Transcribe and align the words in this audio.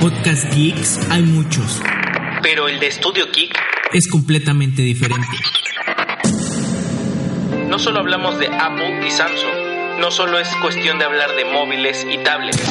Podcast 0.00 0.54
geeks 0.54 1.00
hay 1.10 1.22
muchos. 1.22 1.82
Pero 2.42 2.68
el 2.68 2.78
de 2.78 2.86
Estudio 2.86 3.26
Geek 3.32 3.52
es 3.92 4.06
completamente 4.08 4.82
diferente. 4.82 5.26
No 7.68 7.80
solo 7.80 7.98
hablamos 7.98 8.38
de 8.38 8.46
Apple 8.46 9.04
y 9.04 9.10
Samsung, 9.10 9.98
no 10.00 10.12
solo 10.12 10.38
es 10.38 10.48
cuestión 10.62 11.00
de 11.00 11.04
hablar 11.04 11.34
de 11.34 11.44
móviles 11.46 12.06
y 12.08 12.18
tablets. 12.22 12.62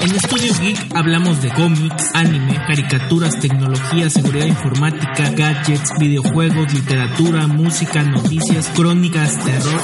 En 0.00 0.14
Estudio 0.14 0.52
Geek 0.60 0.94
hablamos 0.94 1.42
de 1.42 1.50
cómics, 1.50 2.14
anime, 2.14 2.62
caricaturas, 2.64 3.40
tecnología, 3.40 4.08
seguridad 4.08 4.46
informática, 4.46 5.30
gadgets, 5.30 5.90
videojuegos, 5.98 6.72
literatura, 6.72 7.48
música, 7.48 8.04
noticias, 8.04 8.70
crónicas, 8.76 9.36
terror 9.44 9.82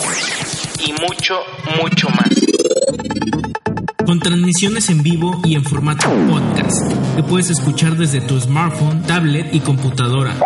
y 0.87 0.93
mucho, 0.93 1.41
mucho 1.83 2.09
más 2.11 2.43
con 4.13 4.21
transmisiones 4.21 4.91
en 4.91 5.03
vivo 5.03 5.41
y 5.43 5.55
en 5.55 5.65
formato 5.65 6.07
podcast, 6.29 6.93
que 7.17 7.23
puedes 7.23 7.49
escuchar 7.49 7.97
desde 7.97 8.21
tu 8.21 8.39
smartphone, 8.39 9.01
tablet 9.05 9.55
y 9.55 9.61
computadora. 9.61 10.39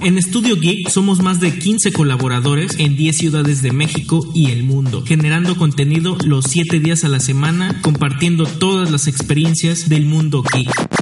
En 0.00 0.20
Studio 0.20 0.56
Geek 0.56 0.88
somos 0.88 1.22
más 1.22 1.38
de 1.38 1.56
15 1.56 1.92
colaboradores 1.92 2.72
en 2.80 2.96
10 2.96 3.16
ciudades 3.16 3.62
de 3.62 3.70
México 3.70 4.28
y 4.34 4.50
el 4.50 4.64
mundo, 4.64 5.04
generando 5.06 5.56
contenido 5.56 6.18
los 6.24 6.46
7 6.46 6.80
días 6.80 7.04
a 7.04 7.08
la 7.08 7.20
semana, 7.20 7.80
compartiendo 7.82 8.46
todas 8.46 8.90
las 8.90 9.06
experiencias 9.06 9.88
del 9.88 10.04
mundo 10.04 10.42
geek. 10.42 10.95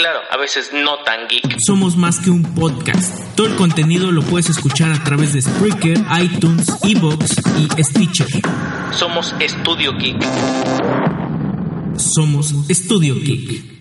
Claro, 0.00 0.20
a 0.30 0.38
veces 0.38 0.70
no 0.72 1.04
tan 1.04 1.28
geek. 1.28 1.58
Somos 1.58 1.94
más 1.94 2.20
que 2.20 2.30
un 2.30 2.42
podcast. 2.54 3.20
Todo 3.36 3.48
el 3.48 3.56
contenido 3.56 4.10
lo 4.10 4.22
puedes 4.22 4.48
escuchar 4.48 4.90
a 4.92 5.04
través 5.04 5.34
de 5.34 5.42
Spreaker, 5.42 5.98
iTunes, 6.22 6.74
Evox 6.82 7.36
y 7.58 7.82
Stitcher. 7.82 8.26
Somos 8.92 9.34
Estudio 9.40 9.92
Geek. 9.98 10.16
Somos 11.98 12.54
Estudio 12.70 13.14
Geek. 13.14 13.79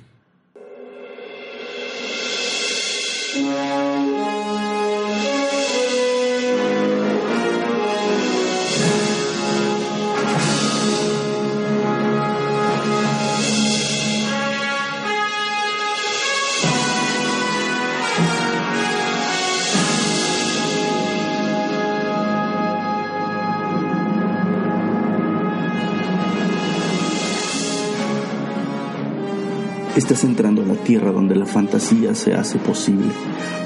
Estás 29.99 30.23
entrando 30.23 30.61
a 30.61 30.65
la 30.65 30.75
Tierra 30.75 31.11
donde 31.11 31.35
la 31.35 31.45
fantasía 31.45 32.15
se 32.15 32.33
hace 32.33 32.57
posible, 32.57 33.07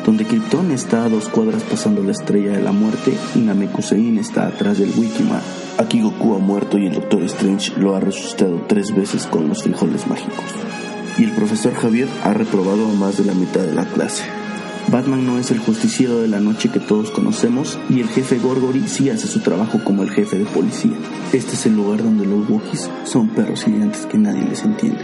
donde 0.03 0.25
Krypton 0.25 0.71
está 0.71 1.05
a 1.05 1.09
dos 1.09 1.29
cuadras 1.29 1.61
pasando 1.61 2.01
la 2.01 2.11
estrella 2.11 2.53
de 2.53 2.63
la 2.63 2.71
muerte 2.71 3.13
y 3.35 3.37
Namekusein 3.37 4.17
está 4.17 4.47
atrás 4.47 4.79
del 4.79 4.89
Wikimar. 4.97 5.43
Aquí 5.77 6.01
Goku 6.01 6.33
ha 6.33 6.39
muerto 6.39 6.79
y 6.79 6.87
el 6.87 6.93
Doctor 6.95 7.21
Strange 7.25 7.79
lo 7.79 7.95
ha 7.95 7.99
resucitado 7.99 8.65
tres 8.67 8.95
veces 8.95 9.27
con 9.27 9.47
los 9.47 9.61
frijoles 9.61 10.07
mágicos. 10.07 10.43
Y 11.19 11.25
el 11.25 11.33
profesor 11.33 11.75
Javier 11.75 12.07
ha 12.23 12.33
reprobado 12.33 12.89
a 12.89 12.93
más 12.93 13.19
de 13.19 13.25
la 13.25 13.35
mitad 13.35 13.61
de 13.61 13.75
la 13.75 13.85
clase. 13.85 14.23
Batman 14.87 15.27
no 15.27 15.37
es 15.37 15.51
el 15.51 15.59
justiciero 15.59 16.19
de 16.19 16.29
la 16.29 16.39
noche 16.39 16.69
que 16.69 16.79
todos 16.79 17.11
conocemos 17.11 17.77
y 17.91 18.01
el 18.01 18.09
jefe 18.09 18.39
Gorgory 18.39 18.87
sí 18.87 19.11
hace 19.11 19.27
su 19.27 19.41
trabajo 19.41 19.83
como 19.83 20.01
el 20.01 20.09
jefe 20.09 20.39
de 20.39 20.45
policía. 20.45 20.97
Este 21.31 21.53
es 21.53 21.67
el 21.67 21.75
lugar 21.75 22.01
donde 22.01 22.25
los 22.25 22.49
Wookiees 22.49 22.89
son 23.03 23.27
perros 23.29 23.65
gigantes 23.65 24.07
que 24.07 24.17
nadie 24.17 24.41
les 24.49 24.63
entiende. 24.63 25.03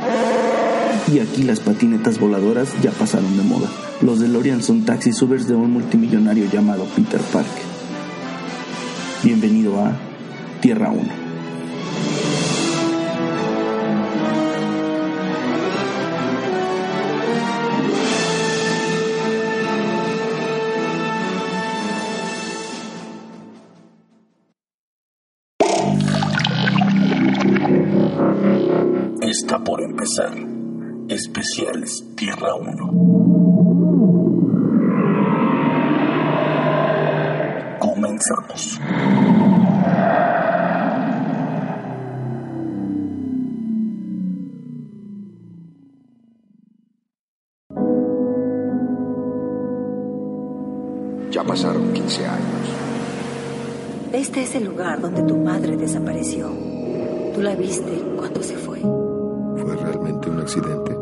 Y 1.12 1.18
aquí 1.18 1.42
las 1.42 1.60
patinetas 1.60 2.20
voladoras 2.20 2.70
ya 2.84 2.92
pasaron 2.92 3.36
de 3.36 3.42
moda. 3.42 3.68
Los 4.02 4.20
DeLorean 4.20 4.62
son 4.62 4.86
taxi 4.86 5.12
subers 5.12 5.48
de 5.48 5.56
un 5.56 5.72
multimillonario 5.72 6.46
llamado 6.52 6.86
Peter 6.96 7.20
Parker. 7.20 7.64
Bienvenido 9.24 9.84
a 9.84 9.94
Tierra 10.62 10.92
1. 10.92 11.10
Está 29.22 29.64
por 29.64 29.82
empezar. 29.82 30.59
Especiales 31.10 32.06
Tierra 32.16 32.54
1. 32.54 32.78
Comenzamos. 37.80 38.80
Ya 51.32 51.44
pasaron 51.44 51.92
15 51.92 52.28
años. 52.28 52.40
Este 54.14 54.44
es 54.44 54.54
el 54.54 54.66
lugar 54.66 55.02
donde 55.02 55.24
tu 55.24 55.38
madre 55.38 55.76
desapareció. 55.76 56.52
Tú 57.34 57.42
la 57.42 57.56
viste 57.56 58.00
cuando 58.16 58.44
se 58.44 58.56
fue. 58.56 59.09
¿Fue 59.70 59.78
realmente 59.78 60.32
un 60.32 60.40
accidente? 60.40 60.98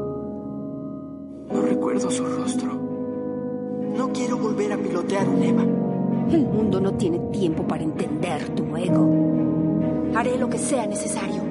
No 1.53 1.61
recuerdo 1.61 2.11
su 2.11 2.25
rostro. 2.25 2.73
No 3.95 4.11
quiero 4.11 4.37
volver 4.37 4.73
a 4.73 4.77
pilotear 4.77 5.29
un 5.29 5.41
EVA. 5.41 5.63
El 6.33 6.45
mundo 6.47 6.81
no 6.81 6.91
tiene 6.95 7.17
tiempo 7.31 7.65
para 7.65 7.83
entender 7.83 8.49
tu 8.49 8.75
ego. 8.75 10.11
Haré 10.13 10.37
lo 10.37 10.49
que 10.49 10.57
sea 10.57 10.85
necesario. 10.85 11.43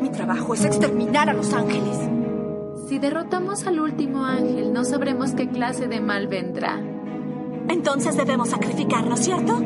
Mi 0.00 0.10
trabajo 0.10 0.54
es 0.54 0.64
exterminar 0.64 1.28
a 1.28 1.32
los 1.32 1.52
ángeles. 1.52 1.98
Si 2.86 3.00
derrotamos 3.00 3.66
al 3.66 3.80
último 3.80 4.24
ángel, 4.24 4.72
no 4.72 4.84
sabremos 4.84 5.32
qué 5.32 5.48
clase 5.48 5.88
de 5.88 6.00
mal 6.00 6.28
vendrá. 6.28 6.80
Entonces 7.68 8.16
debemos 8.16 8.50
sacrificarnos, 8.50 9.18
¿cierto? 9.18 9.60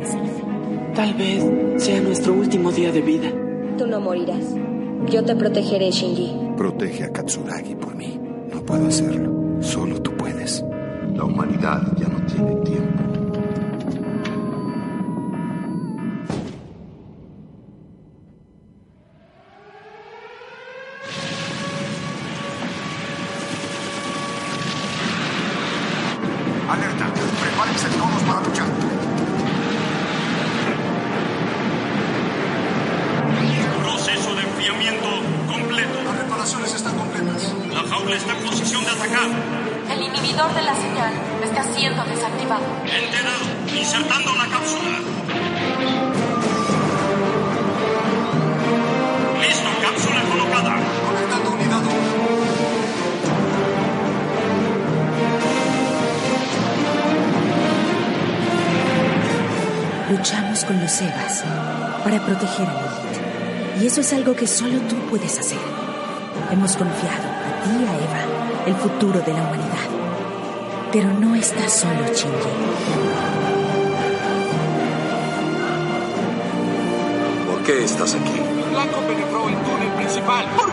Es 0.00 0.12
el 0.12 0.26
fin. 0.26 0.92
Tal 0.92 1.14
vez 1.14 1.44
sea 1.80 2.00
nuestro 2.00 2.32
último 2.32 2.72
día 2.72 2.90
de 2.90 3.00
vida. 3.00 3.30
Tú 3.78 3.86
no 3.86 4.00
morirás. 4.00 4.56
Yo 5.10 5.22
te 5.24 5.34
protegeré, 5.34 5.90
Shinji. 5.90 6.32
Protege 6.56 7.04
a 7.04 7.12
Katsuragi 7.12 7.74
por 7.74 7.94
mí. 7.94 8.18
No 8.52 8.62
puedo 8.62 8.86
hacerlo. 8.88 9.62
Solo 9.62 10.00
tú 10.00 10.12
puedes. 10.16 10.64
La 11.14 11.24
humanidad 11.24 11.82
ya 11.98 12.08
no 12.08 12.24
tiene 12.26 12.54
tiempo. 12.64 13.11
Solo 64.62 64.80
tú 64.82 64.94
puedes 65.10 65.38
hacer. 65.38 65.58
Hemos 66.52 66.76
confiado 66.76 67.26
a 67.48 67.64
ti 67.64 67.70
y 67.70 67.84
a 67.84 67.94
Eva 68.06 68.22
el 68.66 68.74
futuro 68.76 69.20
de 69.20 69.32
la 69.32 69.42
humanidad. 69.42 69.88
Pero 70.92 71.12
no 71.14 71.34
estás 71.34 71.72
solo, 71.72 72.04
Shinji. 72.06 72.52
¿Por 77.50 77.62
qué 77.64 77.84
estás 77.84 78.14
aquí? 78.14 78.40
Blanco 78.70 79.00
penetró 79.00 79.48
el 79.48 79.56
túnel 79.56 79.92
principal. 79.96 80.46
Porque 80.56 80.71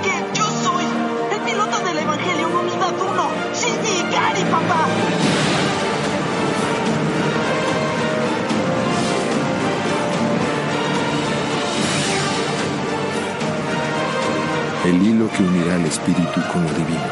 el 14.89 15.01
hilo 15.05 15.29
que 15.29 15.43
unirá 15.43 15.75
el 15.75 15.85
espíritu 15.85 16.41
con 16.51 16.63
lo 16.63 16.69
divino. 16.73 17.09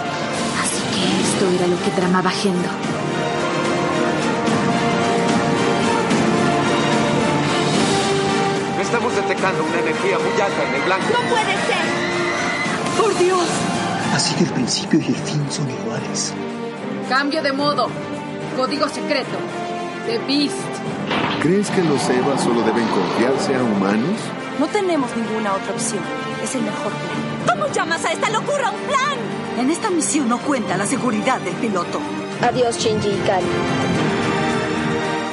Así 0.62 0.82
que 0.94 1.22
esto 1.22 1.50
era 1.56 1.68
lo 1.68 1.80
que 1.84 1.92
tramaba 1.92 2.32
Gendo. 2.32 2.70
Estamos 8.82 9.16
detectando 9.16 9.64
una 9.64 9.80
energía 9.80 10.18
muy 10.18 10.42
alta 10.42 10.64
en 10.68 10.76
el 10.76 10.82
blanco. 10.84 11.06
¡No 11.12 11.30
puede 11.30 11.54
ser! 11.68 12.98
¡Por 12.98 13.20
Dios! 13.20 13.46
Así 14.14 14.34
que 14.36 14.46
el 14.46 14.50
principio 14.52 15.00
y 15.00 15.08
el 15.08 15.16
fin 15.16 15.46
son 15.52 15.70
iguales. 15.70 16.34
Cambio 17.10 17.44
de 17.44 17.52
modo. 17.52 17.90
Código 18.56 18.88
secreto. 18.90 19.38
The 20.08 20.18
Beast. 20.20 20.56
¿Crees 21.44 21.70
que 21.70 21.84
los 21.84 22.10
Eva 22.10 22.38
solo 22.40 22.62
deben 22.62 22.88
confiarse 22.88 23.56
a 23.56 23.62
humanos? 23.62 24.18
No 24.58 24.66
tenemos 24.68 25.12
ninguna 25.16 25.54
otra 25.54 25.74
opción. 25.74 26.02
Es 26.44 26.56
el 26.56 26.62
mejor 26.62 26.92
plan. 26.92 27.27
¿Cómo 27.68 27.76
llamas 27.76 28.06
a 28.06 28.14
esta 28.14 28.30
locura 28.30 28.72
un 28.72 28.80
plan? 28.88 29.60
En 29.60 29.70
esta 29.70 29.90
misión 29.90 30.30
no 30.30 30.38
cuenta 30.38 30.78
la 30.78 30.88
seguridad 30.88 31.42
del 31.42 31.54
piloto. 31.56 32.00
Adiós, 32.42 32.78
Shinji 32.78 33.10
y 33.10 33.18
Kari. 33.28 33.46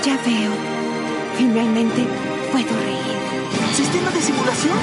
Ya 0.05 0.19
veo. 0.27 0.51
Finalmente 1.39 2.05
puedo 2.51 2.77
reír. 2.85 3.77
¿Sistema 3.77 4.11
de 4.11 4.21
simulación? 4.21 4.77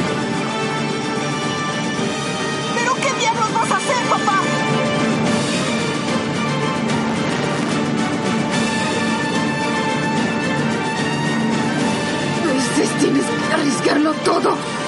¿Pero 2.73 2.93
qué 2.95 3.19
diablos 3.19 3.53
vas 3.53 3.71
a 3.71 3.75
hacer, 3.75 4.03
papá? 4.09 4.39
A 12.39 12.53
veces 12.53 12.97
tienes 12.99 13.25
que 13.25 13.53
arriesgarlo 13.53 14.13
todo. 14.23 14.80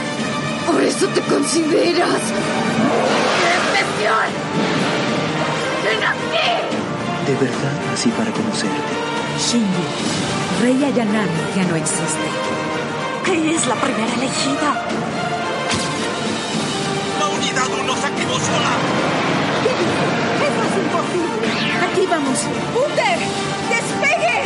Por 0.74 0.81
eso 0.81 1.08
te 1.10 1.22
consideras 1.22 2.22
especial. 3.54 4.30
¡Ven 5.84 6.04
aquí! 6.04 6.50
De 7.28 7.34
verdad 7.36 7.75
nací 7.92 8.10
para 8.10 8.31
conocerte. 8.31 8.94
Shinji, 9.38 9.86
Rey 10.64 10.84
Ayanami 10.84 11.44
ya 11.56 11.64
no 11.66 11.75
existe. 11.75 12.28
¿Qué 13.24 13.56
es 13.56 13.68
la 13.68 13.75
primera 13.75 14.14
elegida? 14.16 14.70
La 17.20 17.28
unidad 17.28 17.70
1 17.80 17.96
se 17.96 18.08
activó 18.08 18.34
sola. 18.34 18.74
¡Eso 20.48 20.62
es 20.68 20.75
imposible! 20.84 21.48
Aquí 21.86 22.04
vamos. 22.10 22.40
¡Uter! 22.84 23.20
¡Despegue! 23.70 24.42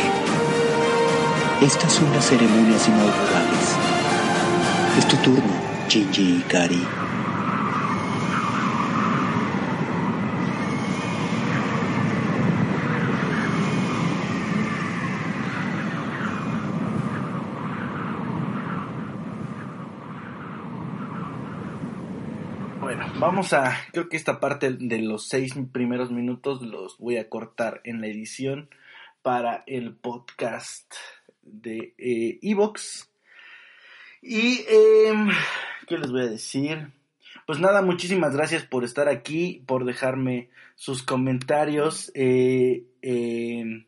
Estas 1.62 1.90
son 1.90 2.12
las 2.12 2.26
ceremonias 2.26 2.86
inaugurales. 2.86 3.66
Es 4.98 5.08
tu 5.08 5.16
turno, 5.18 5.67
Shinji 5.88 6.40
Ikari. 6.40 6.82
Bueno, 22.80 23.06
vamos 23.18 23.54
a, 23.54 23.74
creo 23.92 24.10
que 24.10 24.18
esta 24.18 24.40
parte 24.40 24.72
de 24.72 24.98
los 24.98 25.26
seis 25.28 25.54
primeros 25.72 26.10
minutos 26.10 26.60
los 26.60 26.98
voy 26.98 27.16
a 27.16 27.30
cortar 27.30 27.80
en 27.84 28.02
la 28.02 28.08
edición 28.08 28.68
para 29.22 29.64
el 29.66 29.94
podcast 29.94 30.92
de 31.40 31.94
eh, 31.96 32.38
Evox. 32.42 33.08
y, 34.20 34.66
eh, 34.68 35.14
¿qué 35.88 35.98
les 35.98 36.10
voy 36.10 36.22
a 36.22 36.26
decir? 36.28 36.88
Pues 37.46 37.58
nada, 37.60 37.82
muchísimas 37.82 38.34
gracias 38.34 38.64
por 38.64 38.84
estar 38.84 39.08
aquí, 39.08 39.62
por 39.66 39.84
dejarme 39.84 40.50
sus 40.74 41.02
comentarios 41.02 42.12
eh, 42.14 42.84
eh, 43.02 43.86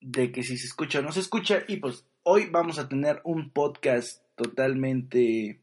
de 0.00 0.32
que 0.32 0.42
si 0.42 0.58
se 0.58 0.66
escucha 0.66 0.98
o 0.98 1.02
no 1.02 1.12
se 1.12 1.20
escucha. 1.20 1.62
Y 1.66 1.76
pues 1.78 2.04
hoy 2.22 2.48
vamos 2.50 2.78
a 2.78 2.88
tener 2.88 3.20
un 3.24 3.50
podcast 3.50 4.22
totalmente 4.36 5.60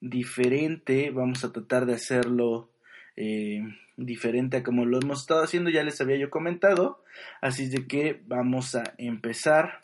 diferente. 0.00 1.10
Vamos 1.10 1.44
a 1.44 1.52
tratar 1.52 1.84
de 1.86 1.94
hacerlo 1.94 2.70
eh, 3.16 3.60
diferente 3.96 4.58
a 4.58 4.62
como 4.62 4.84
lo 4.84 5.00
hemos 5.00 5.22
estado 5.22 5.42
haciendo. 5.42 5.70
Ya 5.70 5.82
les 5.82 6.00
había 6.00 6.16
yo 6.16 6.30
comentado. 6.30 7.02
Así 7.40 7.68
de 7.68 7.86
que 7.86 8.22
vamos 8.26 8.74
a 8.76 8.94
empezar. 8.98 9.80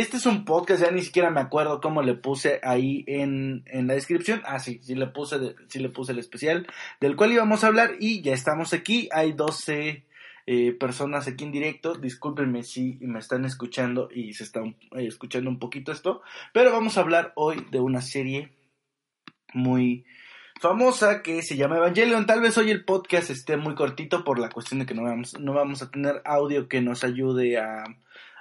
Este 0.00 0.16
es 0.16 0.24
un 0.24 0.46
podcast, 0.46 0.82
ya 0.82 0.90
ni 0.90 1.02
siquiera 1.02 1.28
me 1.28 1.42
acuerdo 1.42 1.82
cómo 1.82 2.00
le 2.00 2.14
puse 2.14 2.58
ahí 2.62 3.04
en, 3.06 3.64
en 3.66 3.86
la 3.86 3.92
descripción. 3.92 4.40
Ah, 4.46 4.58
sí, 4.58 4.80
sí 4.82 4.94
le, 4.94 5.08
puse 5.08 5.54
sí 5.68 5.78
le 5.78 5.90
puse 5.90 6.12
el 6.12 6.18
especial 6.18 6.66
del 7.02 7.16
cual 7.16 7.32
íbamos 7.32 7.62
a 7.62 7.66
hablar 7.66 7.96
y 8.00 8.22
ya 8.22 8.32
estamos 8.32 8.72
aquí. 8.72 9.10
Hay 9.12 9.34
12 9.34 10.06
eh, 10.46 10.72
personas 10.72 11.28
aquí 11.28 11.44
en 11.44 11.52
directo. 11.52 11.96
Discúlpenme 11.96 12.62
si 12.62 12.96
me 13.02 13.18
están 13.18 13.44
escuchando 13.44 14.08
y 14.10 14.32
se 14.32 14.44
están 14.44 14.74
eh, 14.96 15.06
escuchando 15.06 15.50
un 15.50 15.58
poquito 15.58 15.92
esto. 15.92 16.22
Pero 16.54 16.72
vamos 16.72 16.96
a 16.96 17.02
hablar 17.02 17.34
hoy 17.36 17.66
de 17.70 17.80
una 17.80 18.00
serie 18.00 18.54
muy 19.52 20.06
famosa 20.62 21.20
que 21.20 21.42
se 21.42 21.58
llama 21.58 21.76
Evangelion. 21.76 22.24
Tal 22.24 22.40
vez 22.40 22.56
hoy 22.56 22.70
el 22.70 22.86
podcast 22.86 23.28
esté 23.28 23.58
muy 23.58 23.74
cortito 23.74 24.24
por 24.24 24.38
la 24.38 24.48
cuestión 24.48 24.80
de 24.80 24.86
que 24.86 24.94
no 24.94 25.02
vamos, 25.02 25.38
no 25.38 25.52
vamos 25.52 25.82
a 25.82 25.90
tener 25.90 26.22
audio 26.24 26.68
que 26.68 26.80
nos 26.80 27.04
ayude 27.04 27.58
a, 27.58 27.84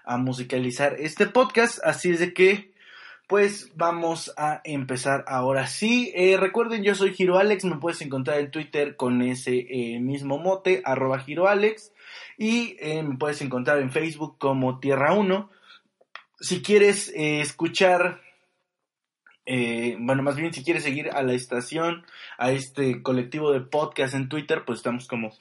a 0.10 0.18
musicalizar 0.18 0.96
este 1.00 1.28
podcast. 1.28 1.80
Así 1.84 2.10
es 2.10 2.20
de 2.20 2.34
que, 2.34 2.72
pues 3.28 3.72
vamos 3.76 4.34
a 4.38 4.60
empezar 4.64 5.24
ahora 5.28 5.68
sí. 5.68 6.12
Eh, 6.16 6.36
recuerden, 6.36 6.84
yo 6.84 6.96
soy 6.96 7.14
Giro 7.14 7.38
Alex. 7.38 7.64
Me 7.64 7.78
puedes 7.78 8.02
encontrar 8.02 8.40
en 8.40 8.50
Twitter 8.50 8.96
con 8.96 9.22
ese 9.22 9.68
eh, 9.70 10.00
mismo 10.00 10.40
mote, 10.40 10.82
arroba 10.84 11.20
Giro 11.20 11.48
Alex. 11.48 11.94
Y 12.40 12.76
eh, 12.80 13.04
me 13.04 13.18
puedes 13.18 13.40
encontrar 13.44 13.80
en 13.80 13.92
Facebook 13.92 14.38
como 14.40 14.80
Tierra 14.80 15.14
1. 15.14 15.50
Si 16.40 16.64
quieres 16.64 17.14
escuchar 17.16 18.22
bueno, 19.98 20.22
más 20.22 20.36
bien 20.36 20.54
si 20.54 20.64
quieres 20.64 20.84
seguir 20.84 21.10
a 21.10 21.24
la 21.24 21.34
estación, 21.34 22.06
a 22.38 22.52
este 22.52 23.02
colectivo 23.02 23.52
de 23.52 23.62
podcast 23.62 24.14
en 24.14 24.30
Twitter, 24.30 24.64
pues 24.64 24.78
estamos 24.78 25.08
como 25.08 25.32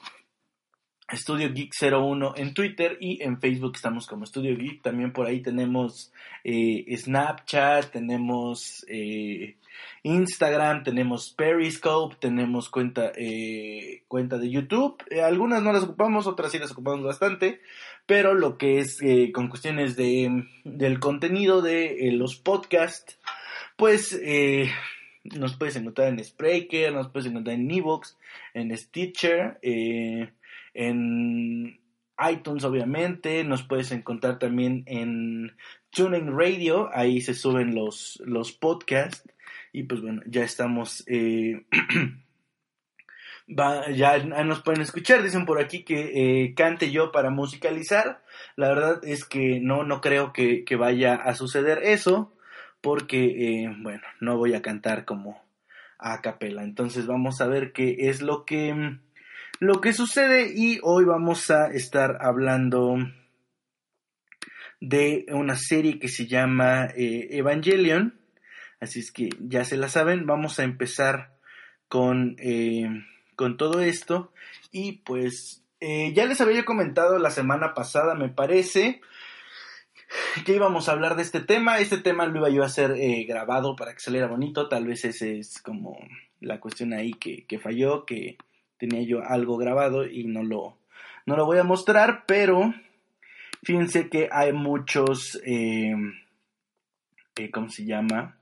Estudio 1.11 1.51
Geek 1.53 1.73
01 1.81 2.35
en 2.37 2.53
Twitter 2.53 2.99
y 3.01 3.23
en 3.23 3.41
Facebook 3.41 3.73
estamos 3.77 4.07
como 4.07 4.25
Estudio 4.25 4.57
Geek. 4.57 4.83
También 4.83 5.13
por 5.13 5.27
ahí 5.27 5.41
tenemos 5.41 6.13
eh, 6.45 6.85
Snapchat, 6.95 7.91
tenemos 7.91 8.85
eh, 8.89 9.57
Instagram, 10.03 10.83
tenemos 10.83 11.31
Periscope, 11.31 12.17
tenemos 12.21 12.69
cuenta, 12.69 13.13
eh, 13.17 14.03
cuenta 14.07 14.37
de 14.37 14.51
YouTube. 14.51 15.03
Eh, 15.09 15.23
algunas 15.23 15.63
no 15.63 15.73
las 15.73 15.85
ocupamos, 15.85 16.27
otras 16.27 16.53
sí 16.53 16.59
las 16.59 16.73
ocupamos 16.73 17.03
bastante. 17.03 17.63
Pero 18.05 18.35
lo 18.35 18.59
que 18.59 18.79
es 18.79 19.01
eh, 19.03 19.33
con 19.33 19.49
cuestiones 19.49 19.97
de, 19.97 20.45
del 20.65 21.01
contenido 21.01 21.63
de 21.63 22.09
eh, 22.09 22.13
los 22.13 22.37
podcasts, 22.37 23.19
pues 23.77 24.19
nos 25.25 25.57
puedes 25.57 25.77
encontrar 25.77 26.09
en 26.09 26.25
Spreaker, 26.25 26.93
nos 26.93 27.09
puedes 27.09 27.29
encontrar 27.29 27.57
en 27.57 27.71
Evox, 27.71 28.17
en 28.55 28.77
Stitcher, 28.77 29.59
eh, 29.63 30.31
en 30.79 31.81
iTunes 32.31 32.65
obviamente, 32.65 33.43
nos 33.45 33.65
puedes 33.65 33.91
encontrar 33.91 34.39
también 34.39 34.85
en 34.87 35.57
TuneIn 35.91 36.37
Radio, 36.37 36.89
ahí 36.93 37.21
se 37.21 37.35
suben 37.35 37.75
los, 37.75 38.23
los 38.25 38.53
podcasts 38.53 39.29
y 39.73 39.83
pues 39.85 40.01
bueno, 40.01 40.23
ya 40.27 40.45
estamos 40.45 41.05
eh, 41.09 41.67
ya 43.49 44.19
nos 44.45 44.63
pueden 44.63 44.83
escuchar, 44.83 45.23
dicen 45.23 45.47
por 45.47 45.61
aquí 45.61 45.83
que 45.83 46.45
eh, 46.45 46.55
cante 46.55 46.91
yo 46.91 47.11
para 47.13 47.31
musicalizar. 47.31 48.23
La 48.57 48.69
verdad 48.69 49.01
es 49.05 49.25
que 49.25 49.59
no, 49.61 49.85
no 49.85 50.01
creo 50.01 50.33
que, 50.33 50.65
que 50.65 50.77
vaya 50.77 51.15
a 51.15 51.35
suceder 51.35 51.81
eso, 51.83 52.33
porque, 52.81 53.65
eh, 53.65 53.75
bueno, 53.81 54.03
no 54.21 54.37
voy 54.37 54.55
a 54.55 54.63
cantar 54.63 55.05
como 55.05 55.43
a 55.99 56.21
capela. 56.21 56.63
Entonces 56.63 57.07
vamos 57.07 57.41
a 57.41 57.49
ver 57.49 57.73
qué 57.73 57.97
es 58.09 58.23
lo 58.23 58.45
que, 58.45 58.99
lo 59.61 59.81
que 59.81 59.93
sucede 59.93 60.53
y 60.55 60.79
hoy 60.83 61.05
vamos 61.05 61.51
a 61.51 61.67
estar 61.73 62.19
hablando 62.21 62.97
de 64.81 65.27
una 65.31 65.57
serie 65.57 65.99
que 65.99 66.09
se 66.09 66.27
llama 66.27 66.87
eh, 66.97 67.29
Evangelion. 67.33 68.21
Así 68.81 69.01
es 69.01 69.11
que 69.11 69.31
ya 69.41 69.65
se 69.65 69.77
la 69.77 69.89
saben, 69.89 70.27
vamos 70.27 70.61
a 70.61 70.65
empezar 70.65 71.35
con, 71.89 72.37
eh, 72.39 72.89
con 73.35 73.57
todo 73.57 73.81
esto. 73.81 74.33
Y 74.71 74.99
pues 74.99 75.65
eh, 75.81 76.13
ya 76.15 76.27
les 76.27 76.41
había 76.41 76.65
comentado 76.65 77.19
la 77.19 77.31
semana 77.31 77.75
pasada, 77.75 78.15
me 78.15 78.29
parece, 78.29 79.01
que 80.47 80.55
íbamos 80.55 80.89
a 80.89 80.93
hablar 80.93 81.17
de 81.17 81.23
este 81.23 81.41
tema. 81.41 81.81
Este 81.81 81.99
tema 81.99 82.27
lo 82.27 82.39
iba 82.39 82.49
yo 82.49 82.63
a 82.63 82.67
hacer 82.67 82.95
grabado 83.27 83.75
para 83.75 83.93
que 83.93 84.01
saliera 84.01 84.29
bonito. 84.29 84.69
Tal 84.69 84.87
vez 84.87 85.05
ese 85.05 85.41
es 85.41 85.61
como 85.61 85.99
la 86.39 86.61
cuestión 86.61 86.93
ahí 86.93 87.11
que, 87.15 87.45
que 87.47 87.59
falló, 87.59 88.07
que 88.07 88.39
tenía 88.79 89.03
yo 89.03 89.23
algo 89.23 89.57
grabado 89.57 90.07
y 90.07 90.25
no 90.25 90.43
lo, 90.43 90.79
no 91.27 91.37
lo 91.37 91.45
voy 91.45 91.59
a 91.59 91.65
mostrar, 91.65 92.25
pero 92.27 92.73
Fíjense 93.63 94.09
que 94.09 94.29
hay 94.31 94.53
muchos, 94.53 95.41
eh, 95.45 95.95
eh, 97.37 97.51
¿cómo 97.51 97.69
se 97.71 97.85
llama? 97.85 98.39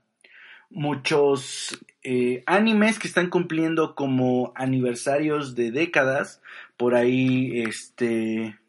Muchos 0.69 1.77
eh, 2.03 2.43
animes 2.45 2.99
que 2.99 3.07
están 3.07 3.29
cumpliendo 3.29 3.95
como 3.95 4.51
aniversarios 4.55 5.55
de 5.55 5.71
décadas. 5.71 6.41
Por 6.75 6.95
ahí, 6.95 7.61
este... 7.61 8.59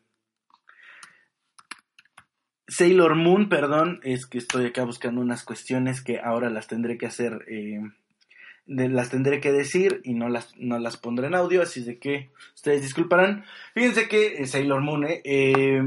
Sailor 2.70 3.14
Moon, 3.14 3.48
perdón, 3.48 4.00
es 4.02 4.26
que 4.26 4.36
estoy 4.36 4.66
acá 4.66 4.84
buscando 4.84 5.22
unas 5.22 5.42
cuestiones 5.42 6.02
que 6.02 6.20
ahora 6.20 6.50
las 6.50 6.66
tendré 6.66 6.98
que 6.98 7.06
hacer, 7.06 7.46
las 8.68 9.10
tendré 9.10 9.40
que 9.40 9.50
decir 9.50 10.00
y 10.04 10.14
no 10.14 10.28
las, 10.28 10.56
no 10.56 10.78
las 10.78 10.96
pondré 10.96 11.26
en 11.26 11.34
audio, 11.34 11.62
así 11.62 11.82
de 11.82 11.98
que 11.98 12.30
ustedes 12.54 12.82
disculparán. 12.82 13.44
Fíjense 13.74 14.08
que 14.08 14.46
Sailor 14.46 14.82
Moon, 14.82 15.06
eh, 15.08 15.82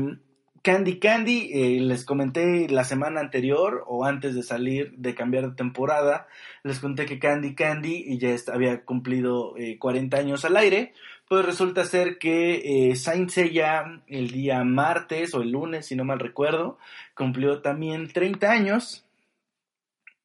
Candy 0.63 0.99
Candy, 0.99 1.49
eh, 1.53 1.79
les 1.81 2.05
comenté 2.05 2.69
la 2.69 2.83
semana 2.83 3.19
anterior 3.19 3.83
o 3.87 4.05
antes 4.05 4.35
de 4.35 4.43
salir, 4.43 4.93
de 4.95 5.15
cambiar 5.15 5.49
de 5.49 5.55
temporada, 5.55 6.27
les 6.63 6.79
conté 6.79 7.05
que 7.05 7.17
Candy 7.17 7.55
Candy 7.55 8.19
ya 8.19 8.35
había 8.53 8.85
cumplido 8.85 9.55
40 9.79 10.17
eh, 10.17 10.19
años 10.19 10.45
al 10.45 10.57
aire, 10.57 10.93
pues 11.27 11.45
resulta 11.45 11.83
ser 11.85 12.19
que 12.19 12.89
eh, 12.91 12.95
Saint 12.95 13.29
Seiya 13.29 14.03
el 14.07 14.29
día 14.29 14.63
martes 14.63 15.33
o 15.33 15.41
el 15.41 15.49
lunes, 15.49 15.87
si 15.87 15.95
no 15.95 16.03
mal 16.03 16.19
recuerdo, 16.19 16.77
cumplió 17.15 17.61
también 17.61 18.07
30 18.11 18.51
años 18.51 19.05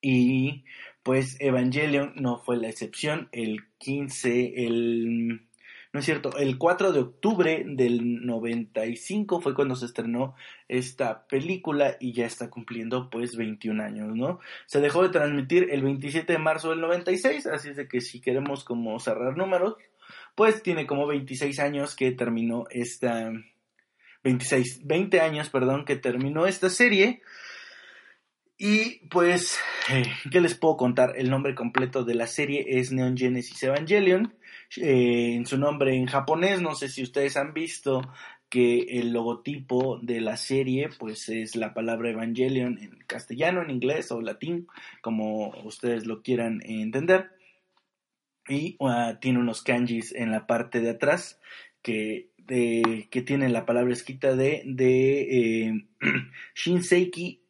y 0.03 0.65
pues 1.07 1.37
Evangelion 1.39 2.15
no 2.17 2.39
fue 2.39 2.57
la 2.57 2.69
excepción, 2.69 3.29
el 3.31 3.63
15, 3.79 4.67
el 4.67 5.47
no 5.93 6.01
es 6.01 6.05
cierto, 6.05 6.37
el 6.37 6.59
4 6.59 6.91
de 6.91 6.99
octubre 6.99 7.63
del 7.65 8.27
95 8.27 9.41
fue 9.41 9.55
cuando 9.55 9.77
se 9.77 9.87
estrenó 9.87 10.35
esta 10.67 11.29
película 11.29 11.97
y 12.01 12.13
ya 12.13 12.27
está 12.27 12.51
cumpliendo 12.51 13.09
pues 13.09 13.37
21 13.37 13.85
años, 13.85 14.17
¿no? 14.17 14.41
Se 14.67 14.81
dejó 14.81 15.05
de 15.05 15.11
transmitir 15.11 15.69
el 15.71 15.83
27 15.83 16.33
de 16.33 16.39
marzo 16.41 16.71
del 16.71 16.81
96, 16.81 17.47
así 17.47 17.69
es 17.69 17.77
de 17.77 17.87
que 17.87 18.01
si 18.01 18.21
queremos 18.21 18.65
como 18.65 18.99
cerrar 18.99 19.37
números, 19.37 19.77
pues 20.35 20.61
tiene 20.61 20.89
como 20.89 21.07
26 21.07 21.61
años 21.61 21.95
que 21.95 22.11
terminó 22.11 22.65
esta 22.73 23.31
26, 24.25 24.85
20 24.85 25.21
años, 25.21 25.51
perdón, 25.51 25.85
que 25.85 25.95
terminó 25.95 26.49
esta 26.49 26.69
serie. 26.69 27.23
Y 28.59 29.07
pues, 29.09 29.59
¿qué 30.31 30.41
les 30.41 30.55
puedo 30.55 30.77
contar? 30.77 31.15
El 31.17 31.31
nombre 31.31 31.55
completo 31.55 32.05
de 32.05 32.15
la 32.15 32.27
serie 32.27 32.65
es 32.67 32.93
Neon 32.93 33.17
Genesis 33.17 33.63
Evangelion. 33.63 34.35
Eh, 34.77 35.35
en 35.35 35.47
su 35.47 35.59
nombre 35.59 35.95
en 35.95 36.07
japonés. 36.07 36.61
No 36.61 36.75
sé 36.75 36.89
si 36.89 37.03
ustedes 37.03 37.37
han 37.37 37.53
visto 37.53 38.03
que 38.49 38.99
el 39.01 39.13
logotipo 39.13 39.99
de 40.01 40.21
la 40.21 40.37
serie 40.37 40.89
pues 40.99 41.29
es 41.29 41.57
la 41.57 41.75
palabra 41.75 42.11
Evangelion 42.11 42.79
en 42.79 42.99
castellano, 43.07 43.63
en 43.63 43.71
inglés 43.71 44.11
o 44.13 44.21
latín, 44.21 44.69
como 45.03 45.51
ustedes 45.65 46.07
lo 46.07 46.23
quieran 46.23 46.63
entender. 46.65 47.33
Y 48.49 48.77
uh, 48.79 49.19
tiene 49.21 49.41
unos 49.41 49.63
kanjis 49.63 50.15
en 50.15 50.31
la 50.31 50.47
parte 50.47 50.81
de 50.81 50.91
atrás 50.91 51.41
que, 51.83 52.31
que 52.47 53.23
tienen 53.23 53.53
la 53.53 53.67
palabra 53.67 53.93
escrita 53.93 54.37
de, 54.37 54.63
de 54.65 55.67
eh, 55.67 55.87
Shinseiki 56.55 57.46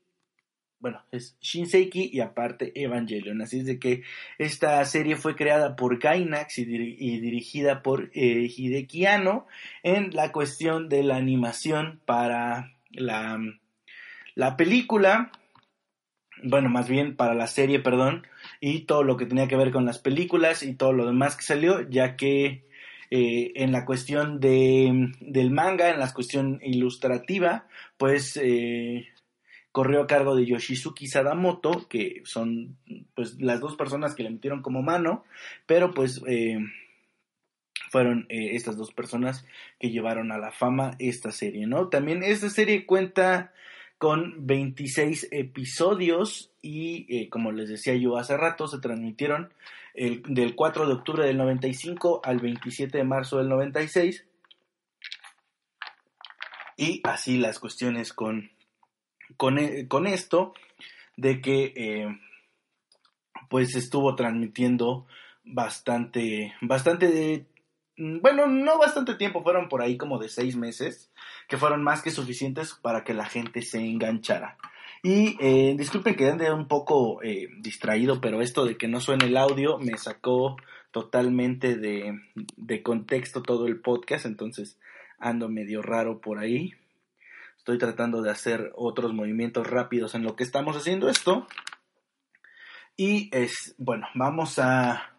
bueno, 0.78 1.02
es 1.10 1.36
Shinseiki 1.40 2.10
y 2.12 2.20
aparte 2.20 2.72
Evangelion. 2.74 3.40
Así 3.42 3.60
es 3.60 3.66
de 3.66 3.78
que 3.78 4.02
esta 4.38 4.84
serie 4.84 5.16
fue 5.16 5.34
creada 5.34 5.74
por 5.76 5.98
Gainax 5.98 6.58
y, 6.58 6.64
dirigida 6.64 7.82
por 7.82 8.10
eh, 8.14 8.50
Hideki 8.54 9.06
en 9.82 10.10
la 10.14 10.32
cuestión 10.32 10.88
de 10.88 11.02
la 11.02 11.16
animación 11.16 12.00
para 12.04 12.72
la, 12.90 13.38
la 14.34 14.56
película, 14.56 15.32
bueno, 16.42 16.68
más 16.68 16.88
bien 16.88 17.16
para 17.16 17.34
la 17.34 17.46
serie, 17.46 17.80
perdón, 17.80 18.26
y 18.60 18.80
todo 18.80 19.02
lo 19.02 19.16
que 19.16 19.26
tenía 19.26 19.48
que 19.48 19.56
ver 19.56 19.72
con 19.72 19.86
las 19.86 19.98
películas 19.98 20.62
y 20.62 20.74
todo 20.74 20.92
lo 20.92 21.06
demás 21.06 21.36
que 21.36 21.42
salió, 21.42 21.88
ya 21.88 22.16
que 22.16 22.66
eh, 23.10 23.52
en 23.54 23.72
la 23.72 23.84
cuestión 23.84 24.40
de, 24.40 25.12
del 25.20 25.50
manga, 25.50 25.90
en 25.90 26.00
la 26.00 26.12
cuestión 26.12 26.60
ilustrativa, 26.62 27.66
pues 27.96 28.38
eh, 28.42 29.08
corrió 29.76 30.00
a 30.00 30.06
cargo 30.06 30.34
de 30.34 30.46
Yoshizuki 30.46 31.06
Sadamoto, 31.06 31.86
que 31.86 32.22
son 32.24 32.78
pues 33.14 33.38
las 33.42 33.60
dos 33.60 33.76
personas 33.76 34.14
que 34.14 34.22
le 34.22 34.30
metieron 34.30 34.62
como 34.62 34.80
mano, 34.80 35.26
pero 35.66 35.92
pues 35.92 36.22
eh, 36.26 36.56
fueron 37.90 38.24
eh, 38.30 38.56
estas 38.56 38.78
dos 38.78 38.94
personas 38.94 39.44
que 39.78 39.90
llevaron 39.90 40.32
a 40.32 40.38
la 40.38 40.50
fama 40.50 40.96
esta 40.98 41.30
serie, 41.30 41.66
¿no? 41.66 41.88
También 41.88 42.22
esta 42.22 42.48
serie 42.48 42.86
cuenta 42.86 43.52
con 43.98 44.46
26 44.46 45.28
episodios 45.30 46.50
y 46.62 47.04
eh, 47.14 47.28
como 47.28 47.52
les 47.52 47.68
decía 47.68 47.94
yo 47.96 48.16
hace 48.16 48.34
rato, 48.38 48.68
se 48.68 48.78
transmitieron 48.78 49.52
el, 49.92 50.22
del 50.22 50.54
4 50.54 50.86
de 50.86 50.94
octubre 50.94 51.26
del 51.26 51.36
95 51.36 52.22
al 52.24 52.38
27 52.38 52.96
de 52.96 53.04
marzo 53.04 53.36
del 53.36 53.50
96 53.50 54.24
y 56.78 57.02
así 57.04 57.36
las 57.36 57.58
cuestiones 57.58 58.14
con 58.14 58.55
con, 59.36 59.58
e, 59.58 59.88
con 59.88 60.06
esto 60.06 60.54
de 61.16 61.40
que 61.40 61.72
eh, 61.76 62.18
pues 63.48 63.74
estuvo 63.74 64.14
transmitiendo 64.14 65.06
bastante, 65.44 66.54
bastante 66.60 67.08
de, 67.08 67.46
bueno, 67.96 68.46
no 68.46 68.78
bastante 68.78 69.14
tiempo, 69.14 69.42
fueron 69.42 69.68
por 69.68 69.82
ahí 69.82 69.96
como 69.96 70.18
de 70.18 70.28
seis 70.28 70.56
meses, 70.56 71.10
que 71.48 71.56
fueron 71.56 71.82
más 71.82 72.02
que 72.02 72.10
suficientes 72.10 72.74
para 72.74 73.04
que 73.04 73.14
la 73.14 73.26
gente 73.26 73.62
se 73.62 73.78
enganchara. 73.78 74.58
Y 75.02 75.36
eh, 75.40 75.74
disculpen 75.78 76.16
que 76.16 76.28
ande 76.28 76.50
un 76.52 76.66
poco 76.66 77.22
eh, 77.22 77.48
distraído, 77.60 78.20
pero 78.20 78.42
esto 78.42 78.64
de 78.64 78.76
que 78.76 78.88
no 78.88 79.00
suene 79.00 79.26
el 79.26 79.36
audio 79.36 79.78
me 79.78 79.96
sacó 79.98 80.56
totalmente 80.90 81.76
de, 81.76 82.18
de 82.56 82.82
contexto 82.82 83.42
todo 83.42 83.66
el 83.66 83.80
podcast, 83.80 84.26
entonces 84.26 84.78
ando 85.18 85.48
medio 85.48 85.82
raro 85.82 86.20
por 86.20 86.38
ahí. 86.38 86.74
Estoy 87.66 87.78
tratando 87.78 88.22
de 88.22 88.30
hacer 88.30 88.70
otros 88.76 89.12
movimientos 89.12 89.66
rápidos 89.66 90.14
en 90.14 90.22
lo 90.22 90.36
que 90.36 90.44
estamos 90.44 90.76
haciendo 90.76 91.08
esto. 91.08 91.48
Y 92.96 93.28
es, 93.32 93.74
bueno, 93.76 94.06
vamos 94.14 94.60
a... 94.60 95.16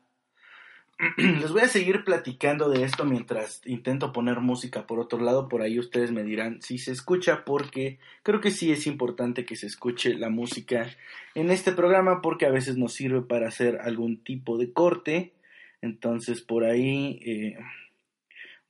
Les 1.18 1.52
voy 1.52 1.64
a 1.64 1.68
seguir 1.68 2.06
platicando 2.06 2.70
de 2.70 2.86
esto 2.86 3.04
mientras 3.04 3.62
intento 3.66 4.14
poner 4.14 4.40
música 4.40 4.88
por 4.88 5.02
otro 5.02 5.20
lado. 5.20 5.50
Por 5.50 5.62
ahí 5.62 5.78
ustedes 5.78 6.14
me 6.14 6.24
dirán 6.24 6.62
si 6.62 6.78
se 6.78 6.94
escucha 6.94 7.44
porque 7.44 8.00
creo 8.24 8.40
que 8.40 8.52
sí 8.52 8.72
es 8.72 8.88
importante 8.88 9.44
que 9.44 9.58
se 9.58 9.68
escuche 9.68 10.14
la 10.14 10.30
música 10.30 10.90
en 11.36 11.52
este 11.52 11.74
programa 11.74 12.22
porque 12.22 12.46
a 12.46 12.52
veces 12.52 12.78
nos 12.78 12.94
sirve 12.94 13.24
para 13.24 13.50
hacer 13.50 13.82
algún 13.82 14.24
tipo 14.24 14.58
de 14.58 14.72
corte. 14.72 15.34
Entonces 15.82 16.42
por 16.42 16.64
ahí, 16.64 17.20
eh, 17.26 17.58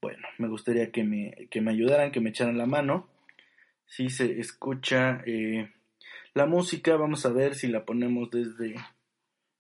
bueno, 0.02 0.28
me 0.40 0.48
gustaría 0.48 0.92
que 0.92 1.04
me, 1.04 1.48
que 1.52 1.62
me 1.62 1.70
ayudaran, 1.70 2.12
que 2.12 2.22
me 2.22 2.32
echaran 2.32 2.58
la 2.58 2.66
mano 2.66 3.08
si 3.88 4.10
se 4.10 4.40
escucha 4.40 5.22
eh, 5.26 5.72
la 6.34 6.46
música. 6.46 6.96
Vamos 6.96 7.26
a 7.26 7.30
ver 7.30 7.56
si 7.56 7.68
la 7.68 7.86
ponemos 7.86 8.30
desde 8.30 8.76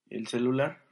el 0.09 0.27
celular. 0.27 0.83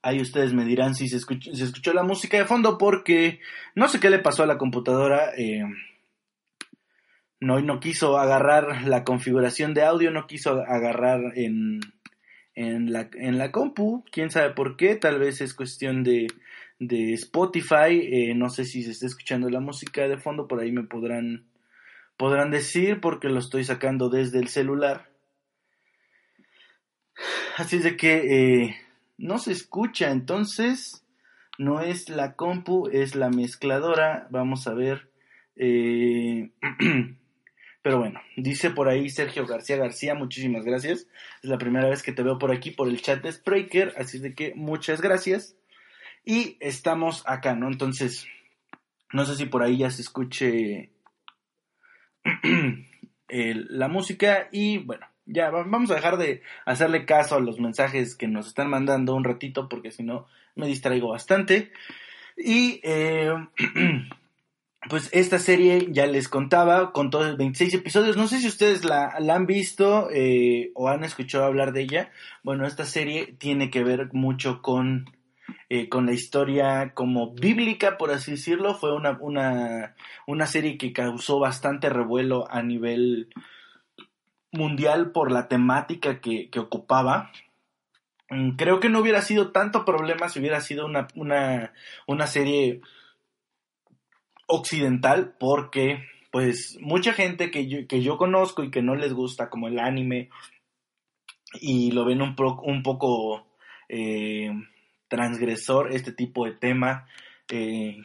Ahí 0.00 0.22
ustedes 0.22 0.54
me 0.54 0.64
dirán 0.64 0.94
si 0.94 1.08
se 1.08 1.16
escuchó, 1.16 1.92
la 1.92 2.04
música 2.04 2.38
de 2.38 2.46
fondo 2.46 2.78
porque 2.78 3.40
no 3.74 3.88
sé 3.88 4.00
qué 4.00 4.08
le 4.08 4.20
pasó 4.20 4.44
a 4.44 4.46
la 4.46 4.56
computadora. 4.56 5.32
Eh, 5.36 5.64
no, 7.40 7.60
no 7.60 7.80
quiso 7.80 8.16
agarrar 8.16 8.84
la 8.84 9.04
configuración 9.04 9.74
de 9.74 9.82
audio, 9.82 10.10
no 10.10 10.26
quiso 10.26 10.62
agarrar 10.62 11.36
en, 11.36 11.80
en, 12.58 12.92
la, 12.92 13.08
en 13.14 13.38
la 13.38 13.52
compu, 13.52 14.04
quién 14.10 14.30
sabe 14.30 14.52
por 14.52 14.76
qué, 14.76 14.96
tal 14.96 15.20
vez 15.20 15.40
es 15.40 15.54
cuestión 15.54 16.02
de, 16.02 16.26
de 16.80 17.12
Spotify, 17.14 18.00
eh, 18.02 18.34
no 18.34 18.50
sé 18.50 18.64
si 18.64 18.82
se 18.82 18.90
está 18.90 19.06
escuchando 19.06 19.48
la 19.48 19.60
música 19.60 20.08
de 20.08 20.18
fondo, 20.18 20.48
por 20.48 20.60
ahí 20.60 20.72
me 20.72 20.82
podrán, 20.82 21.46
podrán 22.16 22.50
decir 22.50 23.00
porque 23.00 23.28
lo 23.28 23.38
estoy 23.38 23.62
sacando 23.62 24.08
desde 24.08 24.40
el 24.40 24.48
celular. 24.48 25.08
Así 27.56 27.76
es 27.76 27.84
de 27.84 27.96
que 27.96 28.64
eh, 28.64 28.76
no 29.18 29.38
se 29.38 29.52
escucha, 29.52 30.10
entonces 30.10 31.04
no 31.58 31.80
es 31.80 32.08
la 32.08 32.34
compu, 32.34 32.88
es 32.92 33.14
la 33.14 33.30
mezcladora, 33.30 34.26
vamos 34.30 34.66
a 34.66 34.74
ver. 34.74 35.10
Eh, 35.54 36.50
Pero 37.88 38.00
bueno, 38.00 38.20
dice 38.36 38.68
por 38.68 38.86
ahí 38.90 39.08
Sergio 39.08 39.46
García 39.46 39.78
García, 39.78 40.14
muchísimas 40.14 40.62
gracias. 40.62 41.06
Es 41.42 41.48
la 41.48 41.56
primera 41.56 41.88
vez 41.88 42.02
que 42.02 42.12
te 42.12 42.22
veo 42.22 42.38
por 42.38 42.52
aquí 42.52 42.70
por 42.70 42.86
el 42.86 43.00
chat 43.00 43.22
de 43.22 43.32
Spreaker, 43.32 43.94
así 43.96 44.18
de 44.18 44.34
que 44.34 44.52
muchas 44.54 45.00
gracias. 45.00 45.56
Y 46.22 46.58
estamos 46.60 47.22
acá, 47.26 47.54
¿no? 47.54 47.66
Entonces, 47.66 48.26
no 49.10 49.24
sé 49.24 49.36
si 49.36 49.46
por 49.46 49.62
ahí 49.62 49.78
ya 49.78 49.90
se 49.90 50.02
escuche 50.02 50.90
la 53.30 53.88
música 53.88 54.50
y 54.52 54.76
bueno, 54.76 55.06
ya 55.24 55.48
vamos 55.48 55.90
a 55.90 55.94
dejar 55.94 56.18
de 56.18 56.42
hacerle 56.66 57.06
caso 57.06 57.36
a 57.36 57.40
los 57.40 57.58
mensajes 57.58 58.14
que 58.16 58.28
nos 58.28 58.48
están 58.48 58.68
mandando 58.68 59.14
un 59.14 59.24
ratito 59.24 59.66
porque 59.66 59.92
si 59.92 60.02
no 60.02 60.26
me 60.56 60.66
distraigo 60.66 61.08
bastante. 61.08 61.72
Y 62.36 62.82
eh, 62.84 63.32
pues 64.88 65.08
esta 65.12 65.38
serie 65.38 65.88
ya 65.90 66.06
les 66.06 66.28
contaba 66.28 66.92
con 66.92 67.10
todos 67.10 67.36
26 67.36 67.74
episodios. 67.74 68.16
No 68.16 68.28
sé 68.28 68.40
si 68.40 68.46
ustedes 68.46 68.84
la, 68.84 69.08
han 69.08 69.46
visto 69.46 70.08
eh, 70.12 70.70
o 70.74 70.88
han 70.88 71.02
escuchado 71.04 71.44
hablar 71.44 71.72
de 71.72 71.82
ella. 71.82 72.12
Bueno, 72.42 72.66
esta 72.66 72.84
serie 72.84 73.34
tiene 73.38 73.70
que 73.70 73.82
ver 73.82 74.10
mucho 74.12 74.62
con, 74.62 75.10
eh, 75.68 75.88
con 75.88 76.06
la 76.06 76.12
historia 76.12 76.92
como 76.94 77.34
bíblica, 77.34 77.98
por 77.98 78.12
así 78.12 78.32
decirlo. 78.32 78.74
Fue 78.74 78.94
una, 78.94 79.18
una, 79.20 79.96
una 80.26 80.46
serie 80.46 80.78
que 80.78 80.92
causó 80.92 81.40
bastante 81.40 81.88
revuelo 81.88 82.46
a 82.50 82.62
nivel 82.62 83.28
mundial 84.52 85.10
por 85.10 85.32
la 85.32 85.48
temática 85.48 86.20
que, 86.20 86.50
que 86.50 86.60
ocupaba. 86.60 87.32
Mm, 88.30 88.50
creo 88.56 88.78
que 88.78 88.88
no 88.88 89.00
hubiera 89.00 89.22
sido 89.22 89.50
tanto 89.50 89.84
problema 89.84 90.28
si 90.28 90.38
hubiera 90.38 90.60
sido 90.60 90.86
una, 90.86 91.08
una, 91.16 91.72
una 92.06 92.26
serie 92.28 92.80
occidental 94.48 95.36
porque 95.38 96.04
pues 96.30 96.76
mucha 96.80 97.12
gente 97.12 97.50
que 97.50 97.68
yo, 97.68 97.86
que 97.86 98.02
yo 98.02 98.18
conozco 98.18 98.64
y 98.64 98.70
que 98.70 98.82
no 98.82 98.96
les 98.96 99.12
gusta 99.12 99.48
como 99.48 99.68
el 99.68 99.78
anime 99.78 100.30
y 101.54 101.92
lo 101.92 102.04
ven 102.04 102.20
un, 102.20 102.34
un 102.64 102.82
poco 102.82 103.46
eh, 103.88 104.50
transgresor 105.08 105.92
este 105.92 106.12
tipo 106.12 106.44
de 106.44 106.52
tema 106.52 107.06
eh, 107.50 108.02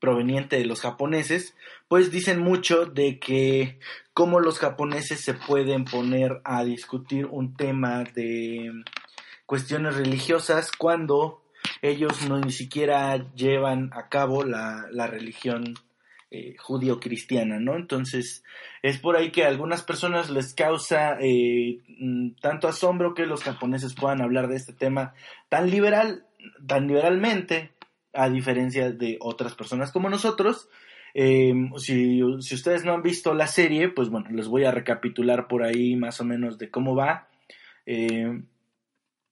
proveniente 0.00 0.56
de 0.56 0.64
los 0.64 0.80
japoneses, 0.80 1.54
pues 1.88 2.10
dicen 2.10 2.40
mucho 2.40 2.86
de 2.86 3.18
que 3.18 3.78
cómo 4.14 4.40
los 4.40 4.58
japoneses 4.58 5.20
se 5.20 5.34
pueden 5.34 5.84
poner 5.84 6.40
a 6.44 6.64
discutir 6.64 7.26
un 7.26 7.54
tema 7.54 8.04
de 8.04 8.70
cuestiones 9.46 9.96
religiosas 9.96 10.70
cuando 10.70 11.42
ellos 11.82 12.28
no 12.28 12.38
ni 12.38 12.52
siquiera 12.52 13.32
llevan 13.34 13.90
a 13.92 14.08
cabo 14.08 14.44
la, 14.44 14.86
la 14.90 15.06
religión 15.06 15.74
eh, 16.32 16.54
judío-cristiana, 16.58 17.58
¿no? 17.58 17.74
Entonces, 17.74 18.44
es 18.82 18.98
por 18.98 19.16
ahí 19.16 19.32
que 19.32 19.44
a 19.44 19.48
algunas 19.48 19.82
personas 19.82 20.30
les 20.30 20.54
causa 20.54 21.18
eh, 21.20 21.80
mm, 21.98 22.36
tanto 22.40 22.68
asombro 22.68 23.14
que 23.14 23.26
los 23.26 23.42
japoneses 23.42 23.94
puedan 23.94 24.22
hablar 24.22 24.46
de 24.46 24.54
este 24.54 24.72
tema 24.72 25.12
tan 25.48 25.70
liberal, 25.70 26.24
tan 26.68 26.86
liberalmente, 26.86 27.72
a 28.12 28.28
diferencia 28.28 28.92
de 28.92 29.16
otras 29.20 29.56
personas 29.56 29.90
como 29.90 30.08
nosotros. 30.08 30.68
Eh, 31.14 31.52
si, 31.78 32.20
si, 32.42 32.54
ustedes 32.54 32.84
no 32.84 32.92
han 32.92 33.02
visto 33.02 33.34
la 33.34 33.48
serie, 33.48 33.88
pues 33.88 34.08
bueno, 34.08 34.30
les 34.30 34.46
voy 34.46 34.64
a 34.64 34.70
recapitular 34.70 35.48
por 35.48 35.64
ahí 35.64 35.96
más 35.96 36.20
o 36.20 36.24
menos 36.24 36.58
de 36.58 36.70
cómo 36.70 36.94
va. 36.94 37.26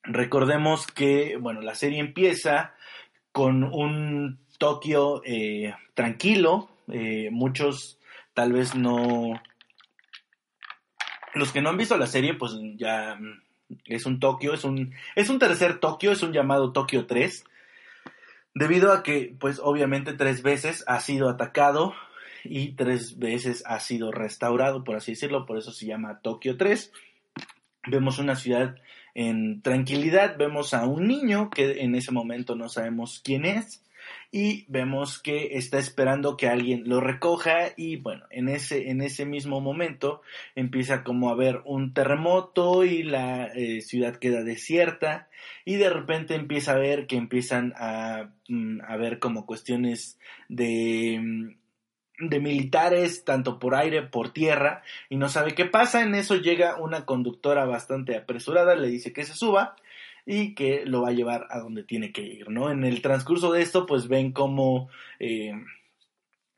Recordemos 0.09 0.87
que, 0.87 1.37
bueno, 1.37 1.61
la 1.61 1.75
serie 1.75 2.01
empieza 2.01 2.75
con 3.31 3.63
un 3.63 4.39
Tokio 4.59 5.23
eh, 5.25 5.75
tranquilo. 5.95 6.71
Eh, 6.91 7.29
muchos 7.31 7.99
tal 8.33 8.53
vez 8.53 8.75
no... 8.75 9.41
Los 11.35 11.53
que 11.53 11.61
no 11.61 11.69
han 11.69 11.77
visto 11.77 11.97
la 11.99 12.07
serie, 12.07 12.33
pues 12.33 12.53
ya 12.77 13.17
mm, 13.21 13.43
es 13.85 14.07
un 14.07 14.19
Tokio, 14.19 14.55
es 14.55 14.65
un, 14.65 14.95
es 15.15 15.29
un 15.29 15.39
tercer 15.39 15.79
Tokio, 15.79 16.11
es 16.11 16.23
un 16.23 16.33
llamado 16.33 16.73
Tokio 16.73 17.07
3. 17.07 17.45
Debido 18.55 18.93
a 18.93 19.03
que, 19.03 19.37
pues 19.39 19.61
obviamente 19.63 20.15
tres 20.15 20.43
veces 20.43 20.85
ha 20.87 21.01
sido 21.01 21.29
atacado 21.29 21.95
y 22.45 22.73
tres 22.73 23.19
veces 23.19 23.63
ha 23.67 23.79
sido 23.79 24.11
restaurado, 24.11 24.85
por 24.85 24.97
así 24.97 25.13
decirlo, 25.13 25.45
por 25.45 25.59
eso 25.59 25.71
se 25.71 25.85
llama 25.85 26.21
Tokio 26.21 26.57
3. 26.57 26.93
Vemos 27.89 28.19
una 28.19 28.37
ciudad 28.37 28.77
en 29.15 29.63
tranquilidad 29.63 30.37
vemos 30.39 30.75
a 30.75 30.87
un 30.87 31.09
niño 31.09 31.51
que 31.51 31.83
en 31.83 31.95
ese 31.95 32.13
momento 32.13 32.55
no 32.55 32.69
sabemos 32.69 33.21
quién 33.25 33.45
es 33.45 33.83
y 34.31 34.67
vemos 34.69 35.19
que 35.19 35.57
está 35.57 35.79
esperando 35.79 36.37
que 36.37 36.49
alguien 36.49 36.83
lo 36.87 37.01
recoja 37.01 37.73
y 37.77 37.97
bueno, 37.97 38.25
en 38.31 38.49
ese, 38.49 38.91
en 38.91 39.01
ese 39.01 39.25
mismo 39.25 39.61
momento 39.61 40.21
empieza 40.55 41.03
como 41.03 41.29
a 41.29 41.33
haber 41.33 41.63
un 41.65 41.95
terremoto 41.95 42.85
y 42.85 43.03
la 43.03 43.47
eh, 43.47 43.81
ciudad 43.81 44.17
queda 44.17 44.43
desierta 44.43 45.29
y 45.65 45.77
de 45.77 45.91
repente 45.91 46.35
empieza 46.35 46.73
a 46.73 46.79
ver 46.79 47.07
que 47.07 47.17
empiezan 47.17 47.73
a, 47.77 48.31
mm, 48.49 48.81
a 48.87 48.97
ver 48.97 49.19
como 49.19 49.47
cuestiones 49.47 50.19
de 50.49 51.19
mm, 51.21 51.68
de 52.19 52.41
militares, 52.41 53.25
tanto 53.25 53.59
por 53.59 53.75
aire, 53.75 54.03
por 54.03 54.33
tierra, 54.33 54.83
y 55.09 55.17
no 55.17 55.29
sabe 55.29 55.55
qué 55.55 55.65
pasa. 55.65 56.03
En 56.03 56.15
eso 56.15 56.37
llega 56.37 56.77
una 56.77 57.05
conductora 57.05 57.65
bastante 57.65 58.17
apresurada, 58.17 58.75
le 58.75 58.89
dice 58.89 59.13
que 59.13 59.25
se 59.25 59.35
suba 59.35 59.77
y 60.27 60.55
que 60.55 60.85
lo 60.85 61.03
va 61.03 61.09
a 61.09 61.13
llevar 61.13 61.47
a 61.51 61.59
donde 61.59 61.85
tiene 61.85 62.13
que 62.13 62.23
ir, 62.23 62.51
¿no? 62.51 62.71
En 62.71 62.85
el 62.85 63.01
transcurso 63.01 63.53
de 63.53 63.63
esto, 63.63 63.87
pues 63.87 64.09
ven 64.09 64.33
cómo 64.33 64.91
eh, 65.19 65.53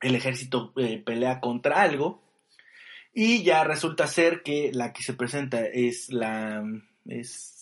el 0.01 0.15
ejército 0.15 0.73
eh, 0.77 1.01
pelea 1.03 1.39
contra 1.39 1.81
algo 1.81 2.21
y 3.13 3.43
ya 3.43 3.63
resulta 3.63 4.07
ser 4.07 4.41
que 4.43 4.71
la 4.73 4.93
que 4.93 5.03
se 5.03 5.13
presenta 5.13 5.65
es 5.65 6.11
la... 6.11 6.63
es, 7.05 7.57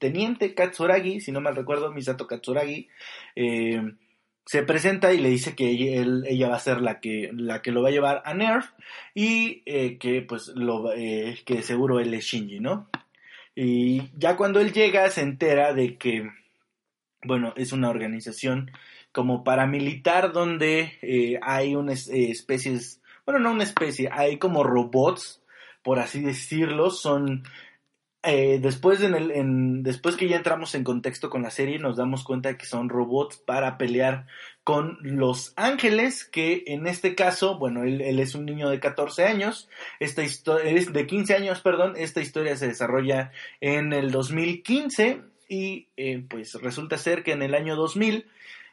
Teniente 0.00 0.52
Katsuragi, 0.52 1.20
si 1.20 1.30
no 1.30 1.40
mal 1.40 1.54
recuerdo, 1.54 1.92
Misato 1.92 2.26
Katsuragi, 2.26 2.88
eh, 3.36 3.80
se 4.50 4.64
presenta 4.64 5.12
y 5.12 5.18
le 5.18 5.28
dice 5.28 5.54
que 5.54 5.70
ella, 5.70 6.48
va 6.48 6.56
a 6.56 6.58
ser 6.58 6.80
la 6.80 6.98
que, 6.98 7.30
la 7.32 7.62
que 7.62 7.70
lo 7.70 7.82
va 7.82 7.88
a 7.90 7.92
llevar 7.92 8.20
a 8.24 8.34
Nerf 8.34 8.66
y 9.14 9.62
eh, 9.64 9.96
que 9.96 10.22
pues 10.22 10.48
lo, 10.56 10.92
eh, 10.92 11.38
que 11.46 11.62
seguro 11.62 12.00
él 12.00 12.12
es 12.14 12.24
Shinji, 12.24 12.58
¿no? 12.58 12.90
Y 13.54 14.10
ya 14.18 14.36
cuando 14.36 14.58
él 14.58 14.72
llega 14.72 15.08
se 15.08 15.20
entera 15.20 15.72
de 15.72 15.96
que, 15.98 16.28
bueno, 17.22 17.54
es 17.56 17.70
una 17.70 17.90
organización 17.90 18.72
como 19.12 19.44
paramilitar 19.44 20.32
donde 20.32 20.98
eh, 21.00 21.38
hay 21.42 21.76
unas 21.76 22.08
especies, 22.08 23.00
bueno, 23.24 23.38
no 23.38 23.52
una 23.52 23.62
especie, 23.62 24.08
hay 24.10 24.38
como 24.38 24.64
robots, 24.64 25.44
por 25.84 26.00
así 26.00 26.22
decirlo, 26.22 26.90
son 26.90 27.44
eh, 28.22 28.58
después, 28.60 29.02
en 29.02 29.14
el, 29.14 29.30
en, 29.30 29.82
después 29.82 30.16
que 30.16 30.28
ya 30.28 30.36
entramos 30.36 30.74
en 30.74 30.84
contexto 30.84 31.30
con 31.30 31.42
la 31.42 31.50
serie, 31.50 31.78
nos 31.78 31.96
damos 31.96 32.22
cuenta 32.22 32.50
de 32.50 32.58
que 32.58 32.66
son 32.66 32.90
robots 32.90 33.38
para 33.38 33.78
pelear 33.78 34.26
con 34.62 34.98
los 35.00 35.54
ángeles, 35.56 36.24
que 36.24 36.64
en 36.66 36.86
este 36.86 37.14
caso, 37.14 37.58
bueno, 37.58 37.84
él, 37.84 38.20
es 38.20 38.34
un 38.34 38.44
niño 38.44 38.68
de 38.68 38.78
14 38.78 39.24
años, 39.24 39.70
esta 40.00 40.22
historia, 40.22 40.70
es 40.70 40.92
de 40.92 41.06
15 41.06 41.34
años, 41.34 41.60
perdón, 41.60 41.94
esta 41.96 42.20
historia 42.20 42.56
se 42.56 42.68
desarrolla 42.68 43.32
en 43.60 43.94
el 43.94 44.10
2015 44.10 45.22
y 45.48 45.88
eh, 45.96 46.22
pues 46.28 46.54
resulta 46.60 46.98
ser 46.98 47.22
que 47.22 47.32
en 47.32 47.42
el 47.42 47.54
año 47.54 47.74
2000 47.74 48.26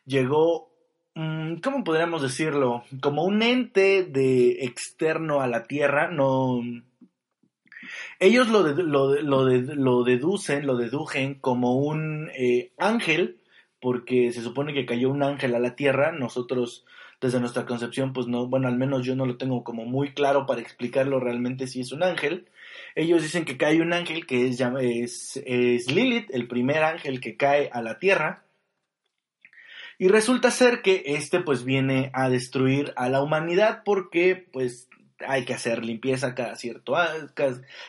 llegó 0.06 0.70
¿cómo 1.64 1.84
podríamos 1.84 2.22
decirlo? 2.22 2.84
Como 3.02 3.24
un 3.24 3.42
ente 3.42 4.04
de 4.04 4.64
externo 4.66 5.42
a 5.42 5.48
la 5.48 5.64
Tierra, 5.64 6.10
no, 6.10 6.62
ellos 8.20 8.50
lo, 8.50 8.64
lo, 8.68 9.16
lo, 9.16 10.04
deducen, 10.04 10.66
lo 10.66 10.78
dedujen 10.78 11.36
como 11.36 11.78
un 11.78 12.30
eh, 12.36 12.72
ángel, 12.78 13.40
porque 13.80 14.32
se 14.32 14.42
supone 14.42 14.74
que 14.74 14.86
cayó 14.86 15.10
un 15.10 15.24
ángel 15.24 15.56
a 15.56 15.60
la 15.60 15.76
tierra. 15.76 16.12
Nosotros, 16.12 16.86
desde 17.22 17.40
nuestra 17.40 17.66
concepción, 17.66 18.14
pues 18.14 18.28
no, 18.28 18.48
bueno, 18.48 18.68
al 18.68 18.78
menos 18.78 19.06
yo 19.06 19.16
no 19.16 19.26
lo 19.26 19.38
tengo 19.38 19.64
como 19.64 19.86
muy 19.86 20.14
claro 20.14 20.46
para 20.46 20.62
explicarlo 20.62 21.20
realmente 21.20 21.68
si 21.68 21.82
es 21.82 21.92
un 21.92 22.04
ángel. 22.04 22.48
Ellos 22.96 23.22
dicen 23.22 23.46
que 23.46 23.58
cae 23.58 23.82
un 23.82 23.94
ángel 23.94 24.26
que 24.26 24.48
es, 24.48 24.60
es, 24.60 25.42
es 25.46 25.92
Lilith, 25.92 26.30
el 26.32 26.48
primer 26.48 26.84
ángel 26.84 27.20
que 27.22 27.38
cae 27.38 27.70
a 27.72 27.82
la 27.82 28.00
tierra. 28.00 28.44
Y 30.00 30.10
resulta 30.10 30.52
ser 30.52 30.82
que 30.84 31.04
este 31.06 31.40
pues 31.40 31.64
viene 31.64 32.12
a 32.14 32.30
destruir 32.30 32.94
a 32.98 33.10
la 33.10 33.22
humanidad 33.24 33.82
porque 33.84 34.48
pues 34.52 34.87
hay 35.26 35.46
que 35.46 35.54
hacer 35.54 35.84
limpieza 35.84 36.36
cada 36.36 36.56
cierto, 36.56 36.94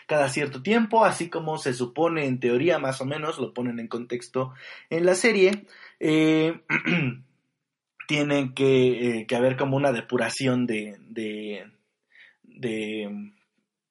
cada, 0.07 0.29
cierto 0.29 0.63
tiempo, 0.63 1.05
así 1.05 1.29
como 1.29 1.59
se 1.59 1.75
supone 1.75 2.27
en 2.27 2.41
teoría 2.41 2.79
más 2.79 3.01
o 3.01 3.05
menos, 3.05 3.39
lo 3.39 3.53
ponen 3.53 3.79
en 3.81 3.89
contexto 3.89 4.55
en 4.91 5.07
la 5.07 5.15
serie. 5.15 5.67
Eh, 6.01 6.61
tienen 8.09 8.55
que, 8.55 9.27
que, 9.29 9.37
haber 9.37 9.57
como 9.57 9.77
una 9.77 9.93
depuración 9.93 10.67
de, 10.67 10.97
de, 11.01 11.71
de, 12.43 13.33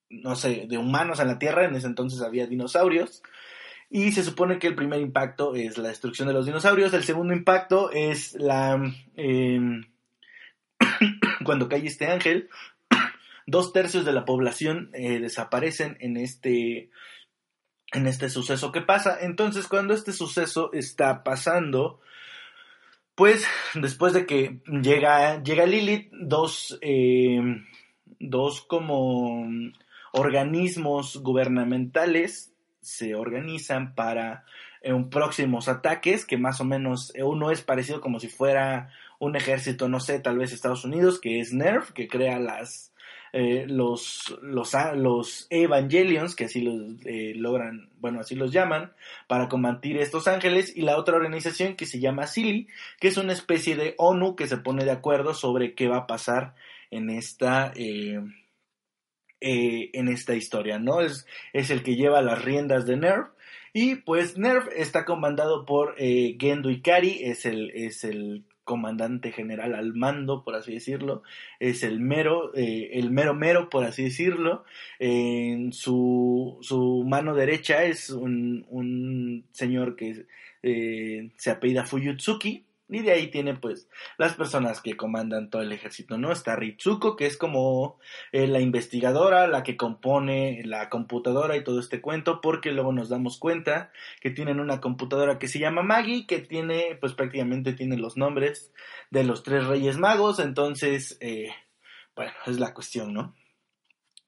no 0.09 0.35
sé, 0.35 0.65
de 0.67 0.77
humanos 0.77 1.19
en 1.19 1.27
la 1.27 1.37
Tierra, 1.37 1.65
en 1.65 1.75
ese 1.75 1.87
entonces 1.87 2.21
había 2.21 2.47
dinosaurios, 2.47 3.21
y 3.89 4.11
se 4.11 4.23
supone 4.23 4.59
que 4.59 4.67
el 4.67 4.75
primer 4.75 4.99
impacto 5.01 5.55
es 5.55 5.77
la 5.77 5.89
destrucción 5.89 6.27
de 6.27 6.33
los 6.33 6.45
dinosaurios, 6.45 6.93
el 6.93 7.03
segundo 7.03 7.33
impacto 7.33 7.91
es 7.91 8.33
la... 8.33 8.81
Em, 9.15 9.83
cuando 11.45 11.69
cae 11.69 11.85
este 11.85 12.07
ángel, 12.07 12.49
dos 13.47 13.73
tercios 13.73 14.05
de 14.05 14.13
la 14.13 14.25
población 14.25 14.91
eh, 14.93 15.19
desaparecen 15.19 15.97
en 15.99 16.17
este, 16.17 16.91
en 17.93 18.05
este 18.05 18.29
suceso 18.29 18.71
que 18.71 18.81
pasa. 18.81 19.17
Entonces, 19.21 19.67
cuando 19.67 19.93
este 19.93 20.11
suceso 20.11 20.71
está 20.73 21.23
pasando, 21.23 22.01
pues 23.15 23.47
después 23.73 24.13
de 24.13 24.27
que 24.27 24.59
llega, 24.65 25.41
llega 25.41 25.65
Lilith, 25.65 26.11
dos, 26.11 26.77
em, 26.81 27.65
dos 28.19 28.61
como 28.61 29.47
organismos 30.11 31.17
gubernamentales 31.17 32.53
se 32.81 33.15
organizan 33.15 33.95
para 33.95 34.45
eh, 34.81 34.93
un 34.93 35.09
próximos 35.09 35.67
ataques, 35.67 36.25
que 36.25 36.37
más 36.37 36.61
o 36.61 36.65
menos 36.65 37.11
eh, 37.15 37.23
uno 37.23 37.51
es 37.51 37.61
parecido 37.61 38.01
como 38.01 38.19
si 38.19 38.27
fuera 38.27 38.91
un 39.19 39.35
ejército, 39.35 39.89
no 39.89 39.99
sé, 39.99 40.19
tal 40.19 40.37
vez 40.37 40.51
Estados 40.51 40.85
Unidos, 40.85 41.19
que 41.19 41.39
es 41.39 41.53
NERF, 41.53 41.91
que 41.91 42.07
crea 42.07 42.39
las, 42.39 42.93
eh, 43.33 43.65
los, 43.67 44.37
los, 44.41 44.73
los, 44.95 45.47
Evangelions, 45.49 46.35
que 46.35 46.45
así 46.45 46.61
los 46.61 46.75
logran, 47.35 47.89
bueno, 47.99 48.19
así 48.19 48.35
los 48.35 48.51
llaman, 48.51 48.93
para 49.27 49.49
combatir 49.49 49.97
estos 49.97 50.27
ángeles, 50.27 50.75
y 50.75 50.81
la 50.81 50.97
otra 50.97 51.15
organización 51.15 51.75
que 51.75 51.85
se 51.85 51.99
llama 51.99 52.27
SILI, 52.27 52.67
que 52.99 53.07
es 53.07 53.17
una 53.17 53.33
especie 53.33 53.75
de 53.75 53.95
ONU 53.97 54.35
que 54.35 54.47
se 54.47 54.57
pone 54.57 54.85
de 54.85 54.91
acuerdo 54.91 55.33
sobre 55.33 55.73
qué 55.73 55.87
va 55.87 55.97
a 55.97 56.07
pasar 56.07 56.55
en 56.91 57.09
esta, 57.09 57.73
eh, 59.39 59.91
en 59.93 60.07
esta 60.07 60.33
historia, 60.33 60.79
¿no? 60.79 61.01
Es, 61.01 61.27
es 61.53 61.69
el 61.69 61.83
que 61.83 61.95
lleva 61.95 62.21
las 62.21 62.43
riendas 62.43 62.87
de 62.87 62.97
Nerf. 62.97 63.27
Y 63.71 63.95
pues 63.95 64.37
Nerf 64.37 64.67
está 64.75 65.05
comandado 65.05 65.65
por 65.65 65.93
eh, 65.99 66.35
Gendo 66.39 66.71
Ikari, 66.71 67.23
es 67.23 67.45
el, 67.45 67.69
es 67.71 68.03
el 68.03 68.45
comandante 68.67 69.31
general 69.31 69.73
al 69.73 69.95
mando, 69.95 70.43
por 70.43 70.53
así 70.53 70.73
decirlo, 70.73 71.23
es 71.59 71.81
el 71.81 71.99
mero, 71.99 72.51
eh, 72.53 72.91
el 72.93 73.09
mero 73.09 73.33
mero, 73.33 73.69
por 73.71 73.83
así 73.83 74.03
decirlo. 74.03 74.63
En 74.99 75.73
su, 75.73 76.59
su 76.61 77.03
mano 77.07 77.33
derecha 77.33 77.85
es 77.85 78.11
un, 78.11 78.67
un 78.69 79.45
señor 79.53 79.95
que 79.95 80.27
se 80.61 81.49
apellida 81.49 81.85
Fuyutsuki, 81.85 82.66
y 82.89 83.01
de 83.01 83.11
ahí 83.11 83.27
tiene 83.27 83.55
pues 83.55 83.89
las 84.17 84.35
personas 84.35 84.81
que 84.81 84.95
comandan 84.95 85.49
todo 85.49 85.61
el 85.61 85.71
ejército, 85.71 86.17
¿no? 86.17 86.31
Está 86.31 86.55
Ritsuko, 86.55 87.15
que 87.15 87.25
es 87.25 87.37
como 87.37 87.99
eh, 88.31 88.47
la 88.47 88.61
investigadora, 88.61 89.47
la 89.47 89.63
que 89.63 89.75
compone 89.75 90.61
la 90.65 90.89
computadora 90.89 91.57
y 91.57 91.63
todo 91.63 91.79
este 91.79 92.01
cuento, 92.01 92.39
porque 92.41 92.71
luego 92.71 92.93
nos 92.93 93.09
damos 93.09 93.37
cuenta 93.39 93.91
que 94.21 94.31
tienen 94.31 94.59
una 94.59 94.79
computadora 94.79 95.37
que 95.37 95.47
se 95.47 95.59
llama 95.59 95.83
Maggie, 95.83 96.25
que 96.25 96.39
tiene 96.39 96.97
pues 96.99 97.13
prácticamente 97.13 97.73
tiene 97.73 97.97
los 97.97 98.15
nombres 98.15 98.71
de 99.11 99.23
los 99.23 99.43
tres 99.43 99.65
reyes 99.65 99.97
magos, 99.97 100.39
entonces, 100.39 101.17
eh, 101.19 101.49
bueno, 102.15 102.31
es 102.45 102.59
la 102.59 102.73
cuestión, 102.73 103.13
¿no? 103.13 103.35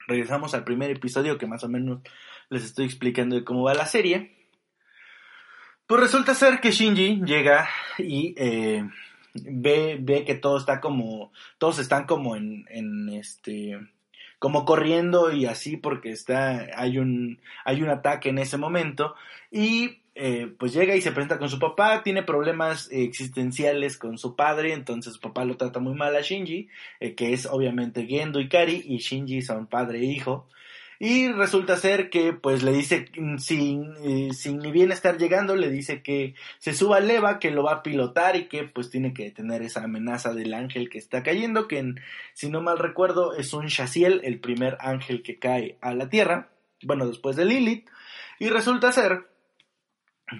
Regresamos 0.06 0.54
al 0.54 0.64
primer 0.64 0.90
episodio 0.90 1.38
que 1.38 1.46
más 1.46 1.64
o 1.64 1.68
menos 1.68 2.00
les 2.50 2.64
estoy 2.64 2.84
explicando 2.84 3.36
de 3.36 3.44
cómo 3.44 3.62
va 3.62 3.74
la 3.74 3.86
serie. 3.86 4.39
Pues 5.90 6.02
resulta 6.02 6.36
ser 6.36 6.60
que 6.60 6.70
Shinji 6.70 7.20
llega 7.24 7.68
y 7.98 8.32
eh, 8.38 8.88
ve, 9.34 9.98
ve 10.00 10.24
que 10.24 10.36
todo 10.36 10.56
está 10.56 10.80
como, 10.80 11.32
todos 11.58 11.80
están 11.80 12.06
como 12.06 12.36
en, 12.36 12.64
en 12.70 13.08
este, 13.08 13.76
como 14.38 14.64
corriendo 14.64 15.32
y 15.32 15.46
así 15.46 15.76
porque 15.76 16.12
está, 16.12 16.68
hay 16.76 16.98
un, 16.98 17.40
hay 17.64 17.82
un 17.82 17.88
ataque 17.88 18.28
en 18.28 18.38
ese 18.38 18.56
momento 18.56 19.16
y 19.50 19.98
eh, 20.14 20.54
pues 20.60 20.72
llega 20.72 20.94
y 20.94 21.00
se 21.00 21.10
presenta 21.10 21.40
con 21.40 21.48
su 21.48 21.58
papá, 21.58 22.04
tiene 22.04 22.22
problemas 22.22 22.88
existenciales 22.92 23.96
con 23.98 24.16
su 24.16 24.36
padre, 24.36 24.74
entonces 24.74 25.14
su 25.14 25.20
papá 25.20 25.44
lo 25.44 25.56
trata 25.56 25.80
muy 25.80 25.94
mal 25.94 26.14
a 26.14 26.20
Shinji, 26.20 26.68
eh, 27.00 27.16
que 27.16 27.32
es 27.32 27.46
obviamente 27.46 28.06
Gendo 28.06 28.38
y 28.38 28.48
y 28.48 28.98
Shinji 28.98 29.42
son 29.42 29.66
padre 29.66 29.98
e 29.98 30.04
hijo. 30.04 30.46
Y 31.02 31.32
resulta 31.32 31.78
ser 31.78 32.10
que 32.10 32.34
pues 32.34 32.62
le 32.62 32.72
dice, 32.72 33.06
mm, 33.16 33.38
sin, 33.38 33.94
eh, 34.04 34.34
sin 34.34 34.58
ni 34.58 34.70
bien 34.70 34.92
estar 34.92 35.16
llegando, 35.16 35.56
le 35.56 35.70
dice 35.70 36.02
que 36.02 36.34
se 36.58 36.74
suba 36.74 36.98
a 36.98 37.00
Leva, 37.00 37.38
que 37.38 37.50
lo 37.50 37.62
va 37.62 37.72
a 37.76 37.82
pilotar 37.82 38.36
y 38.36 38.48
que 38.48 38.64
pues 38.64 38.90
tiene 38.90 39.14
que 39.14 39.30
tener 39.30 39.62
esa 39.62 39.82
amenaza 39.82 40.34
del 40.34 40.52
ángel 40.52 40.90
que 40.90 40.98
está 40.98 41.22
cayendo, 41.22 41.68
que 41.68 41.94
si 42.34 42.50
no 42.50 42.60
mal 42.60 42.78
recuerdo 42.78 43.34
es 43.34 43.54
un 43.54 43.68
Shaziel, 43.68 44.20
el 44.24 44.40
primer 44.40 44.76
ángel 44.78 45.22
que 45.22 45.38
cae 45.38 45.78
a 45.80 45.94
la 45.94 46.10
tierra, 46.10 46.50
bueno, 46.82 47.08
después 47.08 47.34
de 47.34 47.46
Lilith. 47.46 47.88
Y 48.38 48.50
resulta 48.50 48.92
ser 48.92 49.26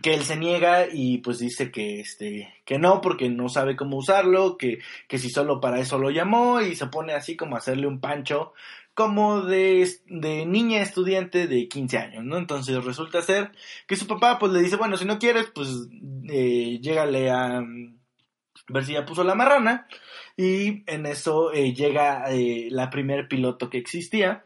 que 0.02 0.12
él 0.12 0.24
se 0.24 0.36
niega 0.36 0.88
y 0.92 1.18
pues 1.18 1.38
dice 1.38 1.70
que 1.70 2.00
este 2.00 2.52
que 2.66 2.78
no 2.78 3.00
porque 3.00 3.30
no 3.30 3.48
sabe 3.48 3.76
cómo 3.76 3.96
usarlo, 3.96 4.58
que, 4.58 4.80
que 5.08 5.18
si 5.18 5.30
solo 5.30 5.58
para 5.58 5.80
eso 5.80 5.98
lo 5.98 6.10
llamó 6.10 6.60
y 6.60 6.76
se 6.76 6.86
pone 6.88 7.14
así 7.14 7.34
como 7.34 7.56
a 7.56 7.60
hacerle 7.60 7.86
un 7.86 7.98
pancho 7.98 8.52
como 9.00 9.40
de, 9.40 9.88
niña 10.08 10.82
estudiante 10.82 11.46
de 11.46 11.68
15 11.68 11.96
años, 11.96 12.22
¿no? 12.22 12.36
Entonces 12.36 12.84
resulta 12.84 13.22
ser 13.22 13.50
que 13.86 13.96
su 13.96 14.06
papá 14.06 14.38
pues 14.38 14.52
le 14.52 14.60
dice, 14.60 14.76
bueno, 14.76 14.98
si 14.98 15.06
no 15.06 15.18
quieres, 15.18 15.50
pues 15.54 15.88
eh, 16.28 16.78
llégale 16.82 17.30
a 17.30 17.62
mm, 17.62 17.98
ver 18.68 18.84
si 18.84 18.92
ya 18.92 19.06
puso 19.06 19.24
la 19.24 19.34
marrana. 19.34 19.88
Y 20.36 20.84
en 20.86 21.06
eso 21.06 21.50
eh, 21.50 21.72
llega 21.72 22.30
eh, 22.30 22.68
la 22.70 22.90
primer 22.90 23.26
piloto 23.26 23.70
que 23.70 23.78
existía, 23.78 24.44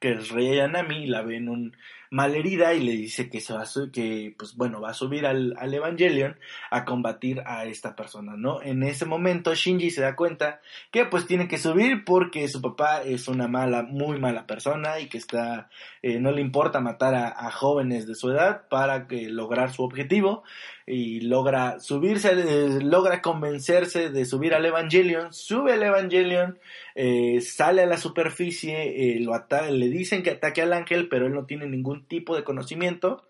que 0.00 0.12
es 0.12 0.30
Rey 0.30 0.56
Yanami, 0.56 1.04
y 1.04 1.06
la 1.06 1.20
ve 1.20 1.36
en 1.36 1.50
un 1.50 1.76
malherida 2.14 2.74
y 2.74 2.80
le 2.80 2.92
dice 2.92 3.28
que 3.28 3.40
se 3.40 3.52
va 3.52 3.62
a 3.62 3.90
que 3.92 4.32
pues 4.38 4.54
bueno 4.54 4.80
va 4.80 4.90
a 4.90 4.94
subir 4.94 5.26
al, 5.26 5.56
al, 5.58 5.74
Evangelion 5.74 6.36
a 6.70 6.84
combatir 6.84 7.42
a 7.44 7.64
esta 7.64 7.96
persona 7.96 8.34
no 8.36 8.62
en 8.62 8.84
ese 8.84 9.04
momento 9.04 9.52
Shinji 9.52 9.90
se 9.90 10.02
da 10.02 10.14
cuenta 10.14 10.60
que 10.92 11.06
pues 11.06 11.26
tiene 11.26 11.48
que 11.48 11.58
subir 11.58 12.04
porque 12.04 12.46
su 12.46 12.62
papá 12.62 13.02
es 13.02 13.26
una 13.26 13.48
mala 13.48 13.82
muy 13.82 14.20
mala 14.20 14.46
persona 14.46 15.00
y 15.00 15.08
que 15.08 15.18
está 15.18 15.68
eh, 16.02 16.20
no 16.20 16.30
le 16.30 16.40
importa 16.40 16.80
matar 16.80 17.16
a, 17.16 17.50
jóvenes 17.50 18.06
de 18.06 18.14
su 18.14 18.30
edad 18.30 18.68
para 18.68 19.08
que 19.08 19.28
lograr 19.28 19.72
su 19.72 19.82
objetivo 19.82 20.44
y 20.86 21.20
logra 21.20 21.80
subirse 21.80 22.30
eh, 22.30 22.78
logra 22.80 23.22
convencerse 23.22 24.10
de 24.10 24.24
subir 24.24 24.54
al 24.54 24.66
Evangelion 24.66 25.32
sube 25.32 25.72
al 25.72 25.82
Evangelion 25.82 26.58
eh, 26.94 27.40
sale 27.40 27.82
a 27.82 27.86
la 27.86 27.96
superficie 27.96 29.18
lo 29.18 29.34
le 29.70 29.88
dicen 29.88 30.22
que 30.22 30.30
ataque 30.30 30.62
al 30.62 30.72
ángel 30.72 31.08
pero 31.08 31.26
él 31.26 31.34
no 31.34 31.44
tiene 31.44 31.66
ningún 31.66 32.03
tipo 32.06 32.36
de 32.36 32.44
conocimiento 32.44 33.28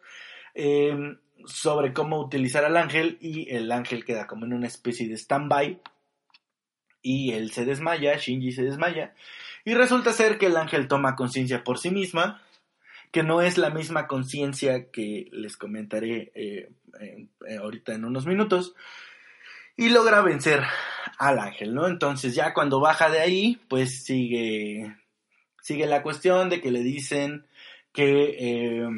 em, 0.55 1.19
sobre 1.47 1.93
cómo 1.93 2.21
utilizar 2.21 2.65
al 2.65 2.77
ángel 2.77 3.19
y 3.21 3.51
el 3.55 3.71
ángel 3.73 4.05
queda 4.05 4.27
como 4.27 4.47
en 4.47 4.55
una 4.55 4.67
especie 4.67 5.09
de 5.09 5.17
stand-by 5.17 5.81
y 7.03 7.33
él 7.33 7.53
se 7.53 7.65
desmaya, 7.65 8.17
Shinji 8.17 8.53
se 8.53 8.63
desmaya 8.63 9.15
y 9.65 9.75
resulta 9.75 10.13
ser 10.13 10.39
que 10.39 10.47
el 10.47 10.57
ángel 10.57 10.89
toma 10.89 11.17
conciencia 11.17 11.65
por 11.65 11.79
sí 11.79 11.91
misma, 11.91 12.43
que 13.11 13.23
no 13.23 13.41
es 13.41 13.57
la 13.57 13.71
misma 13.71 14.07
conciencia 14.07 14.91
que 14.91 15.29
les 15.33 15.57
comentaré 15.57 16.33
eh, 16.35 16.71
eh, 17.01 17.57
ahorita 17.59 17.95
en 17.95 18.05
unos 18.05 18.27
minutos, 18.27 18.75
y 19.77 19.89
logra 19.89 20.21
vencer 20.21 20.63
al 21.19 21.39
ángel, 21.39 21.75
¿no? 21.75 21.89
Entonces 21.89 22.35
ya 22.35 22.53
cuando 22.53 22.79
baja 22.79 23.11
de 23.11 23.21
ahí, 23.21 23.61
pues 23.69 24.05
sigue, 24.05 24.97
sigue 25.63 25.87
la 25.87 26.03
cuestión 26.03 26.49
de 26.49 26.61
que 26.61 26.71
le 26.71 26.81
dicen 26.81 27.47
que 27.95 28.37
eh, 28.39 28.89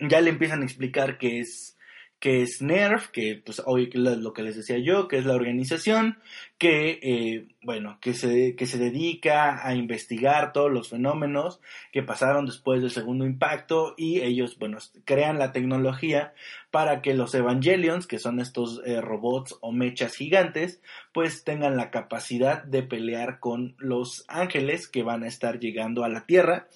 ya 0.00 0.20
le 0.20 0.30
empiezan 0.30 0.60
a 0.60 0.64
explicar 0.64 1.16
que 1.16 1.40
es 1.40 1.78
que 2.22 2.42
es 2.42 2.62
NERF, 2.62 3.08
que 3.08 3.42
pues 3.44 3.60
hoy 3.66 3.90
lo 3.94 4.32
que 4.32 4.44
les 4.44 4.54
decía 4.54 4.78
yo, 4.78 5.08
que 5.08 5.18
es 5.18 5.24
la 5.26 5.34
organización 5.34 6.18
que, 6.56 7.00
eh, 7.02 7.48
bueno, 7.62 7.98
que 8.00 8.14
se, 8.14 8.54
que 8.54 8.66
se 8.66 8.78
dedica 8.78 9.66
a 9.66 9.74
investigar 9.74 10.52
todos 10.52 10.70
los 10.70 10.88
fenómenos 10.88 11.60
que 11.90 12.04
pasaron 12.04 12.46
después 12.46 12.80
del 12.80 12.92
segundo 12.92 13.26
impacto 13.26 13.94
y 13.96 14.20
ellos, 14.20 14.56
bueno, 14.60 14.78
crean 15.04 15.40
la 15.40 15.50
tecnología 15.50 16.32
para 16.70 17.02
que 17.02 17.12
los 17.14 17.34
Evangelions, 17.34 18.06
que 18.06 18.20
son 18.20 18.38
estos 18.38 18.80
eh, 18.86 19.00
robots 19.00 19.58
o 19.60 19.72
mechas 19.72 20.14
gigantes, 20.14 20.80
pues 21.12 21.42
tengan 21.42 21.76
la 21.76 21.90
capacidad 21.90 22.62
de 22.62 22.84
pelear 22.84 23.40
con 23.40 23.74
los 23.78 24.24
ángeles 24.28 24.86
que 24.86 25.02
van 25.02 25.24
a 25.24 25.28
estar 25.28 25.58
llegando 25.58 26.04
a 26.04 26.08
la 26.08 26.24
Tierra 26.24 26.68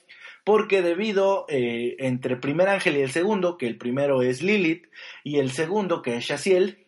porque 0.47 0.81
debido 0.81 1.45
eh, 1.49 1.97
entre 1.99 2.35
el 2.35 2.41
primer 2.41 2.69
ángel 2.69 2.97
y 2.97 3.01
el 3.01 3.11
segundo, 3.11 3.59
que 3.59 3.67
el 3.67 3.79
primero 3.79 4.23
es 4.23 4.43
Lilith 4.43 4.87
y 5.25 5.41
el 5.41 5.51
segundo 5.51 6.03
que 6.03 6.15
es 6.15 6.25
Shaziel, 6.25 6.87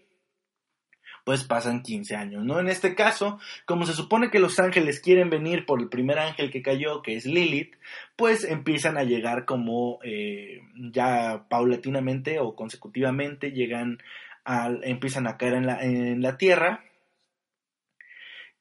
pues 1.25 1.42
pasan 1.42 1.83
15 1.83 2.14
años, 2.14 2.44
¿no? 2.44 2.61
En 2.61 2.68
este 2.68 2.94
caso, 2.94 3.40
como 3.66 3.85
se 3.85 3.94
supone 3.94 4.31
que 4.31 4.38
los 4.38 4.61
ángeles 4.61 5.01
quieren 5.01 5.29
venir 5.29 5.66
por 5.66 5.81
el 5.81 5.88
primer 5.88 6.21
ángel 6.21 6.53
que 6.53 6.62
cayó, 6.62 7.03
que 7.03 7.16
es 7.16 7.27
Lilith, 7.27 7.75
pues 8.14 8.44
empiezan 8.44 8.97
a 8.97 9.03
llegar 9.03 9.44
como 9.44 9.99
eh, 10.05 10.61
ya 10.77 11.47
paulatinamente 11.51 12.38
o 12.38 12.55
consecutivamente 12.55 13.51
llegan 13.51 13.99
empiezan 14.85 15.27
a 15.27 15.37
caer 15.37 15.55
en 15.55 15.66
la, 15.66 15.83
en 15.83 16.23
la 16.23 16.38
tierra 16.38 16.85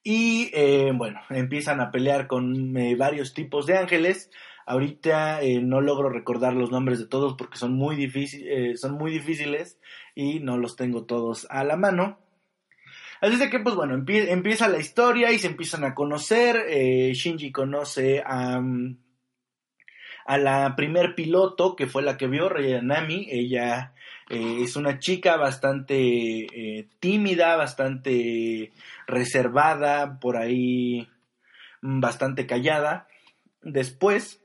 y 0.02 0.50
eh, 0.52 0.90
bueno, 0.92 1.20
empiezan 1.30 1.80
a 1.80 1.92
pelear 1.92 2.26
con 2.26 2.74
varios 2.96 3.32
tipos 3.32 3.64
de 3.66 3.78
ángeles. 3.78 4.30
Ahorita 4.68 5.40
eh, 5.40 5.62
no 5.62 5.80
logro 5.80 6.10
recordar 6.10 6.52
los 6.52 6.70
nombres 6.70 6.98
de 6.98 7.06
todos 7.06 7.36
porque 7.38 7.56
son 7.56 7.72
muy, 7.72 7.96
difícil, 7.96 8.76
son 8.76 8.92
muy 8.92 9.10
difíciles 9.10 9.80
y 10.14 10.40
no 10.40 10.58
los 10.58 10.76
tengo 10.76 11.04
todos 11.06 11.46
a 11.48 11.64
la 11.64 11.76
mano. 11.76 12.18
Así 13.22 13.36
de 13.36 13.48
que, 13.48 13.60
pues 13.60 13.74
bueno, 13.74 13.94
empieza 13.94 14.68
la 14.68 14.78
historia 14.78 15.32
y 15.32 15.38
se 15.38 15.46
empiezan 15.46 15.84
a 15.84 15.94
conocer. 15.94 16.66
Shinji 17.14 17.50
conoce 17.50 18.22
a, 18.24 18.62
a 20.26 20.38
la 20.38 20.76
primer 20.76 21.14
piloto 21.14 21.74
que 21.74 21.86
fue 21.86 22.02
la 22.02 22.18
que 22.18 22.28
vio, 22.28 22.50
Nami. 22.82 23.26
Ella 23.30 23.94
es 24.28 24.76
una 24.76 24.98
chica 24.98 25.36
bastante 25.36 26.86
tímida, 27.00 27.56
bastante 27.56 28.70
reservada, 29.06 30.20
por 30.20 30.36
ahí 30.36 31.08
bastante 31.80 32.46
callada. 32.46 33.08
Después, 33.62 34.44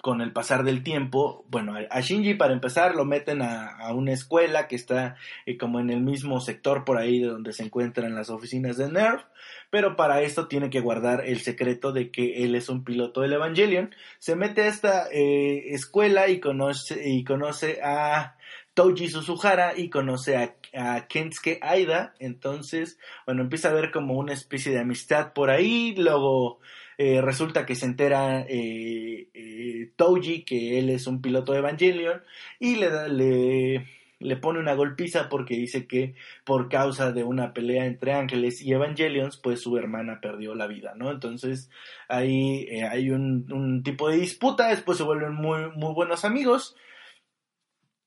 con 0.00 0.20
el 0.20 0.32
pasar 0.32 0.62
del 0.62 0.82
tiempo, 0.82 1.44
bueno, 1.48 1.74
a 1.90 2.00
Shinji 2.00 2.34
para 2.34 2.52
empezar 2.52 2.94
lo 2.94 3.04
meten 3.04 3.42
a, 3.42 3.92
una 3.94 4.12
escuela 4.12 4.68
que 4.68 4.76
está 4.76 5.16
eh, 5.44 5.56
como 5.56 5.80
en 5.80 5.90
el 5.90 6.00
mismo 6.00 6.40
sector 6.40 6.84
por 6.84 6.98
ahí 6.98 7.20
de 7.20 7.28
donde 7.28 7.52
se 7.52 7.64
encuentran 7.64 8.14
las 8.14 8.30
oficinas 8.30 8.76
de 8.76 8.90
Nerf, 8.90 9.24
pero 9.70 9.96
para 9.96 10.22
esto 10.22 10.46
tiene 10.46 10.70
que 10.70 10.80
guardar 10.80 11.26
el 11.26 11.40
secreto 11.40 11.92
de 11.92 12.10
que 12.10 12.44
él 12.44 12.54
es 12.54 12.68
un 12.68 12.84
piloto 12.84 13.22
del 13.22 13.32
Evangelion. 13.32 13.94
Se 14.18 14.36
mete 14.36 14.62
a 14.62 14.68
esta 14.68 15.08
eh, 15.10 15.74
escuela 15.74 16.28
y 16.28 16.40
conoce, 16.40 17.08
y 17.08 17.24
conoce 17.24 17.80
a 17.82 18.36
Touji 18.78 19.08
Suzuhara 19.08 19.76
y 19.76 19.90
conoce 19.90 20.36
a, 20.36 20.54
Kensuke 21.08 21.58
Aida. 21.62 22.14
Entonces, 22.20 22.98
bueno, 23.26 23.42
empieza 23.42 23.70
a 23.70 23.72
ver 23.72 23.90
como 23.90 24.14
una 24.14 24.32
especie 24.32 24.70
de 24.70 24.78
amistad 24.78 25.32
por 25.32 25.50
ahí. 25.50 25.96
Luego 25.96 26.60
eh, 26.98 27.20
resulta 27.22 27.64
que 27.64 27.74
se 27.74 27.86
entera 27.86 28.40
eh, 28.48 29.28
eh, 29.32 29.92
Touji 29.96 30.44
que 30.44 30.78
él 30.78 30.90
es 30.90 31.06
un 31.06 31.22
piloto 31.22 31.52
de 31.52 31.60
Evangelion 31.60 32.22
y 32.58 32.76
le, 32.76 33.86
le, 34.18 34.36
pone 34.36 34.58
una 34.58 34.74
golpiza 34.74 35.28
porque 35.28 35.54
dice 35.54 35.86
que 35.86 36.14
por 36.44 36.68
causa 36.68 37.12
de 37.12 37.24
una 37.24 37.54
pelea 37.54 37.86
entre 37.86 38.12
ángeles 38.12 38.60
y 38.62 38.72
Evangelions, 38.72 39.38
pues 39.38 39.62
su 39.62 39.78
hermana 39.78 40.20
perdió 40.20 40.54
la 40.54 40.66
vida, 40.66 40.94
¿no? 40.96 41.10
Entonces 41.10 41.70
ahí 42.08 42.68
hay 42.82 43.10
un, 43.10 43.82
tipo 43.82 44.10
de 44.10 44.16
disputa, 44.18 44.68
después 44.68 44.98
se 44.98 45.04
vuelven 45.04 45.34
muy, 45.34 45.70
muy 45.76 45.94
buenos 45.94 46.24
amigos 46.24 46.76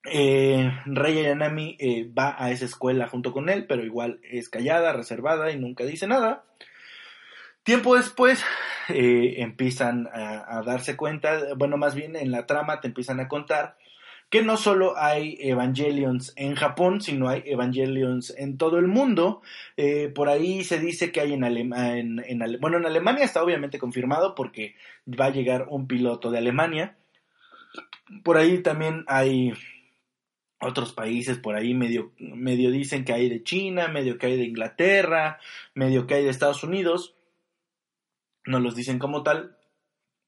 eh, 0.09 0.71
Rey 0.85 1.19
Ayanami 1.19 1.77
eh, 1.79 2.09
va 2.17 2.35
a 2.37 2.51
esa 2.51 2.65
escuela 2.65 3.07
junto 3.07 3.31
con 3.31 3.49
él, 3.49 3.65
pero 3.67 3.83
igual 3.83 4.19
es 4.23 4.49
callada, 4.49 4.93
reservada 4.93 5.51
y 5.51 5.59
nunca 5.59 5.85
dice 5.85 6.07
nada. 6.07 6.43
Tiempo 7.63 7.95
después 7.95 8.43
eh, 8.89 9.35
empiezan 9.37 10.09
a, 10.11 10.61
darse 10.65 10.97
cuenta, 10.97 11.53
bueno, 11.55 11.77
más 11.77 11.95
bien 11.95 12.15
en 12.15 12.31
la 12.31 12.45
trama 12.45 12.81
te 12.81 12.87
empiezan 12.87 13.19
a 13.19 13.27
contar 13.27 13.77
que 14.31 14.41
no 14.41 14.55
solo 14.55 14.97
hay 14.97 15.37
Evangelions 15.41 16.33
en 16.37 16.55
Japón, 16.55 17.01
sino 17.01 17.27
hay 17.27 17.43
Evangelions 17.45 18.33
en 18.37 18.57
todo 18.57 18.79
el 18.79 18.87
mundo. 18.87 19.41
Eh, 19.75 20.07
por 20.07 20.29
ahí 20.29 20.63
se 20.63 20.79
dice 20.79 21.11
que 21.11 21.19
hay 21.19 21.33
en 21.33 21.43
Alemania, 21.43 22.25
bueno, 22.61 22.77
en 22.77 22.85
Alemania 22.85 23.25
está 23.25 23.43
obviamente 23.43 23.77
confirmado 23.77 24.33
porque 24.33 24.75
va 25.07 25.25
a 25.25 25.31
llegar 25.31 25.67
un 25.69 25.85
piloto 25.85 26.31
de 26.31 26.37
Alemania. 26.37 26.95
Por 28.23 28.37
ahí 28.37 28.59
también 28.59 29.03
hay 29.07 29.53
otros 30.61 30.93
países 30.93 31.37
por 31.37 31.55
ahí 31.55 31.73
medio, 31.73 32.13
medio 32.17 32.71
dicen 32.71 33.03
que 33.03 33.13
hay 33.13 33.27
de 33.29 33.43
China, 33.43 33.89
medio 33.89 34.17
que 34.17 34.27
hay 34.27 34.37
de 34.37 34.45
Inglaterra, 34.45 35.39
medio 35.73 36.07
que 36.07 36.15
hay 36.15 36.23
de 36.23 36.29
Estados 36.29 36.63
Unidos. 36.63 37.15
No 38.45 38.59
los 38.59 38.75
dicen 38.75 38.99
como 38.99 39.23
tal, 39.23 39.57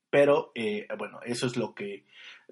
pero 0.10 0.52
eh, 0.56 0.88
bueno, 0.98 1.20
eso 1.26 1.48
es 1.48 1.58
lo 1.58 1.74
que 1.74 2.06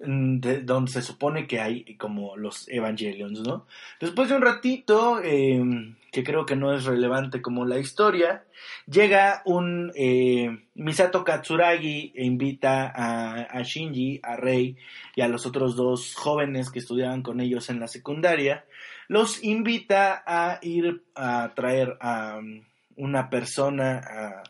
Mm, 0.04 0.40
donde 0.64 0.90
se 0.90 1.02
supone 1.02 1.46
que 1.46 1.60
hay 1.60 1.96
como 1.96 2.36
los 2.36 2.68
Evangelions, 2.68 3.40
¿no? 3.40 3.66
Después 4.00 4.28
de 4.28 4.34
un 4.36 4.42
ratito, 4.42 5.20
em, 5.22 5.96
que 6.10 6.24
creo 6.24 6.44
que 6.44 6.56
no 6.56 6.74
es 6.74 6.84
relevante 6.84 7.40
como 7.40 7.64
la 7.66 7.78
historia, 7.78 8.44
llega 8.86 9.42
un 9.44 9.92
eh, 9.94 10.66
Misato 10.74 11.22
Katsuragi 11.24 12.12
e 12.16 12.24
invita 12.24 12.92
a, 12.94 13.62
Shinji, 13.62 14.20
a 14.22 14.36
Rei 14.36 14.76
y 15.14 15.20
a 15.20 15.28
los 15.28 15.46
otros 15.46 15.76
dos 15.76 16.14
jóvenes 16.16 16.70
que 16.70 16.80
estudiaban 16.80 17.22
con 17.22 17.40
ellos 17.40 17.70
en 17.70 17.78
la 17.78 17.86
secundaria, 17.86 18.64
los 19.08 19.44
invita 19.44 20.22
a 20.26 20.58
ir 20.62 21.04
a 21.14 21.52
traer 21.54 21.96
a 22.00 22.38
um, 22.38 22.64
una 22.96 23.30
persona, 23.30 23.98
a, 23.98 24.42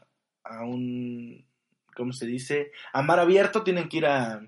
a 0.44 0.64
un, 0.64 1.44
¿cómo 1.94 2.12
se 2.12 2.26
dice? 2.26 2.72
A 2.92 3.02
mar 3.02 3.20
abierto, 3.20 3.62
tienen 3.62 3.88
que 3.88 3.98
ir 3.98 4.06
a 4.06 4.42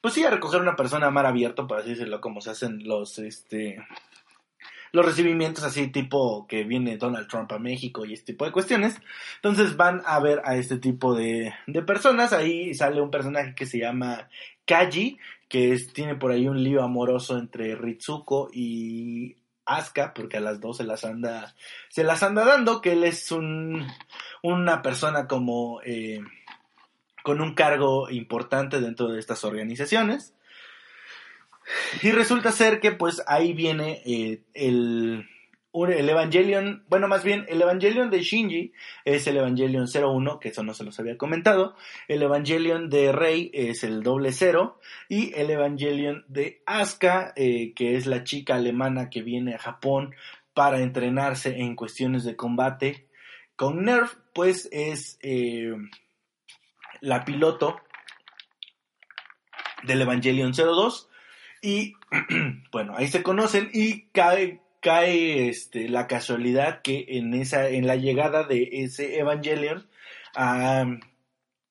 pues 0.00 0.14
sí, 0.14 0.24
a 0.24 0.30
recoger 0.30 0.60
una 0.60 0.76
persona 0.76 1.06
a 1.06 1.10
mar 1.10 1.26
abierto, 1.26 1.66
por 1.66 1.78
así 1.78 1.90
decirlo, 1.90 2.20
como 2.20 2.40
se 2.40 2.50
hacen 2.50 2.88
los, 2.88 3.18
este, 3.18 3.84
los 4.92 5.04
recibimientos 5.04 5.62
así 5.64 5.88
tipo 5.88 6.46
que 6.46 6.64
viene 6.64 6.96
Donald 6.96 7.28
Trump 7.28 7.52
a 7.52 7.58
México 7.58 8.06
y 8.06 8.14
este 8.14 8.32
tipo 8.32 8.46
de 8.46 8.52
cuestiones. 8.52 8.98
Entonces 9.36 9.76
van 9.76 10.02
a 10.06 10.18
ver 10.20 10.40
a 10.44 10.56
este 10.56 10.78
tipo 10.78 11.14
de, 11.14 11.52
de 11.66 11.82
personas. 11.82 12.32
Ahí 12.32 12.72
sale 12.74 13.00
un 13.00 13.10
personaje 13.10 13.54
que 13.54 13.66
se 13.66 13.78
llama 13.78 14.28
Kaji, 14.64 15.18
que 15.48 15.76
tiene 15.92 16.14
por 16.14 16.32
ahí 16.32 16.48
un 16.48 16.62
lío 16.62 16.82
amoroso 16.82 17.36
entre 17.36 17.74
Ritsuko 17.74 18.48
y 18.52 19.36
Asuka, 19.76 20.14
porque 20.14 20.38
a 20.38 20.40
las 20.40 20.60
dos 20.60 20.78
se 20.78 20.84
las 20.84 21.04
anda, 21.04 21.54
se 21.88 22.04
las 22.04 22.22
anda 22.22 22.44
dando, 22.44 22.80
que 22.80 22.92
él 22.92 23.04
es 23.04 23.32
un, 23.32 23.86
una 24.42 24.82
persona 24.82 25.26
como... 25.26 25.80
Eh, 25.84 26.20
con 27.22 27.40
un 27.40 27.54
cargo 27.54 28.10
importante 28.10 28.80
dentro 28.80 29.08
de 29.08 29.20
estas 29.20 29.44
organizaciones. 29.44 30.32
Y 32.02 32.12
resulta 32.12 32.50
ser 32.50 32.80
que 32.80 32.92
pues 32.92 33.22
ahí 33.26 33.52
viene 33.52 34.02
eh, 34.04 34.42
el, 34.54 35.28
el 35.72 36.08
Evangelion, 36.08 36.84
bueno 36.88 37.06
más 37.06 37.22
bien 37.22 37.46
el 37.48 37.62
Evangelion 37.62 38.10
de 38.10 38.22
Shinji 38.22 38.72
es 39.04 39.26
el 39.26 39.36
Evangelion 39.36 39.86
01, 39.86 40.40
que 40.40 40.48
eso 40.48 40.62
no 40.62 40.74
se 40.74 40.84
los 40.84 40.98
había 40.98 41.16
comentado, 41.16 41.76
el 42.08 42.22
Evangelion 42.22 42.90
de 42.90 43.12
Rei 43.12 43.50
es 43.54 43.84
el 43.84 44.02
doble 44.02 44.32
cero. 44.32 44.80
Y 45.08 45.32
el 45.34 45.50
Evangelion 45.50 46.24
de 46.28 46.62
Asuka, 46.66 47.32
eh, 47.36 47.72
que 47.74 47.96
es 47.96 48.06
la 48.06 48.24
chica 48.24 48.56
alemana 48.56 49.10
que 49.10 49.22
viene 49.22 49.54
a 49.54 49.58
Japón 49.58 50.14
para 50.54 50.80
entrenarse 50.80 51.60
en 51.60 51.76
cuestiones 51.76 52.24
de 52.24 52.36
combate 52.36 53.06
con 53.56 53.84
Nerf, 53.84 54.16
pues 54.34 54.68
es... 54.72 55.18
Eh, 55.22 55.74
la 57.00 57.24
piloto 57.24 57.80
del 59.82 60.02
Evangelion 60.02 60.52
02 60.52 61.08
y 61.62 61.94
bueno, 62.72 62.94
ahí 62.96 63.08
se 63.08 63.22
conocen 63.22 63.70
y 63.72 64.02
cae 64.08 64.60
cae 64.80 65.48
este, 65.48 65.88
la 65.88 66.06
casualidad 66.06 66.82
que 66.82 67.04
en 67.08 67.34
esa 67.34 67.68
en 67.68 67.86
la 67.86 67.96
llegada 67.96 68.44
de 68.44 68.68
ese 68.72 69.18
Evangelion 69.18 69.88
a, 70.34 70.86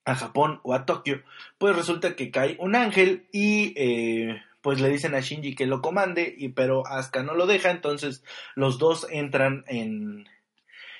a 0.05 0.15
Japón 0.15 0.59
o 0.63 0.73
a 0.73 0.85
Tokio, 0.85 1.23
pues 1.57 1.75
resulta 1.75 2.15
que 2.15 2.31
cae 2.31 2.55
un 2.59 2.75
ángel 2.75 3.27
y 3.31 3.73
eh, 3.75 4.41
pues 4.61 4.81
le 4.81 4.89
dicen 4.89 5.15
a 5.15 5.21
Shinji 5.21 5.55
que 5.55 5.65
lo 5.65 5.81
comande 5.81 6.33
y 6.37 6.49
pero 6.49 6.85
Asuka 6.87 7.23
no 7.23 7.33
lo 7.33 7.47
deja, 7.47 7.71
entonces 7.71 8.23
los 8.55 8.77
dos 8.77 9.07
entran 9.09 9.63
en 9.67 10.27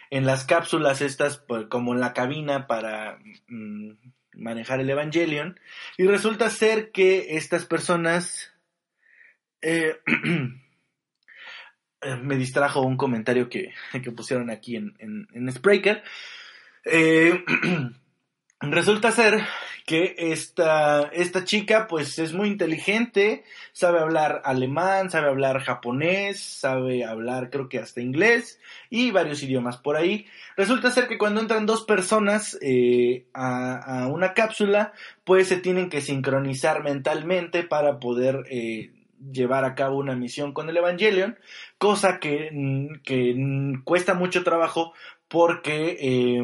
en 0.10 0.26
las 0.26 0.46
cápsulas 0.46 1.02
estas 1.02 1.38
pues, 1.38 1.68
como 1.68 1.94
en 1.94 2.00
la 2.00 2.14
cabina 2.14 2.68
para 2.68 3.20
mm, 3.48 3.92
manejar 4.36 4.80
el 4.80 4.90
Evangelion. 4.90 5.60
Y 5.98 6.08
resulta 6.08 6.50
ser 6.50 6.92
que 6.92 7.38
estas 7.38 7.66
personas... 7.66 8.52
Eh, 9.62 10.00
me 12.22 12.36
distrajo 12.36 12.82
un 12.82 12.98
comentario 12.98 13.50
que, 13.50 13.74
que 14.04 14.12
pusieron 14.12 14.50
aquí 14.50 14.76
en, 14.76 14.96
en, 15.00 15.28
en 15.34 15.52
Spreaker. 15.52 16.04
Eh, 16.86 17.44
resulta 18.62 19.12
ser 19.12 19.42
que 19.86 20.16
esta, 20.20 21.10
esta 21.14 21.44
chica 21.46 21.88
pues 21.88 22.20
es 22.20 22.32
muy 22.32 22.48
inteligente, 22.48 23.44
sabe 23.72 24.00
hablar 24.00 24.44
alemán, 24.46 25.10
sabe 25.10 25.30
hablar 25.30 25.62
japonés, 25.62 26.40
sabe 26.40 27.04
hablar 27.04 27.50
creo 27.50 27.70
que 27.70 27.80
hasta 27.80 28.00
inglés 28.00 28.60
y 28.92 29.10
varios 29.10 29.42
idiomas 29.42 29.78
por 29.78 29.96
ahí. 29.96 30.28
Resulta 30.56 30.92
ser 30.92 31.08
que 31.08 31.18
cuando 31.18 31.42
entran 31.42 31.66
dos 31.66 31.86
personas 31.86 32.56
eh, 32.62 33.26
a, 33.34 34.08
una 34.12 34.36
cápsula 34.36 34.94
pues 35.24 35.48
se 35.48 35.58
tienen 35.58 35.90
que 35.90 36.02
sincronizar 36.02 36.84
mentalmente 36.84 37.64
para 37.64 38.00
poder 38.00 38.46
eh, 38.52 38.92
llevar 39.32 39.66
a 39.66 39.76
cabo 39.76 39.98
una 39.98 40.16
misión 40.16 40.54
con 40.54 40.70
el 40.70 40.78
Evangelion, 40.78 41.38
cosa 41.78 42.20
que, 42.20 42.50
mm, 42.52 43.02
que 43.04 43.34
mm, 43.36 43.84
cuesta 43.84 44.14
mucho 44.14 44.44
trabajo 44.44 44.94
porque 45.28 45.98
eh, 46.00 46.44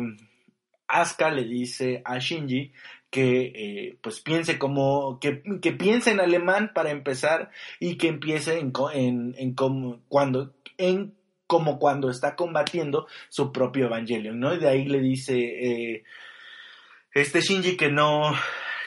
Asuka 0.87 1.31
le 1.31 1.43
dice 1.43 2.01
a 2.05 2.19
Shinji 2.19 2.71
que 3.09 3.51
eh, 3.55 3.97
pues 4.01 4.19
piense 4.21 4.59
como 4.59 5.19
que, 5.19 5.41
que, 5.61 5.71
piense 5.71 6.11
en 6.11 6.19
alemán 6.19 6.71
para 6.73 6.91
empezar 6.91 7.49
y 7.79 7.97
que 7.97 8.09
empiece 8.09 8.59
en, 8.59 8.73
en, 9.37 9.53
como 9.53 10.01
cuando 10.09 10.53
en 10.77 11.15
como 11.47 11.79
cuando 11.79 12.09
está 12.09 12.35
combatiendo 12.35 13.07
su 13.29 13.51
propio 13.51 13.85
Evangelion, 13.85 14.39
¿no? 14.39 14.53
Y 14.53 14.59
de 14.59 14.67
ahí 14.67 14.85
le 14.85 14.99
dice 14.99 15.35
eh, 15.37 16.03
este 17.13 17.41
Shinji 17.41 17.77
que 17.77 17.89
no 17.89 18.33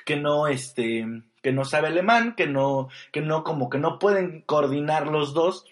que 0.04 0.16
no 0.16 0.46
este 0.46 1.06
que 1.42 1.52
no 1.52 1.64
sabe 1.64 1.88
alemán, 1.88 2.34
que 2.36 2.46
no 2.46 2.88
que 3.12 3.20
no 3.20 3.44
como 3.44 3.70
que 3.70 3.78
no 3.78 3.98
pueden 3.98 4.42
coordinar 4.42 5.06
los 5.08 5.34
dos. 5.34 5.64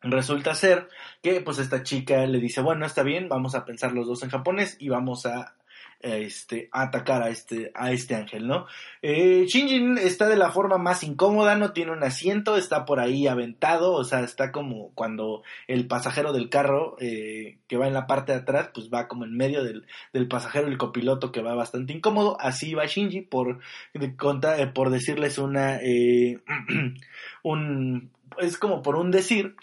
Resulta 0.00 0.54
ser 0.54 0.88
que 1.22 1.40
pues 1.40 1.58
esta 1.58 1.82
chica 1.82 2.24
le 2.26 2.38
dice, 2.38 2.60
bueno, 2.60 2.86
está 2.86 3.02
bien, 3.02 3.28
vamos 3.28 3.54
a 3.54 3.64
pensar 3.64 3.92
los 3.92 4.06
dos 4.06 4.22
en 4.22 4.30
japonés 4.30 4.76
y 4.78 4.88
vamos 4.88 5.26
a 5.26 5.56
este, 6.00 6.68
atacar 6.72 7.22
a 7.22 7.28
este, 7.28 7.72
a 7.74 7.90
este 7.90 8.14
ángel, 8.14 8.46
¿no? 8.46 8.66
Eh, 9.02 9.46
Shinjin 9.48 9.98
está 9.98 10.28
de 10.28 10.36
la 10.36 10.50
forma 10.50 10.78
más 10.78 11.02
incómoda, 11.02 11.56
no 11.56 11.72
tiene 11.72 11.92
un 11.92 12.04
asiento, 12.04 12.56
está 12.56 12.84
por 12.84 13.00
ahí 13.00 13.26
aventado, 13.26 13.92
o 13.92 14.04
sea, 14.04 14.20
está 14.20 14.52
como 14.52 14.92
cuando 14.94 15.42
el 15.66 15.86
pasajero 15.88 16.32
del 16.32 16.50
carro 16.50 16.96
eh, 17.00 17.58
que 17.66 17.76
va 17.76 17.88
en 17.88 17.94
la 17.94 18.06
parte 18.06 18.32
de 18.32 18.38
atrás, 18.38 18.70
pues 18.72 18.90
va 18.92 19.08
como 19.08 19.24
en 19.24 19.36
medio 19.36 19.64
del, 19.64 19.86
del 20.12 20.28
pasajero, 20.28 20.68
el 20.68 20.78
copiloto 20.78 21.32
que 21.32 21.42
va 21.42 21.54
bastante 21.54 21.92
incómodo, 21.92 22.36
así 22.40 22.74
va 22.74 22.86
Shinji 22.86 23.22
por, 23.22 23.58
eh, 23.94 24.66
por 24.72 24.90
decirles 24.90 25.38
una, 25.38 25.78
eh, 25.82 26.40
un, 27.42 28.12
es 28.38 28.56
como 28.56 28.82
por 28.82 28.96
un 28.96 29.10
decir, 29.10 29.56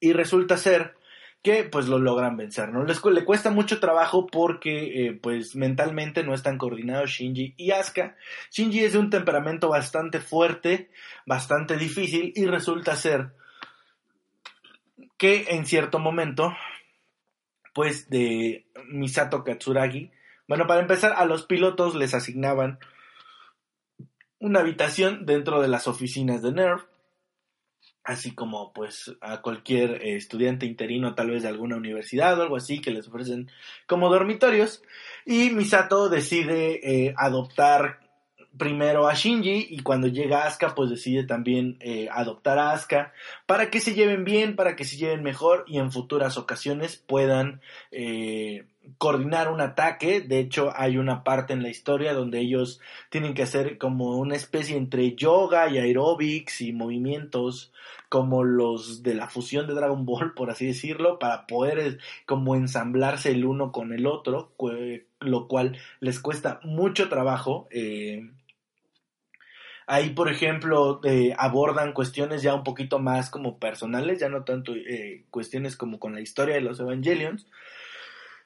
y 0.00 0.12
resulta 0.12 0.56
ser 0.56 0.94
que 1.42 1.64
pues 1.64 1.88
lo 1.88 1.98
logran 1.98 2.36
vencer, 2.36 2.72
¿no? 2.72 2.84
Les, 2.84 3.04
le 3.04 3.24
cuesta 3.24 3.50
mucho 3.50 3.80
trabajo 3.80 4.26
porque 4.26 5.06
eh, 5.06 5.12
pues 5.20 5.56
mentalmente 5.56 6.22
no 6.22 6.34
están 6.34 6.56
coordinados 6.56 7.10
Shinji 7.10 7.54
y 7.56 7.72
Asuka. 7.72 8.16
Shinji 8.52 8.84
es 8.84 8.92
de 8.92 9.00
un 9.00 9.10
temperamento 9.10 9.68
bastante 9.68 10.20
fuerte, 10.20 10.90
bastante 11.26 11.76
difícil 11.76 12.32
y 12.36 12.46
resulta 12.46 12.94
ser 12.94 13.32
que 15.18 15.46
en 15.48 15.66
cierto 15.66 15.98
momento 15.98 16.54
pues 17.74 18.08
de 18.08 18.66
Misato 18.88 19.42
Katsuragi, 19.42 20.12
bueno, 20.46 20.66
para 20.66 20.80
empezar 20.80 21.14
a 21.16 21.24
los 21.24 21.46
pilotos 21.46 21.94
les 21.94 22.14
asignaban 22.14 22.78
una 24.38 24.60
habitación 24.60 25.24
dentro 25.24 25.60
de 25.60 25.68
las 25.68 25.88
oficinas 25.88 26.42
de 26.42 26.52
NERV 26.52 26.91
así 28.04 28.34
como 28.34 28.72
pues 28.72 29.14
a 29.20 29.42
cualquier 29.42 30.02
eh, 30.02 30.16
estudiante 30.16 30.66
interino 30.66 31.14
tal 31.14 31.30
vez 31.30 31.42
de 31.42 31.48
alguna 31.48 31.76
universidad 31.76 32.38
o 32.38 32.42
algo 32.42 32.56
así 32.56 32.80
que 32.80 32.90
les 32.90 33.08
ofrecen 33.08 33.50
como 33.86 34.08
dormitorios. 34.08 34.82
Y 35.24 35.50
Misato 35.50 36.08
decide 36.08 36.80
eh, 36.82 37.14
adoptar 37.16 38.00
primero 38.58 39.08
a 39.08 39.14
Shinji 39.14 39.68
y 39.70 39.82
cuando 39.82 40.08
llega 40.08 40.44
Asuka 40.44 40.74
pues 40.74 40.90
decide 40.90 41.24
también 41.24 41.78
eh, 41.80 42.08
adoptar 42.12 42.58
a 42.58 42.72
Asuka 42.72 43.12
para 43.46 43.70
que 43.70 43.80
se 43.80 43.94
lleven 43.94 44.24
bien, 44.24 44.56
para 44.56 44.76
que 44.76 44.84
se 44.84 44.96
lleven 44.96 45.22
mejor 45.22 45.64
y 45.66 45.78
en 45.78 45.92
futuras 45.92 46.36
ocasiones 46.36 46.96
puedan 46.96 47.60
coordinar 48.98 49.50
un 49.50 49.60
ataque. 49.60 50.20
De 50.20 50.38
hecho, 50.38 50.72
hay 50.74 50.98
una 50.98 51.24
parte 51.24 51.52
en 51.52 51.62
la 51.62 51.68
historia 51.68 52.14
donde 52.14 52.40
ellos 52.40 52.80
tienen 53.10 53.34
que 53.34 53.42
hacer 53.42 53.78
como 53.78 54.18
una 54.18 54.36
especie 54.36 54.76
entre 54.76 55.14
yoga 55.14 55.68
y 55.68 55.78
aerobics 55.78 56.60
y 56.60 56.72
movimientos 56.72 57.72
como 58.12 58.44
los 58.44 59.02
de 59.02 59.14
la 59.14 59.26
fusión 59.26 59.66
de 59.66 59.72
Dragon 59.72 60.04
Ball, 60.04 60.34
por 60.34 60.50
así 60.50 60.66
decirlo, 60.66 61.18
para 61.18 61.46
poder 61.46 61.78
eh, 61.78 61.98
como 62.26 62.54
ensamblarse 62.54 63.30
el 63.30 63.46
uno 63.46 63.72
con 63.72 63.94
el 63.94 64.06
otro, 64.06 64.52
lo 65.20 65.48
cual 65.48 65.78
les 66.00 66.20
cuesta 66.20 66.60
mucho 66.62 67.08
trabajo. 67.08 67.68
Eh, 67.70 68.28
ahí, 69.86 70.10
por 70.10 70.30
ejemplo, 70.30 71.00
eh, 71.04 71.34
abordan 71.38 71.94
cuestiones 71.94 72.42
ya 72.42 72.54
un 72.54 72.64
poquito 72.64 72.98
más 72.98 73.30
como 73.30 73.58
personales, 73.58 74.20
ya 74.20 74.28
no 74.28 74.44
tanto 74.44 74.74
cuestiones 75.30 75.78
como 75.78 75.98
con 75.98 76.12
la 76.12 76.20
historia 76.20 76.56
de 76.56 76.60
los 76.60 76.80
Evangelions, 76.80 77.46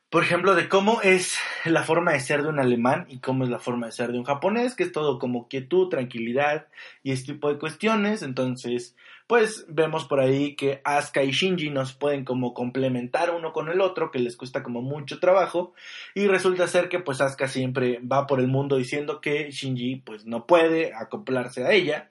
por 0.09 0.23
ejemplo, 0.23 0.55
de 0.55 0.69
cómo 0.69 1.03
es 1.03 1.37
la 1.64 1.83
forma 1.83 2.12
de 2.12 2.21
ser 2.21 2.42
de 2.42 2.49
un 2.49 2.61
alemán 2.61 3.07
y 3.09 3.19
cómo 3.19 3.42
es 3.42 3.51
la 3.51 3.59
forma 3.59 3.87
de 3.87 3.92
ser 3.92 4.12
de 4.12 4.19
un 4.19 4.25
japonés, 4.25 4.77
que 4.77 4.85
es 4.85 4.92
todo 4.92 5.19
como 5.19 5.49
quietud, 5.49 5.88
tranquilidad 5.88 6.69
y 7.03 7.11
este 7.11 7.33
tipo 7.33 7.49
de 7.49 7.59
cuestiones. 7.59 8.23
Entonces, 8.23 8.95
pues 9.27 9.66
vemos 9.69 10.05
por 10.05 10.21
ahí 10.21 10.55
que 10.55 10.81
Asuka 10.85 11.25
y 11.25 11.33
Shinji 11.33 11.71
nos 11.71 11.92
pueden 11.92 12.25
como 12.25 12.55
complementar 12.55 13.33
uno 13.35 13.53
con 13.53 13.69
el 13.69 13.81
otro, 13.81 14.12
que 14.12 14.21
les 14.21 14.37
cuesta 14.37 14.62
como 14.62 14.81
mucho 14.81 15.19
trabajo. 15.19 15.75
Y 16.14 16.29
resulta 16.29 16.69
ser 16.69 16.88
que 16.88 17.01
pues 17.01 17.21
Asuka 17.21 17.49
siempre 17.49 17.99
va 18.01 18.29
por 18.29 18.38
el 18.38 18.47
mundo 18.47 18.77
diciendo 18.77 19.21
que 19.21 19.51
Shinji 19.51 19.97
pues 19.97 20.25
no 20.25 20.47
puede 20.47 20.95
acoplarse 20.95 21.64
a 21.64 21.73
ella 21.73 22.11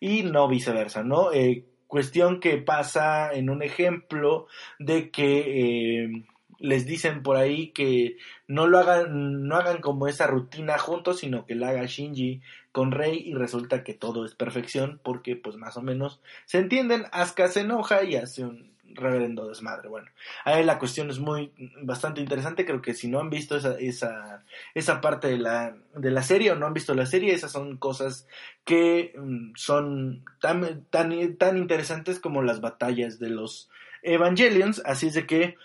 y 0.00 0.22
no 0.22 0.48
viceversa, 0.48 1.02
¿no? 1.02 1.30
Eh, 1.32 1.66
cuestión 1.88 2.40
que 2.40 2.56
pasa 2.56 3.34
en 3.34 3.50
un 3.50 3.62
ejemplo 3.62 4.46
de 4.78 5.10
que... 5.10 6.04
Eh, 6.04 6.24
les 6.58 6.86
dicen 6.86 7.22
por 7.22 7.36
ahí 7.36 7.68
que 7.68 8.16
no 8.48 8.66
lo 8.66 8.78
hagan, 8.78 9.46
no 9.46 9.56
hagan 9.56 9.80
como 9.80 10.08
esa 10.08 10.26
rutina 10.26 10.78
juntos, 10.78 11.20
sino 11.20 11.46
que 11.46 11.54
la 11.54 11.68
haga 11.68 11.84
Shinji 11.86 12.40
con 12.72 12.92
Rey 12.92 13.22
y 13.24 13.34
resulta 13.34 13.84
que 13.84 13.94
todo 13.94 14.24
es 14.24 14.34
perfección 14.34 15.00
porque 15.02 15.36
pues 15.36 15.56
más 15.56 15.76
o 15.76 15.82
menos 15.82 16.20
se 16.44 16.58
entienden, 16.58 17.06
Asuka 17.12 17.48
se 17.48 17.60
enoja 17.60 18.04
y 18.04 18.16
hace 18.16 18.44
un 18.44 18.74
reverendo 18.94 19.48
desmadre. 19.48 19.88
Bueno, 19.88 20.08
ahí 20.44 20.64
la 20.64 20.78
cuestión 20.78 21.10
es 21.10 21.18
muy 21.18 21.52
bastante 21.82 22.20
interesante, 22.20 22.64
creo 22.64 22.80
que 22.80 22.94
si 22.94 23.08
no 23.08 23.20
han 23.20 23.30
visto 23.30 23.56
esa, 23.56 23.76
esa, 23.78 24.44
esa 24.74 25.00
parte 25.00 25.28
de 25.28 25.38
la, 25.38 25.76
de 25.94 26.10
la 26.10 26.22
serie 26.22 26.52
o 26.52 26.56
no 26.56 26.66
han 26.66 26.74
visto 26.74 26.94
la 26.94 27.06
serie, 27.06 27.34
esas 27.34 27.52
son 27.52 27.76
cosas 27.76 28.26
que 28.64 29.12
mm, 29.16 29.52
son 29.56 30.24
tan, 30.40 30.84
tan, 30.90 31.36
tan 31.36 31.58
interesantes 31.58 32.20
como 32.20 32.42
las 32.42 32.60
batallas 32.60 33.18
de 33.18 33.30
los 33.30 33.70
Evangelions, 34.02 34.82
así 34.84 35.08
es 35.08 35.14
de 35.14 35.26
que 35.26 35.56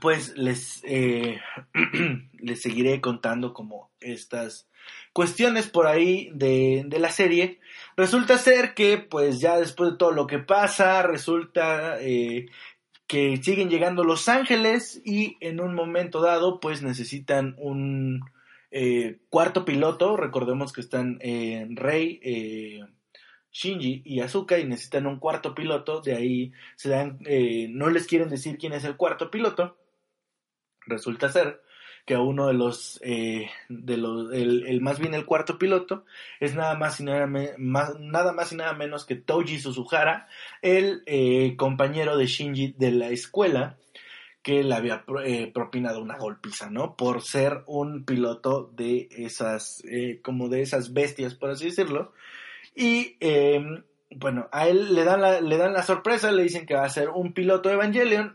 pues 0.00 0.36
les, 0.36 0.82
eh, 0.84 1.40
les 2.40 2.60
seguiré 2.60 3.00
contando 3.00 3.52
como 3.52 3.90
estas 4.00 4.68
cuestiones 5.12 5.68
por 5.68 5.86
ahí 5.86 6.30
de, 6.34 6.84
de, 6.86 6.98
la 6.98 7.10
serie. 7.10 7.60
Resulta 7.96 8.38
ser 8.38 8.74
que 8.74 8.98
pues 8.98 9.40
ya 9.40 9.58
después 9.58 9.92
de 9.92 9.96
todo 9.96 10.12
lo 10.12 10.26
que 10.26 10.38
pasa, 10.38 11.02
resulta 11.02 12.00
eh, 12.00 12.46
que 13.06 13.36
siguen 13.42 13.70
llegando 13.70 14.04
Los 14.04 14.28
Ángeles 14.28 15.00
y 15.04 15.36
en 15.40 15.60
un 15.60 15.74
momento 15.74 16.20
dado 16.20 16.60
pues 16.60 16.82
necesitan 16.82 17.54
un 17.58 18.20
eh, 18.70 19.18
cuarto 19.28 19.64
piloto. 19.64 20.16
Recordemos 20.16 20.72
que 20.72 20.80
están 20.80 21.18
en 21.20 21.76
Rey. 21.76 22.20
Shinji 23.52 24.02
y 24.04 24.20
Asuka 24.20 24.58
y 24.58 24.66
necesitan 24.66 25.06
un 25.06 25.18
cuarto 25.18 25.54
piloto, 25.54 26.02
de 26.02 26.14
ahí 26.14 26.52
se 26.74 26.90
dan, 26.90 27.18
no 27.70 27.88
les 27.88 28.06
quieren 28.06 28.28
decir 28.28 28.58
quién 28.58 28.74
es 28.74 28.84
el 28.84 28.96
cuarto 28.96 29.30
piloto. 29.30 29.78
Resulta 30.86 31.28
ser 31.30 31.62
que 32.04 32.16
uno 32.16 32.46
de 32.46 32.54
los, 32.54 33.00
eh, 33.02 33.50
de 33.68 33.96
los 33.96 34.32
el, 34.32 34.80
más 34.80 35.00
bien 35.00 35.14
el 35.14 35.26
cuarto 35.26 35.58
piloto, 35.58 36.04
es 36.38 36.54
nada 36.54 36.76
más 36.76 37.00
y 37.00 37.04
nada, 37.04 37.26
más, 37.26 37.98
nada 37.98 38.32
más 38.32 38.52
y 38.52 38.56
nada 38.56 38.72
menos 38.74 39.04
que 39.04 39.16
Toji 39.16 39.58
Suzuhara, 39.58 40.28
el 40.62 41.02
eh, 41.06 41.56
compañero 41.56 42.16
de 42.16 42.26
Shinji 42.26 42.74
de 42.78 42.92
la 42.92 43.08
escuela, 43.08 43.76
que 44.40 44.62
le 44.62 44.76
había 44.76 45.04
propinado 45.52 46.00
una 46.00 46.16
golpiza, 46.16 46.70
¿no? 46.70 46.94
Por 46.94 47.22
ser 47.22 47.64
un 47.66 48.04
piloto 48.04 48.70
de 48.76 49.08
esas, 49.10 49.82
como 50.22 50.48
de 50.48 50.62
esas 50.62 50.92
bestias, 50.92 51.34
por 51.34 51.50
así 51.50 51.64
decirlo, 51.64 52.12
y 52.76 53.16
em, 53.18 53.82
bueno, 54.10 54.48
a 54.52 54.68
él 54.68 54.94
le 54.94 55.02
dan, 55.02 55.20
la, 55.20 55.40
le 55.40 55.56
dan 55.56 55.72
la 55.72 55.82
sorpresa, 55.82 56.30
le 56.30 56.44
dicen 56.44 56.66
que 56.66 56.74
va 56.74 56.84
a 56.84 56.90
ser 56.90 57.08
un 57.08 57.32
piloto 57.32 57.68
de 57.68 57.74
Evangelion. 57.74 58.34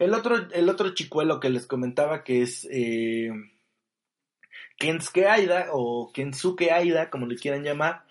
El, 0.00 0.14
otro, 0.14 0.48
el 0.52 0.68
otro 0.70 0.94
chicuelo 0.94 1.38
que 1.38 1.50
les 1.50 1.66
comentaba 1.66 2.24
que 2.24 2.40
es 2.42 2.66
eh, 2.70 3.30
Kensuke 4.78 5.26
Aida 5.28 5.66
o 5.72 6.10
Kensuke 6.12 6.72
Aida, 6.72 7.10
como 7.10 7.26
le 7.26 7.36
quieran 7.36 7.62
llamar. 7.62 8.06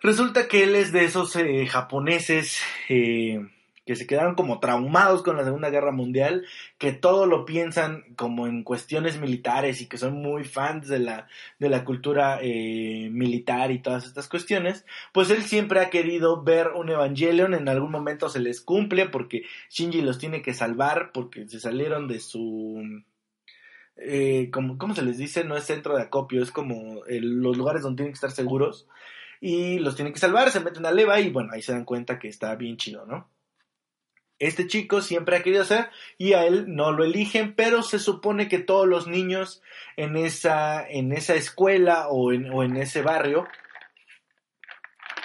Resulta 0.00 0.48
que 0.48 0.64
él 0.64 0.74
es 0.74 0.92
de 0.92 1.04
esos 1.04 1.36
eh, 1.36 1.66
japoneses 1.66 2.60
eh, 2.88 3.46
que 3.86 3.94
se 3.94 4.06
quedaron 4.06 4.34
como 4.34 4.58
traumados 4.58 5.22
con 5.22 5.36
la 5.36 5.44
Segunda 5.44 5.70
Guerra 5.70 5.92
Mundial, 5.92 6.44
que 6.76 6.92
todo 6.92 7.24
lo 7.24 7.44
piensan 7.44 8.04
como 8.16 8.48
en 8.48 8.64
cuestiones 8.64 9.18
militares 9.18 9.80
y 9.80 9.86
que 9.86 9.96
son 9.96 10.14
muy 10.14 10.42
fans 10.42 10.88
de 10.88 10.98
la, 10.98 11.28
de 11.60 11.68
la 11.68 11.84
cultura 11.84 12.40
eh, 12.42 13.08
militar 13.12 13.70
y 13.70 13.78
todas 13.78 14.04
estas 14.04 14.28
cuestiones, 14.28 14.84
pues 15.12 15.30
él 15.30 15.44
siempre 15.44 15.78
ha 15.78 15.88
querido 15.88 16.42
ver 16.42 16.72
un 16.74 16.90
Evangelion, 16.90 17.54
en 17.54 17.68
algún 17.68 17.92
momento 17.92 18.28
se 18.28 18.40
les 18.40 18.60
cumple 18.60 19.08
porque 19.08 19.44
Shinji 19.70 20.02
los 20.02 20.18
tiene 20.18 20.42
que 20.42 20.52
salvar 20.52 21.12
porque 21.12 21.48
se 21.48 21.60
salieron 21.60 22.08
de 22.08 22.18
su... 22.18 22.82
Eh, 23.98 24.50
como, 24.52 24.76
¿Cómo 24.76 24.94
se 24.94 25.02
les 25.02 25.16
dice? 25.16 25.44
No 25.44 25.56
es 25.56 25.64
centro 25.64 25.96
de 25.96 26.02
acopio, 26.02 26.42
es 26.42 26.50
como 26.50 27.02
los 27.08 27.56
lugares 27.56 27.82
donde 27.82 27.98
tienen 27.98 28.12
que 28.12 28.16
estar 28.16 28.32
seguros 28.32 28.88
y 29.40 29.78
los 29.78 29.94
tiene 29.94 30.12
que 30.12 30.18
salvar, 30.18 30.50
se 30.50 30.60
meten 30.60 30.84
a 30.86 30.90
leva 30.90 31.20
y 31.20 31.30
bueno, 31.30 31.50
ahí 31.52 31.62
se 31.62 31.72
dan 31.72 31.84
cuenta 31.84 32.18
que 32.18 32.28
está 32.28 32.54
bien 32.56 32.76
chido, 32.76 33.06
¿no? 33.06 33.28
Este 34.38 34.66
chico 34.66 35.00
siempre 35.00 35.36
ha 35.36 35.42
querido 35.42 35.62
hacer 35.62 35.88
y 36.18 36.34
a 36.34 36.46
él 36.46 36.64
no 36.68 36.92
lo 36.92 37.04
eligen, 37.04 37.54
pero 37.54 37.82
se 37.82 37.98
supone 37.98 38.48
que 38.48 38.58
todos 38.58 38.86
los 38.86 39.06
niños 39.06 39.62
en 39.96 40.16
esa, 40.16 40.86
en 40.86 41.12
esa 41.12 41.34
escuela 41.34 42.08
o 42.08 42.32
en, 42.32 42.50
o 42.50 42.62
en 42.62 42.76
ese 42.76 43.00
barrio 43.02 43.46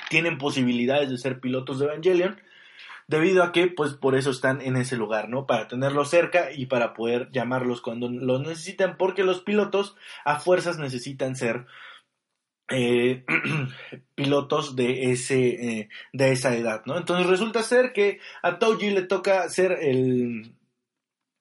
tienen 0.10 0.38
posibilidades 0.38 1.10
de 1.10 1.18
ser 1.18 1.40
pilotos 1.40 1.80
de 1.80 1.86
Evangelion 1.86 2.40
debido 3.08 3.44
a 3.44 3.52
que 3.52 3.68
pues 3.68 3.94
por 3.94 4.16
eso 4.16 4.32
están 4.32 4.62
en 4.62 4.78
ese 4.78 4.96
lugar, 4.96 5.28
¿no? 5.28 5.46
Para 5.46 5.68
tenerlos 5.68 6.10
cerca 6.10 6.52
y 6.54 6.68
para 6.68 6.94
poder 6.94 7.30
llamarlos 7.32 7.82
cuando 7.82 8.10
los 8.10 8.42
necesitan, 8.42 8.96
porque 8.98 9.26
los 9.26 9.42
pilotos 9.42 9.98
a 10.24 10.40
fuerzas 10.40 10.80
necesitan 10.80 11.36
ser 11.36 11.66
eh, 12.72 13.26
pilotos 14.16 14.76
de 14.76 15.12
ese 15.12 15.80
eh, 15.80 15.90
de 16.14 16.32
esa 16.32 16.56
edad, 16.56 16.84
¿no? 16.86 16.98
Entonces 16.98 17.28
resulta 17.28 17.64
ser 17.64 17.94
que 17.94 18.20
a 18.42 18.60
Toji 18.60 18.92
le 18.92 19.04
toca 19.04 19.48
ser 19.50 19.78
el 19.82 20.56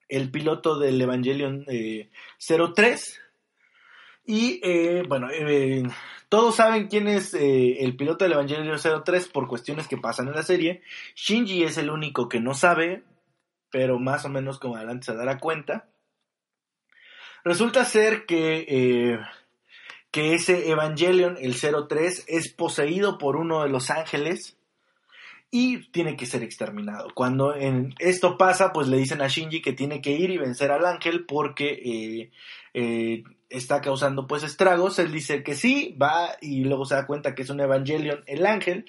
el 0.09 0.29
piloto 0.29 0.77
del 0.77 1.01
Evangelion 1.01 1.65
03 1.65 3.21
eh, 4.27 5.01
y 5.03 5.07
bueno 5.07 5.29
todos 6.27 6.55
saben 6.55 6.87
quién 6.87 7.07
es 7.07 7.33
el 7.33 7.95
piloto 7.95 8.25
del 8.25 8.33
Evangelion 8.33 8.77
03 9.03 9.27
por 9.29 9.47
cuestiones 9.47 9.87
que 9.87 9.97
pasan 9.97 10.27
en 10.29 10.35
la 10.35 10.43
serie. 10.43 10.81
Shinji 11.15 11.63
es 11.63 11.77
el 11.77 11.89
único 11.89 12.29
que 12.29 12.39
no 12.39 12.53
sabe, 12.53 13.03
pero 13.69 13.99
más 13.99 14.23
o 14.23 14.29
menos 14.29 14.57
como 14.57 14.77
adelante 14.77 15.07
se 15.07 15.15
dará 15.15 15.39
cuenta. 15.39 15.89
Resulta 17.43 17.83
ser 17.83 18.25
que 18.25 19.19
que 20.11 20.33
ese 20.35 20.69
Evangelion, 20.69 21.37
el 21.39 21.55
03, 21.55 22.25
es 22.27 22.49
poseído 22.49 23.17
por 23.17 23.37
uno 23.37 23.63
de 23.63 23.69
los 23.69 23.89
ángeles 23.89 24.57
y 25.51 25.89
tiene 25.91 26.15
que 26.15 26.25
ser 26.25 26.43
exterminado. 26.43 27.09
Cuando 27.13 27.55
en 27.55 27.93
esto 27.99 28.37
pasa, 28.37 28.71
pues 28.71 28.87
le 28.87 28.97
dicen 28.97 29.21
a 29.21 29.27
Shinji 29.27 29.61
que 29.61 29.73
tiene 29.73 30.01
que 30.01 30.11
ir 30.11 30.29
y 30.29 30.37
vencer 30.37 30.71
al 30.71 30.85
ángel 30.85 31.25
porque 31.25 31.81
eh, 31.83 32.31
eh, 32.73 33.23
está 33.49 33.81
causando 33.81 34.27
pues 34.27 34.43
estragos. 34.43 34.97
Él 34.97 35.11
dice 35.11 35.43
que 35.43 35.55
sí, 35.55 35.95
va 36.01 36.37
y 36.41 36.63
luego 36.63 36.85
se 36.85 36.95
da 36.95 37.05
cuenta 37.05 37.35
que 37.35 37.41
es 37.41 37.49
un 37.49 37.59
Evangelion, 37.59 38.23
el 38.27 38.45
ángel. 38.45 38.85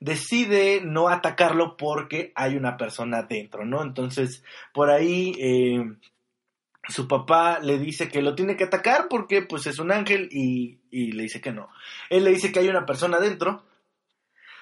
Decide 0.00 0.82
no 0.84 1.08
atacarlo 1.08 1.76
porque 1.78 2.32
hay 2.34 2.56
una 2.56 2.76
persona 2.76 3.22
dentro, 3.22 3.64
¿no? 3.64 3.82
Entonces, 3.82 4.44
por 4.74 4.90
ahí 4.90 5.34
eh, 5.38 5.82
su 6.88 7.06
papá 7.06 7.60
le 7.60 7.78
dice 7.78 8.08
que 8.08 8.22
lo 8.22 8.34
tiene 8.34 8.56
que 8.56 8.64
atacar 8.64 9.06
porque 9.08 9.42
pues 9.42 9.66
es 9.66 9.78
un 9.78 9.92
ángel 9.92 10.28
y, 10.32 10.78
le 10.90 11.22
dice 11.22 11.40
que 11.40 11.52
no. 11.52 11.68
Él 12.10 12.24
le 12.24 12.30
dice 12.30 12.52
que 12.52 12.58
hay 12.58 12.68
una 12.68 12.86
persona 12.86 13.20
dentro. 13.20 13.64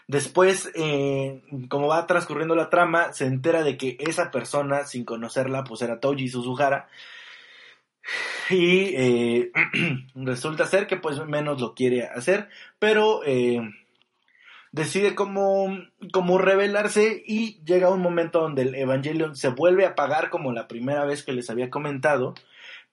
Después, 0.07 0.71
eh, 0.75 1.43
como 1.68 1.89
va 1.89 2.07
transcurriendo 2.07 2.55
la 2.55 2.68
trama, 2.68 3.12
se 3.12 3.27
entera 3.27 3.62
de 3.62 3.77
que 3.77 3.97
esa 4.01 4.31
persona, 4.31 4.85
sin 4.85 5.05
conocerla, 5.05 5.64
pues 5.64 5.83
era 5.83 6.01
Toji 6.01 6.29
Suzuhara. 6.29 6.89
Y 8.51 8.95
eh, 8.97 9.53
resulta 10.14 10.66
ser 10.66 10.87
que 10.87 10.97
pues 10.97 11.25
menos 11.27 11.61
lo 11.61 11.75
quiere 11.75 12.07
hacer, 12.07 12.49
pero 12.79 13.23
eh, 13.25 13.61
decide 14.73 15.14
como, 15.14 15.79
como 16.12 16.39
revelarse 16.39 17.23
y 17.27 17.62
llega 17.64 17.91
un 17.91 18.01
momento 18.01 18.41
donde 18.41 18.62
el 18.62 18.75
Evangelion 18.75 19.37
se 19.37 19.49
vuelve 19.49 19.85
a 19.85 19.91
apagar 19.91 20.31
como 20.31 20.53
la 20.53 20.68
primera 20.68 21.05
vez 21.05 21.25
que 21.25 21.33
les 21.33 21.51
había 21.51 21.71
comentado, 21.71 22.35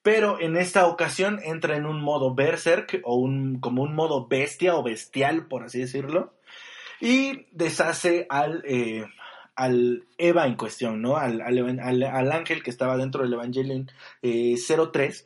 pero 0.01 0.39
en 0.39 0.57
esta 0.57 0.87
ocasión 0.87 1.39
entra 1.43 1.75
en 1.75 1.85
un 1.85 2.01
modo 2.01 2.33
berserk 2.33 3.01
o 3.03 3.15
un, 3.15 3.59
como 3.59 3.83
un 3.83 3.93
modo 3.93 4.27
bestia 4.27 4.75
o 4.75 4.83
bestial, 4.83 5.47
por 5.47 5.63
así 5.63 5.79
decirlo, 5.79 6.33
y 6.99 7.45
deshace 7.51 8.25
al, 8.29 8.63
eh, 8.65 9.05
al 9.55 10.05
Eva 10.17 10.47
en 10.47 10.55
cuestión, 10.55 11.01
¿no? 11.01 11.17
Al, 11.17 11.41
al, 11.41 12.31
ángel 12.31 12.63
que 12.63 12.69
estaba 12.69 12.97
dentro 12.97 13.23
del 13.23 13.33
Evangelion 13.33 13.91
03 14.21 14.21
eh, 14.21 15.25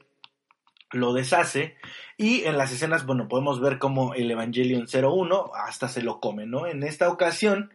lo 0.92 1.14
deshace 1.14 1.76
y 2.18 2.44
en 2.44 2.58
las 2.58 2.72
escenas, 2.72 3.06
bueno, 3.06 3.28
podemos 3.28 3.60
ver 3.60 3.80
como 3.80 4.14
el 4.14 4.30
Evangelion 4.30 4.86
01 4.88 5.52
hasta 5.56 5.88
se 5.88 6.02
lo 6.02 6.20
come, 6.20 6.46
¿no? 6.46 6.68
En 6.68 6.84
esta 6.84 7.10
ocasión 7.10 7.72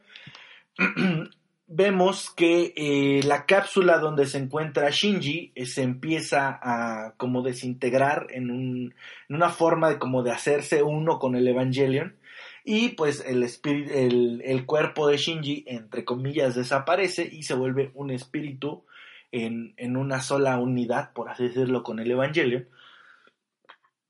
vemos 1.67 2.31
que 2.31 2.73
eh, 2.77 3.23
la 3.25 3.45
cápsula 3.45 3.99
donde 3.99 4.27
se 4.27 4.39
encuentra 4.39 4.91
Shinji 4.91 5.53
eh, 5.55 5.67
se 5.67 5.83
empieza 5.83 6.61
a 6.63 7.15
como 7.17 7.43
desintegrar 7.43 8.29
en, 8.31 8.51
un, 8.51 8.95
en, 9.29 9.37
una 9.37 9.49
forma 9.49 9.89
de 9.89 9.99
como 9.99 10.23
de 10.23 10.31
hacerse 10.31 10.83
uno 10.83 11.19
con 11.19 11.35
el 11.35 11.49
Evangelion 11.49 12.17
y 12.65 12.91
pues 12.91 13.25
el, 13.27 13.45
el, 13.65 14.43
el 14.45 14.67
cuerpo 14.67 15.09
de 15.09 15.17
Shinji 15.17 15.65
entre 15.67 16.05
comillas 16.05 16.55
desaparece 16.55 17.29
y 17.31 17.43
se 17.43 17.55
vuelve 17.55 17.91
un 17.95 18.11
espíritu 18.11 18.85
en, 19.33 19.75
en 19.77 19.97
una 19.97 20.21
sola 20.21 20.59
unidad, 20.59 21.13
por 21.13 21.29
así 21.29 21.49
decirlo, 21.49 21.83
con 21.83 21.99
el 21.99 22.11
Evangelion 22.11 22.69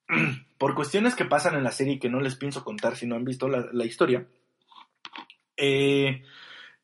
por 0.59 0.75
cuestiones 0.75 1.15
que 1.15 1.25
pasan 1.25 1.55
en 1.55 1.65
la 1.65 1.73
serie 1.73 1.95
y 1.95 1.99
que 1.99 2.09
no 2.09 2.21
les 2.21 2.37
pienso 2.37 2.65
contar 2.65 2.97
si 2.97 3.07
no 3.07 3.17
han 3.17 3.25
visto 3.25 3.49
la, 3.49 3.85
historia, 3.85 4.27
eh, 5.57 6.23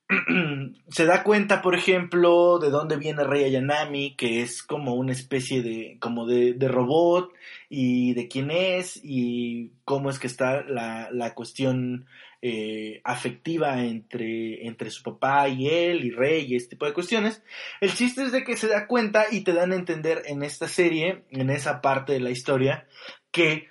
se 0.89 1.07
da 1.07 1.23
cuenta, 1.23 1.62
por 1.62 1.75
ejemplo, 1.75 2.59
de 2.59 2.70
dónde 2.70 2.97
viene 2.97 3.25
Rey 3.25 3.45
Ayanami, 3.45 4.14
que 4.16 4.43
es 4.43 4.62
como 4.62 4.95
una 4.95 5.12
especie 5.12 5.62
de, 5.62 5.97
como 6.01 6.27
de, 6.27 6.57
robot, 6.68 7.33
y 7.68 8.14
de 8.14 8.29
quién 8.29 8.51
es, 8.51 9.01
y 9.03 9.73
cómo 9.85 10.11
es 10.11 10.18
que 10.18 10.27
está 10.27 10.62
la, 10.62 11.09
la 11.11 11.35
cuestión 11.35 12.07
eh, 12.45 13.01
afectiva 13.05 13.80
entre, 13.84 14.66
entre 14.66 14.90
su 14.90 15.05
papá 15.05 15.49
y 15.49 15.68
él, 15.68 16.05
y 16.05 16.11
Rey, 16.11 16.45
y 16.49 16.57
este 16.57 16.70
tipo 16.70 16.86
de 16.86 16.93
cuestiones. 16.93 17.40
El 17.80 17.95
chiste 17.95 18.24
es 18.24 18.32
de 18.32 18.43
que 18.43 18.57
se 18.57 18.66
da 18.66 18.88
cuenta 18.88 19.26
y 19.30 19.45
te 19.45 19.53
dan 19.53 19.70
a 19.70 19.76
entender 19.76 20.22
en 20.26 20.43
esta 20.43 20.66
serie, 20.66 21.22
en 21.30 21.51
esa 21.51 21.80
parte 21.80 22.14
de 22.14 22.20
la 22.20 22.30
historia, 22.30 22.88
que 23.30 23.68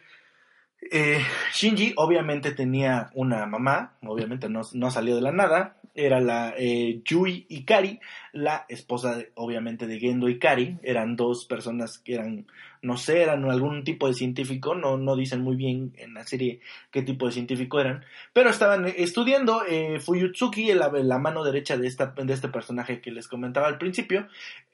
eh, 0.90 1.22
Shinji 1.54 1.94
obviamente 1.98 2.52
tenía 2.52 3.12
una 3.14 3.46
mamá, 3.46 3.98
obviamente 4.04 4.48
no, 4.48 4.64
salió 4.64 5.16
de 5.16 5.22
la 5.22 5.34
nada, 5.34 5.78
era 5.94 6.22
la 6.22 6.54
eh, 6.58 7.02
Yui 7.04 7.46
Ikari, 7.50 8.00
la 8.34 8.66
esposa 8.70 9.18
de, 9.18 9.32
obviamente 9.36 9.88
de 9.88 10.00
Gendo 10.00 10.30
Ikari, 10.30 10.78
eran 10.84 11.16
dos 11.16 11.46
personas 11.46 11.98
que 12.00 12.16
eran, 12.16 12.48
no 12.82 12.98
sé, 12.98 13.22
eran 13.22 13.50
algún 13.50 13.84
tipo 13.84 14.08
de 14.08 14.14
científico, 14.14 14.76
no, 14.76 14.98
no 14.98 15.16
dicen 15.16 15.42
muy 15.42 15.56
bien 15.56 15.94
en 15.98 16.14
la 16.14 16.26
serie 16.26 16.62
qué 16.92 17.02
tipo 17.02 17.26
de 17.26 17.34
científico 17.34 17.80
eran, 17.80 18.06
pero 18.34 18.50
estaban 18.50 18.86
estudiando 18.88 19.64
eh, 19.66 20.00
Fuyutsuki, 20.00 20.74
la, 20.74 20.90
la, 20.90 21.20
mano 21.20 21.44
derecha 21.44 21.78
de, 21.78 21.88
esta, 21.88 22.08
de 22.08 22.34
este 22.34 22.50
personaje 22.50 23.02
que 23.02 23.12
les 23.12 23.28
comentaba 23.28 23.68
al 23.68 23.78
principio, 23.78 24.28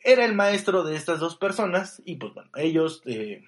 era 0.04 0.26
el 0.26 0.36
maestro 0.36 0.84
de 0.84 0.96
estas 0.96 1.20
dos 1.20 1.36
personas 1.36 2.02
y 2.06 2.16
pues 2.16 2.34
bueno, 2.34 2.50
ellos... 2.56 3.02
Eh, 3.06 3.44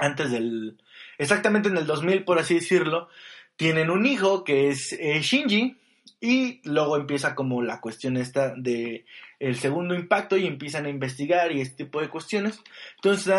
antes 0.00 0.30
del, 0.30 0.78
exactamente 1.18 1.68
en 1.68 1.76
el 1.76 1.86
2000 1.86 2.24
por 2.24 2.38
así 2.38 2.54
decirlo, 2.54 3.08
tienen 3.56 3.90
un 3.90 4.06
hijo 4.06 4.44
que 4.44 4.70
es 4.70 4.94
eh, 4.98 5.20
Shinji 5.20 5.76
y 6.20 6.60
luego 6.68 6.96
empieza 6.96 7.34
como 7.34 7.62
la 7.62 7.80
cuestión 7.80 8.16
esta 8.16 8.54
de 8.56 9.04
el 9.38 9.56
segundo 9.56 9.94
impacto 9.94 10.36
y 10.36 10.46
empiezan 10.46 10.86
a 10.86 10.90
investigar 10.90 11.52
y 11.52 11.60
este 11.60 11.84
tipo 11.84 12.00
de 12.00 12.08
cuestiones. 12.08 12.60
Entonces 12.96 13.24
se, 13.24 13.30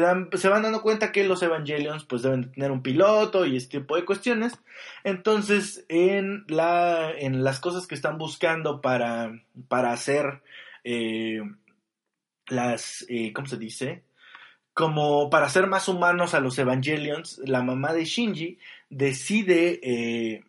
dan, 0.00 0.28
se 0.32 0.48
van 0.48 0.62
dando 0.62 0.82
cuenta 0.82 1.12
que 1.12 1.24
los 1.24 1.42
Evangelions 1.42 2.04
pues 2.04 2.22
deben 2.22 2.52
tener 2.52 2.70
un 2.70 2.82
piloto 2.82 3.46
y 3.46 3.56
este 3.56 3.80
tipo 3.80 3.96
de 3.96 4.04
cuestiones. 4.04 4.58
Entonces 5.04 5.84
en, 5.88 6.44
la, 6.48 7.10
en 7.10 7.42
las 7.44 7.60
cosas 7.60 7.86
que 7.86 7.94
están 7.94 8.18
buscando 8.18 8.80
para, 8.80 9.42
para 9.68 9.92
hacer 9.92 10.42
eh, 10.84 11.40
las, 12.48 13.06
eh, 13.08 13.32
¿cómo 13.32 13.46
se 13.46 13.56
dice? 13.56 14.02
como 14.76 15.30
para 15.30 15.46
hacer 15.46 15.68
más 15.68 15.88
humanos 15.88 16.34
a 16.34 16.40
los 16.40 16.58
Evangelions, 16.58 17.40
la 17.46 17.62
mamá 17.62 17.94
de 17.94 18.04
Shinji 18.04 18.58
decide 18.90 19.80
eh, 19.82 20.44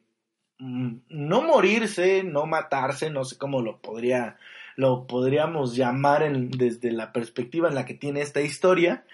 no 0.59 1.41
morirse, 1.41 2.23
no 2.23 2.45
matarse, 2.45 3.09
no 3.09 3.23
sé 3.23 3.37
cómo 3.37 3.61
lo 3.61 3.79
podría 3.79 4.37
lo 4.77 5.07
podríamos 5.07 5.75
llamar 5.75 6.31
desde 6.31 6.91
la 6.91 7.11
perspectiva 7.11 7.67
en 7.67 7.75
la 7.75 7.85
que 7.85 7.95
tiene 7.95 8.21
esta 8.21 8.41
historia, 8.41 9.05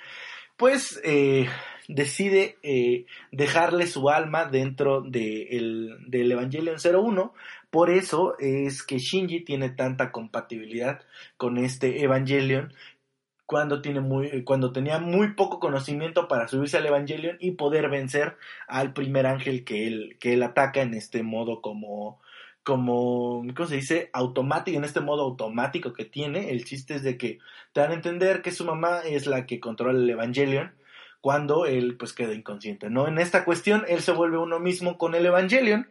pues 0.58 1.00
eh, 1.06 1.48
decide 1.88 2.58
eh, 2.64 3.06
dejarle 3.32 3.88
su 3.88 4.10
alma 4.10 4.46
dentro 4.46 5.02
de 5.02 5.48
del 6.08 6.32
Evangelion 6.32 6.76
01. 6.84 7.34
Por 7.70 7.90
eso 7.90 8.36
es 8.40 8.84
que 8.84 9.00
Shinji 9.00 9.46
tiene 9.46 9.70
tanta 9.70 10.12
compatibilidad 10.12 11.02
con 11.38 11.58
este 11.58 12.04
Evangelion 12.04 12.74
cuando, 13.46 13.82
tiene 13.82 14.00
muy, 14.00 14.44
cuando 14.44 14.72
tenía 14.72 15.00
muy 15.00 15.34
poco 15.34 15.60
conocimiento 15.60 16.28
para 16.28 16.48
subirse 16.48 16.78
al 16.78 16.86
Evangelion 16.86 17.38
y 17.40 17.52
poder 17.52 17.90
vencer 17.90 18.38
al 18.68 18.94
primer 18.94 19.26
ángel 19.28 19.64
que 19.64 19.88
él, 19.88 20.18
que 20.20 20.34
él 20.34 20.44
ataca 20.44 20.82
en 20.82 20.94
este 20.94 21.24
modo 21.24 21.62
como, 21.62 22.20
como, 22.64 23.44
¿cómo 23.56 23.68
se 23.68 23.76
dice? 23.76 24.10
Automático, 24.14 24.78
en 24.78 24.86
este 24.86 25.02
modo 25.02 25.24
automático 25.24 25.94
que 25.94 26.06
tiene. 26.06 26.52
El 26.52 26.64
chiste 26.66 26.96
es 26.96 27.04
de 27.04 27.18
que 27.18 27.40
te 27.74 27.82
dan 27.82 27.92
a 27.92 27.96
entender 27.96 28.42
que 28.42 28.52
su 28.52 28.66
mamá 28.66 29.00
es 29.00 29.28
la 29.28 29.46
que 29.46 29.60
controla 29.60 30.00
el 30.00 30.10
Evangelion 30.10 30.74
cuando 31.22 31.66
él 31.66 31.96
pues 31.98 32.12
queda 32.12 32.34
inconsciente, 32.34 32.90
¿no? 32.90 33.08
En 33.08 33.18
esta 33.18 33.46
cuestión 33.46 33.86
él 33.88 34.02
se 34.02 34.12
vuelve 34.12 34.38
uno 34.38 34.60
mismo 34.60 34.98
con 34.98 35.16
el 35.16 35.26
Evangelion, 35.26 35.90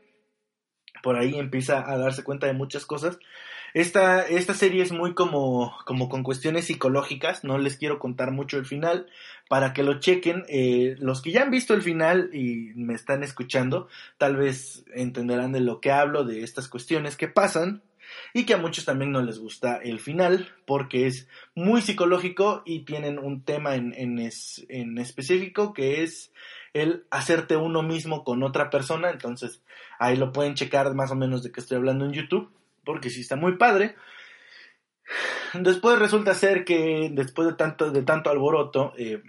por 1.03 1.17
ahí 1.17 1.39
empieza 1.39 1.91
a 1.91 1.97
darse 1.97 2.23
cuenta 2.23 2.47
de 2.47 2.53
muchas 2.53 2.85
cosas. 2.85 3.19
Esta, 3.75 4.27
esta 4.27 4.53
serie 4.53 4.83
es 4.83 4.93
muy 4.93 5.15
como, 5.15 5.75
como 5.87 6.09
con 6.09 6.23
cuestiones 6.23 6.67
psicológicas, 6.67 7.43
no 7.43 7.57
les 7.57 7.77
quiero 7.79 7.99
contar 7.99 8.31
mucho 8.31 8.59
el 8.59 8.67
final 8.67 9.07
para 9.49 9.73
que 9.73 9.83
lo 9.83 9.99
chequen. 9.99 10.45
Eh, 10.49 10.97
los 10.99 11.23
que 11.23 11.33
ya 11.33 11.43
han 11.43 11.51
visto 11.51 11.73
el 11.73 11.83
final 11.83 12.31
y 12.35 12.73
me 12.75 12.95
están 12.95 13.23
escuchando, 13.23 13.89
tal 14.19 14.37
vez 14.37 14.85
entenderán 14.95 15.53
de 15.53 15.61
lo 15.61 15.81
que 15.81 15.91
hablo, 15.91 16.25
de 16.25 16.43
estas 16.43 16.69
cuestiones 16.69 17.17
que 17.17 17.29
pasan 17.29 17.83
y 18.35 18.45
que 18.45 18.55
a 18.55 18.59
muchos 18.59 18.85
también 18.85 19.13
no 19.13 19.23
les 19.23 19.39
gusta 19.39 19.77
el 19.77 20.01
final 20.01 20.49
porque 20.67 21.07
es 21.07 21.29
muy 21.55 21.83
psicológico 21.83 22.63
y 22.67 22.81
tienen 22.81 23.19
un 23.19 23.43
tema 23.43 23.75
en, 23.75 23.95
en, 23.95 24.19
en 24.69 24.99
específico 24.99 25.73
que 25.73 26.03
es 26.03 26.33
el 26.75 27.05
hacerte 27.11 27.57
uno 27.57 27.83
mismo 27.83 28.25
con 28.25 28.43
otra 28.43 28.71
persona, 28.71 29.11
entonces 29.11 29.63
ahí 29.99 30.17
lo 30.17 30.33
pueden 30.33 30.55
checar 30.55 30.95
más 30.95 31.11
o 31.11 31.15
menos 31.15 31.43
de 31.43 31.53
qué 31.53 31.61
estoy 31.61 31.77
hablando 31.77 32.07
en 32.07 32.13
YouTube, 32.13 32.51
porque 32.85 33.11
sí 33.11 33.21
está 33.21 33.37
muy 33.37 33.57
padre. 33.57 33.97
Después 35.55 35.99
resulta 35.99 36.35
ser 36.35 36.65
que 36.65 37.11
después 37.13 37.49
de 37.49 37.55
tanto, 37.55 37.91
de 37.91 38.03
tanto 38.03 38.31
alboroto, 38.31 38.95
eh, 38.97 39.23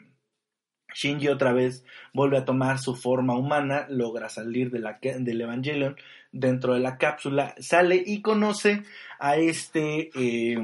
Shinji 0.94 1.28
otra 1.28 1.54
vez 1.54 1.84
vuelve 2.14 2.38
a 2.38 2.46
tomar 2.46 2.80
su 2.80 2.96
forma 2.96 3.38
humana, 3.38 3.88
logra 3.90 4.30
salir 4.30 4.70
de 4.72 4.80
la, 4.80 5.00
del 5.02 5.42
Evangelion 5.42 5.96
dentro 6.32 6.74
de 6.74 6.80
la 6.80 6.98
cápsula, 6.98 7.56
sale 7.60 8.02
y 8.06 8.22
conoce 8.22 8.84
a 9.20 9.38
este, 9.38 10.10
eh, 10.16 10.58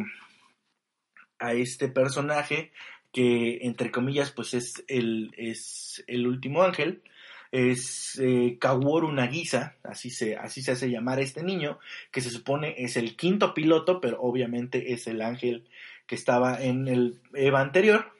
a 1.39 1.53
este 1.53 1.89
personaje 1.89 2.71
que 3.11 3.59
entre 3.61 3.91
comillas 3.91 4.31
pues 4.31 4.53
es 4.53 4.83
el, 4.87 5.31
es 5.35 6.03
el 6.07 6.27
último 6.27 6.63
ángel, 6.63 7.03
es 7.52 8.20
eh, 8.22 8.58
Kaworu 8.60 9.12
Nagisa, 9.12 9.76
así 9.84 10.10
se, 10.10 10.38
así 10.38 10.62
se 10.62 10.72
hace 10.72 10.89
llamar 10.89 11.20
este 11.20 11.43
niño, 11.43 11.80
que 12.12 12.22
se 12.22 12.30
supone 12.30 12.76
es 12.78 12.95
el 12.95 13.16
quinto 13.16 13.54
piloto, 13.54 14.00
pero 14.02 14.22
obviamente 14.22 14.93
es 14.93 15.08
el 15.08 15.22
ángel 15.22 15.68
que 16.06 16.16
estaba 16.16 16.62
en 16.62 16.88
el 16.88 17.20
EVA 17.34 17.62
anterior. 17.62 18.12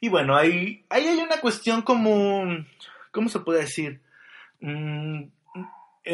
Y 0.00 0.08
bueno, 0.08 0.36
ahí, 0.36 0.84
ahí 0.88 1.06
hay 1.06 1.18
una 1.18 1.40
cuestión 1.40 1.82
como, 1.82 2.44
¿cómo 3.10 3.28
se 3.28 3.40
puede 3.40 3.60
decir? 3.60 4.00
Mm, 4.60 5.24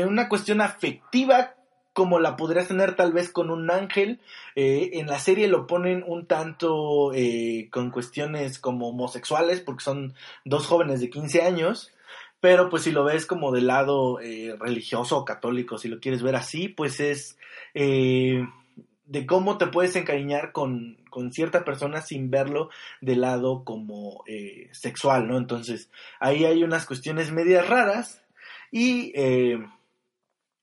una 0.07 0.29
cuestión 0.29 0.61
afectiva 0.61 1.55
como 1.99 2.21
la 2.21 2.37
podrías 2.37 2.69
tener 2.69 2.95
tal 2.95 3.13
vez 3.13 3.29
con 3.29 3.51
un 3.51 3.73
ángel. 3.73 4.21
Eh, 4.55 4.91
en 4.93 5.09
la 5.09 5.19
serie 5.19 5.49
lo 5.49 5.67
ponen 5.67 6.05
un 6.07 6.27
tanto 6.27 7.13
eh, 7.13 7.67
con 7.73 7.91
cuestiones 7.91 8.61
como 8.61 8.91
homosexuales, 8.91 9.61
porque 9.61 9.83
son 9.83 10.15
dos 10.45 10.69
jóvenes 10.69 11.01
de 11.01 11.11
15 11.11 11.43
años. 11.43 11.93
Pero 12.39 12.71
pues 12.71 12.85
si 12.85 12.93
lo 12.93 13.03
ves 13.03 13.27
como 13.27 13.51
del 13.51 13.67
lado 13.67 14.21
eh, 14.21 14.55
religioso 14.61 15.19
o 15.19 15.25
católico, 15.25 15.77
si 15.77 15.89
lo 15.89 15.99
quieres 15.99 16.23
ver 16.23 16.37
así, 16.37 16.69
pues 16.69 17.01
es 17.01 17.37
de 17.75 19.27
cómo 19.27 19.59
te 19.59 19.67
puedes 19.67 19.97
encariñar 19.97 20.53
con, 20.53 20.99
con, 21.11 21.33
cierta 21.33 21.65
persona 21.65 22.01
sin 22.01 22.31
verlo 22.31 22.71
del 23.01 23.23
lado 23.23 23.65
como 23.65 24.23
sexual, 24.71 25.27
¿no? 25.27 25.37
Entonces 25.37 25.91
ahí 26.21 26.45
hay 26.45 26.63
unas 26.63 26.87
cuestiones 26.87 27.33
medias 27.33 27.69
raras 27.69 28.23
y 28.71 29.13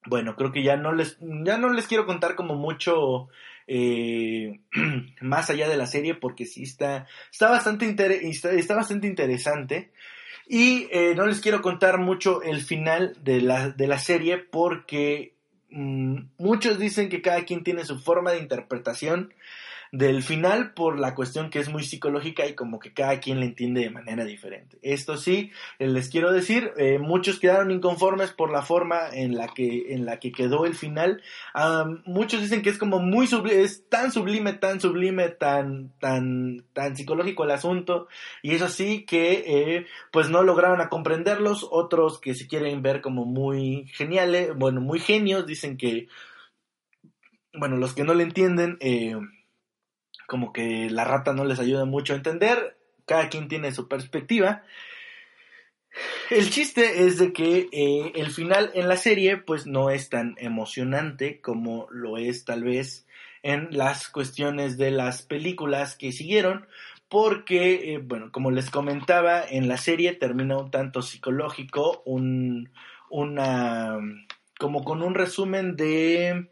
bueno, 0.05 0.35
creo 0.35 0.51
que 0.51 0.63
ya 0.63 0.77
no 0.77 0.91
les, 0.91 1.17
ya 1.19 1.57
no 1.57 1.69
les 1.69 1.87
quiero 1.87 2.05
contar 2.05 2.35
como 2.35 2.55
mucho 2.55 3.29
eh, 3.67 4.59
más 5.21 5.49
allá 5.49 5.67
de 5.67 5.77
la 5.77 5.87
serie 5.87 6.15
porque 6.15 6.45
sí 6.45 6.63
está, 6.63 7.07
está, 7.31 7.49
bastante, 7.49 7.95
está, 8.29 8.75
bastante 8.75 9.07
interesante. 9.07 9.91
Y 10.47 10.87
eh, 10.91 11.13
no 11.15 11.25
les 11.25 11.41
quiero 11.41 11.61
contar 11.61 11.97
mucho 11.97 12.43
el 12.43 12.61
final 12.61 13.17
de 13.23 13.41
la, 13.41 13.69
de 13.69 13.87
la 13.87 13.97
serie 13.97 14.37
porque 14.37 15.33
mm, 15.71 16.17
muchos 16.37 16.77
dicen 16.77 17.09
que 17.09 17.23
cada 17.23 17.43
quien 17.45 17.63
tiene 17.63 17.83
su 17.83 17.99
forma 17.99 18.31
de 18.31 18.39
interpretación 18.39 19.33
del 19.97 20.23
final 20.23 20.73
por 20.73 20.99
la 20.99 21.15
cuestión 21.15 21.49
que 21.49 21.59
es 21.59 21.69
muy 21.69 21.83
psicológica 21.83 22.45
y 22.45 22.53
como 22.53 22.79
que 22.79 22.93
cada 22.93 23.21
quien 23.21 23.39
le 23.39 23.45
entiende 23.45 23.79
de 23.79 23.89
manera 23.89 24.25
diferente. 24.25 24.77
Esto 24.81 25.15
sí, 25.15 25.51
les 25.79 26.09
quiero 26.09 26.33
decir, 26.33 26.71
eh, 26.77 26.99
muchos 26.99 27.39
quedaron 27.39 27.71
inconformes 27.71 28.31
por 28.31 28.51
la 28.51 28.61
forma 28.61 29.07
en 29.13 29.37
la 29.37 29.47
que, 29.47 29.93
en 29.93 30.05
la 30.05 30.19
que 30.19 30.33
quedó 30.33 30.65
el 30.65 30.75
final. 30.75 31.23
muchos 32.05 32.41
dicen 32.41 32.61
que 32.61 32.71
es 32.71 32.77
como 32.77 32.99
muy 32.99 33.25
sublime, 33.25 33.61
es 33.61 33.87
tan 33.87 34.11
sublime, 34.11 34.51
tan 34.53 34.81
sublime, 34.81 35.29
tan, 35.29 35.93
tan, 35.99 36.65
tan 36.73 36.97
psicológico 36.97 37.45
el 37.45 37.51
asunto. 37.51 38.09
Y 38.41 38.53
eso 38.53 38.67
sí 38.67 39.05
que 39.05 39.45
eh, 39.47 39.85
pues 40.11 40.29
no 40.29 40.43
lograron 40.43 40.81
a 40.81 40.89
comprenderlos. 40.89 41.65
Otros 41.71 42.19
que 42.19 42.35
se 42.35 42.47
quieren 42.47 42.81
ver 42.81 42.99
como 42.99 43.23
muy 43.23 43.87
geniales, 43.93 44.53
bueno, 44.57 44.81
muy 44.81 44.99
genios, 44.99 45.45
dicen 45.45 45.77
que, 45.77 46.09
bueno, 47.53 47.77
los 47.77 47.93
que 47.93 48.03
no 48.03 48.13
le 48.13 48.23
entienden, 48.23 48.77
eh, 48.81 49.15
como 50.27 50.53
que 50.53 50.89
la 50.89 51.03
rata 51.03 51.33
no 51.33 51.45
les 51.45 51.59
ayuda 51.59 51.85
mucho 51.85 52.13
a 52.13 52.17
entender, 52.17 52.77
cada 53.05 53.29
quien 53.29 53.47
tiene 53.47 53.71
su 53.71 53.87
perspectiva. 53.87 54.63
El 56.29 56.49
chiste 56.49 57.05
es 57.05 57.17
de 57.17 57.31
que 57.31 57.69
eh, 57.71 58.11
el 58.15 58.31
final 58.31 58.71
en 58.73 58.87
la 58.87 58.97
serie 58.97 59.37
pues 59.37 59.65
no 59.65 59.89
es 59.89 60.09
tan 60.09 60.35
emocionante 60.37 61.39
como 61.39 61.87
lo 61.89 62.17
es 62.17 62.45
tal 62.45 62.63
vez 62.63 63.05
en 63.43 63.69
las 63.71 64.09
cuestiones 64.09 64.77
de 64.77 64.91
las 64.91 65.21
películas 65.21 65.95
que 65.95 66.11
siguieron 66.11 66.67
porque 67.07 67.93
eh, 67.93 67.99
bueno 67.99 68.31
como 68.31 68.51
les 68.51 68.69
comentaba 68.69 69.43
en 69.47 69.67
la 69.67 69.77
serie 69.77 70.13
termina 70.13 70.57
un 70.57 70.71
tanto 70.71 71.01
psicológico 71.01 72.01
un 72.05 72.71
una 73.09 73.99
como 74.59 74.83
con 74.83 75.01
un 75.03 75.13
resumen 75.13 75.75
de 75.75 76.49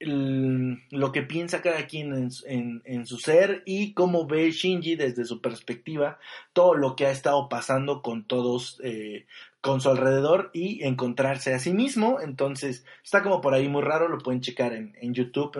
lo 0.00 1.10
que 1.12 1.22
piensa 1.22 1.60
cada 1.60 1.86
quien 1.86 2.30
en, 2.46 3.06
su 3.06 3.18
ser 3.18 3.62
y 3.66 3.94
cómo 3.94 4.26
ve 4.26 4.50
Shinji 4.52 4.94
desde 4.94 5.24
su 5.24 5.40
perspectiva 5.40 6.18
todo 6.52 6.74
lo 6.74 6.94
que 6.94 7.06
ha 7.06 7.10
estado 7.10 7.48
pasando 7.48 8.00
con 8.00 8.24
todos 8.24 8.80
eh, 8.84 9.26
con 9.60 9.80
su 9.80 9.90
alrededor 9.90 10.50
y 10.52 10.84
encontrarse 10.84 11.52
a 11.52 11.58
sí 11.58 11.72
mismo. 11.72 12.20
Entonces 12.20 12.84
está 13.02 13.24
como 13.24 13.40
por 13.40 13.54
ahí 13.54 13.68
muy 13.68 13.82
raro 13.82 14.08
lo 14.08 14.18
pueden 14.18 14.40
checar 14.40 14.72
en, 14.72 14.94
YouTube 15.12 15.58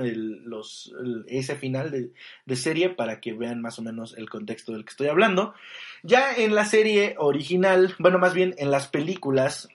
ese 1.27 1.57
final 1.57 1.91
de, 1.91 2.57
serie 2.57 2.91
para 2.91 3.21
que 3.21 3.33
vean 3.33 3.61
más 3.61 3.79
o 3.79 3.83
menos 3.83 4.17
el 4.17 4.31
contexto 4.31 4.73
del 4.73 4.85
que 4.85 4.91
estoy 4.91 5.09
hablando. 5.09 5.55
Ya 6.05 6.33
en 6.33 6.55
la 6.55 6.65
serie 6.65 7.17
original 7.19 7.95
bueno 7.99 8.19
más 8.19 8.35
bien 8.35 8.55
en 8.59 8.71
las 8.71 8.87
películas 8.87 9.69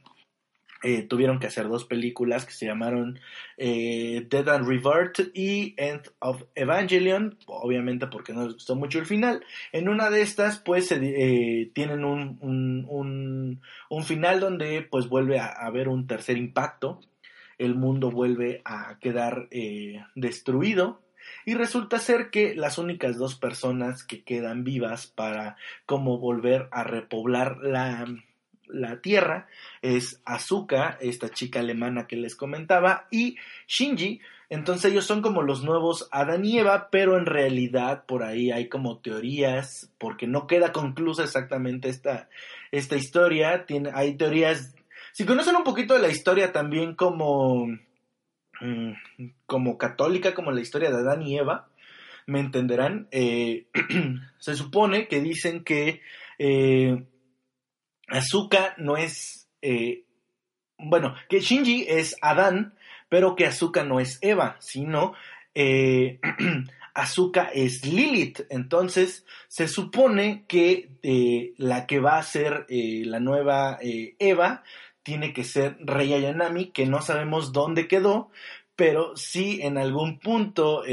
eh, 0.84 1.04
tuvieron 1.04 1.40
que 1.40 1.48
hacer 1.48 1.70
dos 1.70 1.86
películas 1.86 2.46
que 2.46 2.52
se 2.52 2.66
llamaron 2.66 3.18
eh, 3.58 4.28
Dead 4.30 4.48
and 4.50 4.68
Revert 4.68 5.18
y 5.34 5.76
End 5.78 6.12
of 6.20 6.44
Evangelion, 6.56 7.38
obviamente 7.46 8.08
porque 8.08 8.34
no 8.34 8.44
les 8.44 8.56
gustó 8.56 8.76
mucho 8.76 9.00
el 9.00 9.06
final. 9.06 9.46
En 9.72 9.88
una 9.88 10.10
de 10.10 10.22
estas, 10.22 10.60
pues, 10.60 10.92
eh, 10.92 11.72
tienen 11.74 12.04
un, 12.04 12.38
un, 12.42 13.62
un, 13.90 14.04
final 14.04 14.42
donde, 14.42 14.82
pues, 14.82 15.08
vuelve 15.08 15.40
a 15.40 15.48
haber 15.48 15.88
un 15.88 16.06
tercer 16.06 16.38
impacto. 16.38 17.00
El 17.58 17.76
mundo 17.76 18.12
vuelve 18.12 18.62
a 18.66 18.98
quedar 19.00 19.48
destruido. 20.16 21.02
Y 21.46 21.54
resulta 21.54 22.00
ser 22.00 22.30
que 22.30 22.56
las 22.56 22.78
únicas 22.78 23.18
dos 23.18 23.36
personas 23.36 24.04
que 24.04 24.24
quedan 24.24 24.66
vivas 24.66 25.08
para 25.08 25.56
como 25.86 26.18
volver 26.18 26.68
a 26.72 26.84
repoblar 26.84 27.60
la, 27.62 28.06
la 28.68 29.02
Tierra 29.02 29.48
es 29.82 30.22
Azuka, 30.26 30.98
esta 31.02 31.30
chica 31.30 31.60
alemana 31.60 32.08
que 32.08 32.16
les 32.16 32.36
comentaba, 32.36 33.08
y 33.12 33.38
Shinji. 33.68 34.22
Entonces 34.50 34.92
ellos 34.92 35.06
son 35.06 35.22
como 35.22 35.42
los 35.42 35.64
nuevos 35.64 36.08
Adán 36.12 36.46
y 36.46 36.60
Eva, 36.60 36.90
pero 36.92 37.18
en 37.18 37.26
realidad 37.26 38.06
por 38.06 38.24
ahí 38.24 38.52
hay 38.52 38.70
como 38.70 39.00
teorías, 39.00 39.92
porque 39.98 40.28
no 40.28 40.48
queda 40.48 40.72
conclusa 40.72 41.24
exactamente 41.24 41.90
esta, 41.90 42.30
esta 42.72 42.96
historia. 42.96 43.66
Tiene, 43.66 43.90
hay 43.94 44.16
teorías. 44.16 44.76
Si 45.12 45.26
conocen 45.26 45.56
un 45.56 45.64
poquito 45.64 45.96
de 45.96 46.02
la 46.02 46.10
historia 46.10 46.52
también 46.52 46.94
como, 46.96 47.68
mm, 48.62 48.92
como 49.46 49.78
católica, 49.78 50.34
como 50.34 50.52
la 50.52 50.62
historia 50.62 50.92
de 50.92 50.98
Adán 50.98 51.24
y 51.24 51.38
Eva, 51.38 51.70
me 52.28 52.40
entenderán. 52.40 53.08
Eh, 53.12 53.66
se 54.38 54.56
supone 54.56 55.08
que 55.08 55.20
dicen 55.20 55.64
que 55.64 56.02
eh, 56.38 57.04
Azuka 58.14 58.76
no 58.78 58.96
es. 58.96 59.50
Eh, 59.64 60.06
bueno, 60.78 61.16
que 61.30 61.40
Shinji 61.40 61.86
es 61.88 62.16
Adán, 62.22 62.76
pero 63.10 63.36
que 63.36 63.48
Azuka 63.48 63.84
no 63.84 64.00
es 64.00 64.20
Eva, 64.22 64.58
sino. 64.60 65.14
Eh, 65.56 66.20
Azuka 66.94 67.50
es 67.52 67.84
Lilith. 67.88 68.42
Entonces, 68.52 69.26
se 69.48 69.68
supone 69.68 70.46
que 70.48 70.92
eh, 71.02 71.54
la 71.58 71.88
que 71.88 72.00
va 72.00 72.20
a 72.20 72.24
ser 72.24 72.68
la 72.70 73.20
nueva 73.20 73.80
Eva 73.82 74.64
tiene 75.02 75.34
que 75.34 75.44
ser 75.44 75.78
Rey 75.80 76.14
Ayanami, 76.14 76.68
que 76.68 76.86
no 76.86 77.02
sabemos 77.02 77.52
dónde 77.52 77.88
quedó, 77.88 78.30
pero 78.76 79.18
sí 79.18 79.60
en 79.64 79.80
algún 79.80 80.20
punto 80.20 80.84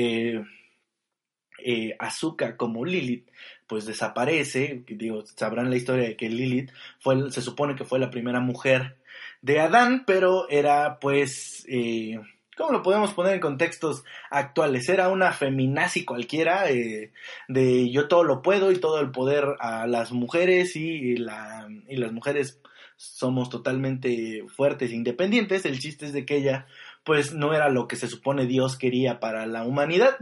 Azuka 1.99 2.57
como 2.57 2.87
Lilith 2.87 3.29
pues 3.71 3.87
desaparece, 3.87 4.83
digo, 4.89 5.25
sabrán 5.25 5.71
la 5.71 5.77
historia 5.77 6.09
de 6.09 6.17
que 6.17 6.29
Lilith 6.29 6.73
fue, 6.99 7.31
se 7.31 7.41
supone 7.41 7.77
que 7.77 7.85
fue 7.85 8.01
la 8.01 8.11
primera 8.11 8.41
mujer 8.41 8.97
de 9.43 9.61
Adán, 9.61 10.03
pero 10.05 10.49
era 10.49 10.99
pues, 10.99 11.65
eh, 11.69 12.19
¿cómo 12.57 12.73
lo 12.73 12.83
podemos 12.83 13.15
poner 13.15 13.35
en 13.35 13.41
contextos 13.41 14.03
actuales? 14.29 14.89
Era 14.89 15.09
una 15.09 15.31
feminazi 15.31 16.05
cualquiera, 16.05 16.69
eh, 16.69 17.13
de 17.47 17.89
yo 17.93 18.09
todo 18.09 18.25
lo 18.25 18.43
puedo 18.43 18.73
y 18.73 18.81
todo 18.81 18.99
el 18.99 19.13
poder 19.13 19.45
a 19.61 19.87
las 19.87 20.11
mujeres 20.11 20.75
y, 20.75 21.15
la, 21.15 21.69
y 21.87 21.97
las 21.97 22.11
mujeres 22.11 22.61
somos 22.97 23.51
totalmente 23.51 24.45
fuertes 24.49 24.91
e 24.91 24.97
independientes. 24.97 25.65
El 25.65 25.79
chiste 25.79 26.07
es 26.07 26.13
de 26.13 26.27
que 26.27 26.39
ella 26.39 26.67
pues 27.05 27.35
no 27.35 27.55
era 27.55 27.69
lo 27.69 27.87
que 27.87 27.95
se 27.95 28.09
supone 28.09 28.47
Dios 28.47 28.77
quería 28.77 29.21
para 29.21 29.47
la 29.47 29.63
humanidad. 29.63 30.19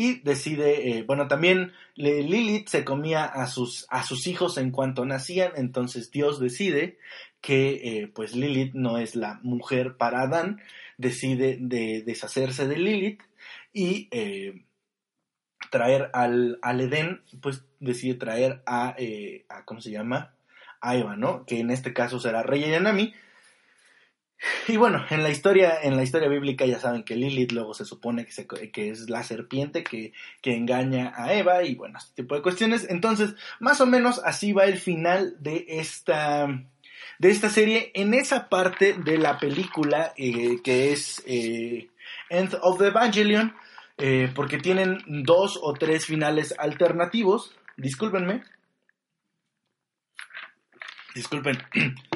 Y 0.00 0.20
decide, 0.20 0.90
eh, 0.90 1.02
bueno, 1.02 1.26
también 1.26 1.72
Lilith 1.96 2.68
se 2.68 2.84
comía 2.84 3.24
a 3.24 3.48
sus, 3.48 3.84
a 3.90 4.04
sus 4.04 4.28
hijos 4.28 4.56
en 4.56 4.70
cuanto 4.70 5.04
nacían, 5.04 5.50
entonces 5.56 6.12
Dios 6.12 6.38
decide 6.38 6.98
que 7.40 7.70
eh, 7.82 8.06
pues 8.06 8.36
Lilith 8.36 8.74
no 8.74 8.98
es 8.98 9.16
la 9.16 9.40
mujer 9.42 9.96
para 9.96 10.22
Adán, 10.22 10.60
decide 10.98 11.58
de 11.60 12.04
deshacerse 12.06 12.68
de 12.68 12.76
Lilith 12.76 13.22
y 13.72 14.06
eh, 14.12 14.62
traer 15.68 16.10
al, 16.12 16.60
al, 16.62 16.80
Edén, 16.80 17.22
pues 17.42 17.64
decide 17.80 18.14
traer 18.14 18.62
a, 18.66 18.94
a, 19.48 19.64
¿cómo 19.64 19.80
se 19.80 19.90
llama? 19.90 20.32
A 20.80 20.94
Eva, 20.94 21.16
¿no? 21.16 21.44
Que 21.44 21.58
en 21.58 21.72
este 21.72 21.92
caso 21.92 22.20
será 22.20 22.44
Rey 22.44 22.60
Yanami, 22.60 23.14
y 24.68 24.76
bueno, 24.76 25.04
en 25.10 25.22
la 25.22 25.30
historia, 25.30 25.78
en 25.82 25.96
la 25.96 26.02
historia 26.02 26.28
bíblica 26.28 26.64
ya 26.64 26.78
saben 26.78 27.02
que 27.02 27.16
Lilith 27.16 27.52
luego 27.52 27.74
se 27.74 27.84
supone 27.84 28.26
que, 28.72 28.90
es 28.90 29.10
la 29.10 29.22
serpiente 29.22 29.82
que, 29.82 30.12
que, 30.40 30.54
engaña 30.54 31.12
a 31.16 31.32
Eva 31.34 31.64
y 31.64 31.74
bueno, 31.74 31.98
este 31.98 32.22
tipo 32.22 32.34
de 32.34 32.42
cuestiones. 32.42 32.86
Entonces, 32.88 33.34
más 33.58 33.80
o 33.80 33.86
menos 33.86 34.20
así 34.24 34.52
va 34.52 34.64
el 34.64 34.78
final 34.78 35.36
de 35.40 35.64
esta, 35.68 36.46
de 37.18 37.30
esta 37.30 37.48
serie 37.48 37.90
en 37.94 38.14
esa 38.14 38.48
parte 38.48 38.94
de 38.94 39.18
la 39.18 39.38
película 39.38 40.12
eh, 40.16 40.58
que 40.62 40.92
es 40.92 41.22
eh, 41.26 41.88
End 42.30 42.56
of 42.62 42.78
the 42.78 42.88
Evangelion, 42.88 43.54
eh, 43.96 44.30
porque 44.34 44.58
tienen 44.58 45.02
dos 45.06 45.58
o 45.60 45.72
tres 45.74 46.06
finales 46.06 46.54
alternativos. 46.58 47.56
Discúlpenme. 47.76 48.44
Disculpen. 51.14 51.58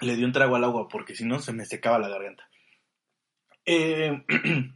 le 0.00 0.16
dio 0.16 0.26
un 0.26 0.32
trago 0.32 0.56
al 0.56 0.64
agua 0.64 0.88
porque 0.88 1.14
si 1.14 1.24
no 1.24 1.38
se 1.40 1.52
me 1.52 1.64
secaba 1.64 1.98
la 1.98 2.08
garganta. 2.08 2.48
Eh, 3.64 4.24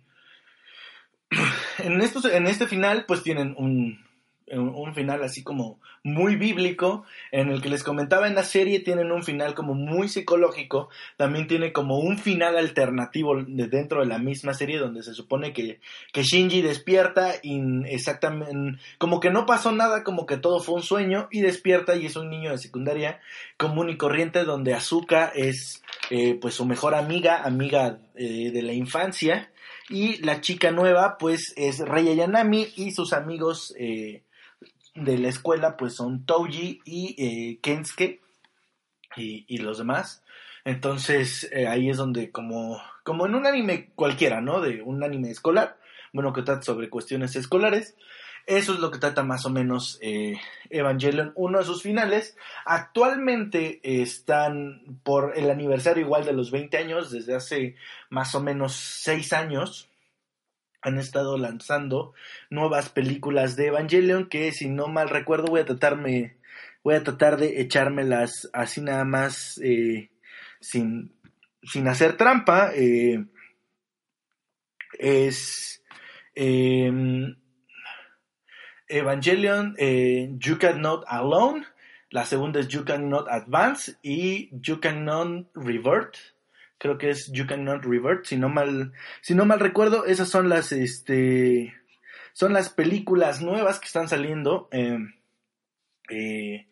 en, 1.78 2.00
estos, 2.00 2.24
en 2.24 2.46
este 2.46 2.66
final 2.66 3.04
pues 3.06 3.22
tienen 3.22 3.54
un, 3.56 4.04
un 4.58 4.94
final 4.94 5.22
así 5.22 5.42
como 5.42 5.80
muy 6.02 6.36
bíblico, 6.36 7.04
en 7.30 7.50
el 7.50 7.60
que 7.60 7.68
les 7.68 7.82
comentaba 7.82 8.26
en 8.26 8.34
la 8.34 8.44
serie, 8.44 8.80
tienen 8.80 9.12
un 9.12 9.22
final 9.22 9.54
como 9.54 9.74
muy 9.74 10.08
psicológico, 10.08 10.88
también 11.16 11.46
tiene 11.46 11.72
como 11.72 11.98
un 11.98 12.18
final 12.18 12.56
alternativo 12.56 13.42
de 13.42 13.68
dentro 13.68 14.00
de 14.00 14.06
la 14.06 14.18
misma 14.18 14.54
serie 14.54 14.78
donde 14.78 15.02
se 15.02 15.14
supone 15.14 15.52
que, 15.52 15.80
que 16.12 16.22
Shinji 16.22 16.62
despierta 16.62 17.34
y 17.42 17.60
exactamente, 17.86 18.80
como 18.98 19.20
que 19.20 19.30
no 19.30 19.46
pasó 19.46 19.72
nada, 19.72 20.04
como 20.04 20.26
que 20.26 20.38
todo 20.38 20.60
fue 20.60 20.76
un 20.76 20.82
sueño 20.82 21.28
y 21.30 21.40
despierta 21.40 21.96
y 21.96 22.06
es 22.06 22.16
un 22.16 22.30
niño 22.30 22.50
de 22.50 22.58
secundaria 22.58 23.20
común 23.56 23.90
y 23.90 23.96
corriente 23.96 24.44
donde 24.44 24.74
Azuka 24.74 25.30
es 25.34 25.82
eh, 26.10 26.34
pues 26.40 26.54
su 26.54 26.64
mejor 26.64 26.94
amiga, 26.94 27.42
amiga 27.44 27.98
eh, 28.14 28.50
de 28.50 28.62
la 28.62 28.72
infancia 28.72 29.50
y 29.88 30.18
la 30.24 30.40
chica 30.40 30.70
nueva 30.70 31.18
pues 31.18 31.52
es 31.56 31.80
Rey 31.80 32.14
Yanami 32.14 32.68
y 32.76 32.92
sus 32.92 33.12
amigos 33.12 33.74
eh, 33.78 34.22
de 34.94 35.18
la 35.18 35.28
escuela 35.28 35.76
pues 35.76 35.94
son 35.94 36.24
Touji 36.24 36.80
y 36.84 37.14
eh, 37.18 37.58
Kensuke 37.62 38.20
y, 39.16 39.58
los 39.58 39.78
demás. 39.78 40.22
Entonces 40.64 41.48
eh, 41.52 41.66
ahí 41.66 41.90
es 41.90 41.96
donde 41.96 42.30
como, 42.30 42.80
como 43.02 43.26
en 43.26 43.34
un 43.34 43.46
anime 43.46 43.90
cualquiera, 43.94 44.40
¿no? 44.40 44.60
De 44.60 44.82
un 44.82 45.02
anime 45.02 45.30
escolar, 45.30 45.78
bueno, 46.12 46.32
que 46.32 46.42
trata 46.42 46.62
sobre 46.62 46.90
cuestiones 46.90 47.36
escolares. 47.36 47.96
Eso 48.46 48.72
es 48.72 48.80
lo 48.80 48.90
que 48.90 48.98
trata 48.98 49.22
más 49.22 49.44
o 49.44 49.50
menos 49.50 49.98
eh, 50.00 50.38
Evangelion, 50.70 51.32
uno 51.36 51.58
de 51.58 51.64
sus 51.64 51.82
finales. 51.82 52.36
Actualmente 52.64 53.80
están 53.82 54.98
por 55.02 55.36
el 55.36 55.50
aniversario 55.50 56.04
igual 56.04 56.24
de 56.24 56.32
los 56.32 56.50
20 56.50 56.76
años, 56.78 57.10
desde 57.10 57.34
hace 57.34 57.76
más 58.08 58.34
o 58.34 58.40
menos 58.40 58.72
6 58.74 59.32
años 59.34 59.89
han 60.82 60.98
estado 60.98 61.36
lanzando 61.38 62.14
nuevas 62.48 62.88
películas 62.88 63.56
de 63.56 63.66
Evangelion 63.66 64.28
que 64.28 64.52
si 64.52 64.68
no 64.68 64.88
mal 64.88 65.08
recuerdo 65.08 65.46
voy 65.46 65.60
a 65.60 65.66
tratarme 65.66 66.36
voy 66.82 66.94
a 66.94 67.02
tratar 67.04 67.36
de 67.36 67.60
echármelas 67.60 68.48
así 68.52 68.80
nada 68.80 69.04
más 69.04 69.58
eh, 69.62 70.10
sin, 70.60 71.14
sin 71.62 71.88
hacer 71.88 72.16
trampa. 72.16 72.72
Eh, 72.74 73.24
es 74.98 75.82
em, 76.34 77.36
Evangelion 78.88 79.74
eh, 79.78 80.30
You 80.38 80.58
Cannot 80.58 81.04
Alone. 81.06 81.66
La 82.10 82.24
segunda 82.24 82.60
es 82.60 82.68
You 82.68 82.84
Cannot 82.84 83.28
Advance 83.28 83.96
y 84.02 84.50
You 84.60 84.80
Cannot 84.80 85.48
Revert 85.54 86.16
creo 86.80 86.96
que 86.96 87.10
es 87.10 87.30
You 87.30 87.46
Cannot 87.46 87.84
Revert, 87.84 88.24
si 88.24 88.38
no 88.38 88.48
mal, 88.48 88.92
si 89.20 89.34
no 89.34 89.44
mal 89.44 89.60
recuerdo, 89.60 90.06
esas 90.06 90.30
son 90.30 90.48
las, 90.48 90.72
este, 90.72 91.74
son 92.32 92.54
las 92.54 92.70
películas 92.70 93.42
nuevas 93.42 93.78
que 93.78 93.86
están 93.86 94.08
saliendo, 94.08 94.66
em, 94.72 95.12
eh, 96.08 96.66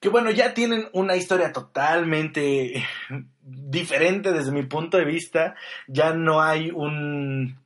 que 0.00 0.08
bueno, 0.08 0.32
ya 0.32 0.54
tienen 0.54 0.88
una 0.92 1.14
historia 1.14 1.52
totalmente 1.52 2.84
diferente 3.40 4.32
desde 4.32 4.50
mi 4.50 4.64
punto 4.64 4.98
de 4.98 5.04
vista, 5.04 5.54
ya 5.86 6.12
no 6.14 6.42
hay 6.42 6.72
un, 6.72 7.60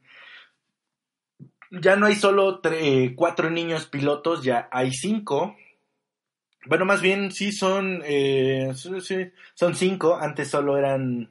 ya 1.70 1.96
no 1.96 2.04
hay 2.04 2.16
solo 2.16 2.60
cuatro 3.16 3.48
niños 3.48 3.86
pilotos, 3.86 4.44
ya 4.44 4.68
hay 4.70 4.92
cinco. 4.92 5.56
Bueno, 6.66 6.84
más 6.84 7.00
bien 7.00 7.32
sí 7.32 7.50
son, 7.50 8.02
eh, 8.04 8.72
son 9.54 9.74
cinco, 9.74 10.18
antes 10.20 10.50
solo 10.50 10.76
eran 10.76 11.30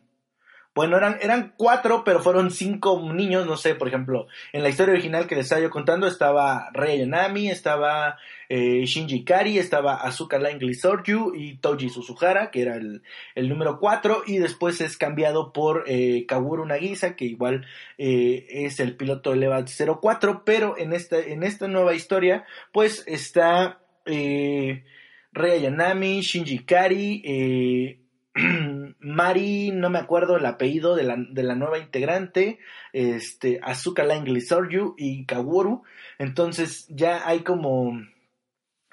bueno, 0.73 0.95
eran, 0.95 1.17
eran 1.21 1.53
cuatro, 1.57 2.03
pero 2.05 2.21
fueron 2.21 2.49
cinco 2.49 3.11
niños, 3.13 3.45
no 3.45 3.57
sé, 3.57 3.75
por 3.75 3.89
ejemplo, 3.89 4.27
en 4.53 4.63
la 4.63 4.69
historia 4.69 4.93
original 4.93 5.27
que 5.27 5.35
les 5.35 5.45
estaba 5.45 5.61
yo 5.61 5.69
contando 5.69 6.07
estaba 6.07 6.69
Rei 6.71 6.99
Yanami, 6.99 7.49
estaba 7.49 8.17
eh, 8.47 8.85
Shinji 8.85 9.25
Kari, 9.25 9.57
estaba 9.57 9.95
Asuka 9.95 10.39
Langley 10.39 10.73
Soryu 10.73 11.33
y 11.35 11.57
Toji 11.57 11.89
Suzuhara, 11.89 12.51
que 12.51 12.61
era 12.61 12.75
el, 12.75 13.01
número 13.49 13.79
cuatro, 13.79 14.23
y 14.25 14.37
después 14.37 14.79
es 14.79 14.95
cambiado 14.97 15.51
por 15.51 15.83
eh, 15.87 16.25
Nagisa, 16.65 17.17
que 17.17 17.25
igual 17.25 17.65
eh, 17.97 18.45
es 18.49 18.79
el 18.79 18.95
piloto 18.95 19.31
de 19.31 19.37
Levat 19.37 19.69
04, 19.69 20.43
pero 20.45 20.77
en 20.77 20.93
esta, 20.93 21.19
en 21.19 21.43
esta 21.43 21.67
nueva 21.67 21.93
historia, 21.95 22.45
pues 22.71 23.03
está 23.07 23.81
eh, 24.05 24.85
Rei 25.33 25.61
Yanami, 25.61 26.21
Shinji 26.21 26.59
Kari, 26.59 27.21
eh, 27.25 27.99
Mari, 29.01 29.71
no 29.71 29.89
me 29.89 29.99
acuerdo 29.99 30.37
el 30.37 30.45
apellido 30.45 30.95
de 30.95 31.03
la, 31.03 31.15
de 31.17 31.43
la 31.43 31.55
nueva 31.55 31.79
integrante, 31.79 32.59
este, 32.93 33.59
Azuka 33.63 34.03
Langley 34.03 34.41
Soryu 34.41 34.95
y 34.97 35.25
Kaworu. 35.25 35.83
Entonces 36.19 36.85
ya 36.89 37.27
hay 37.27 37.41
como, 37.41 37.99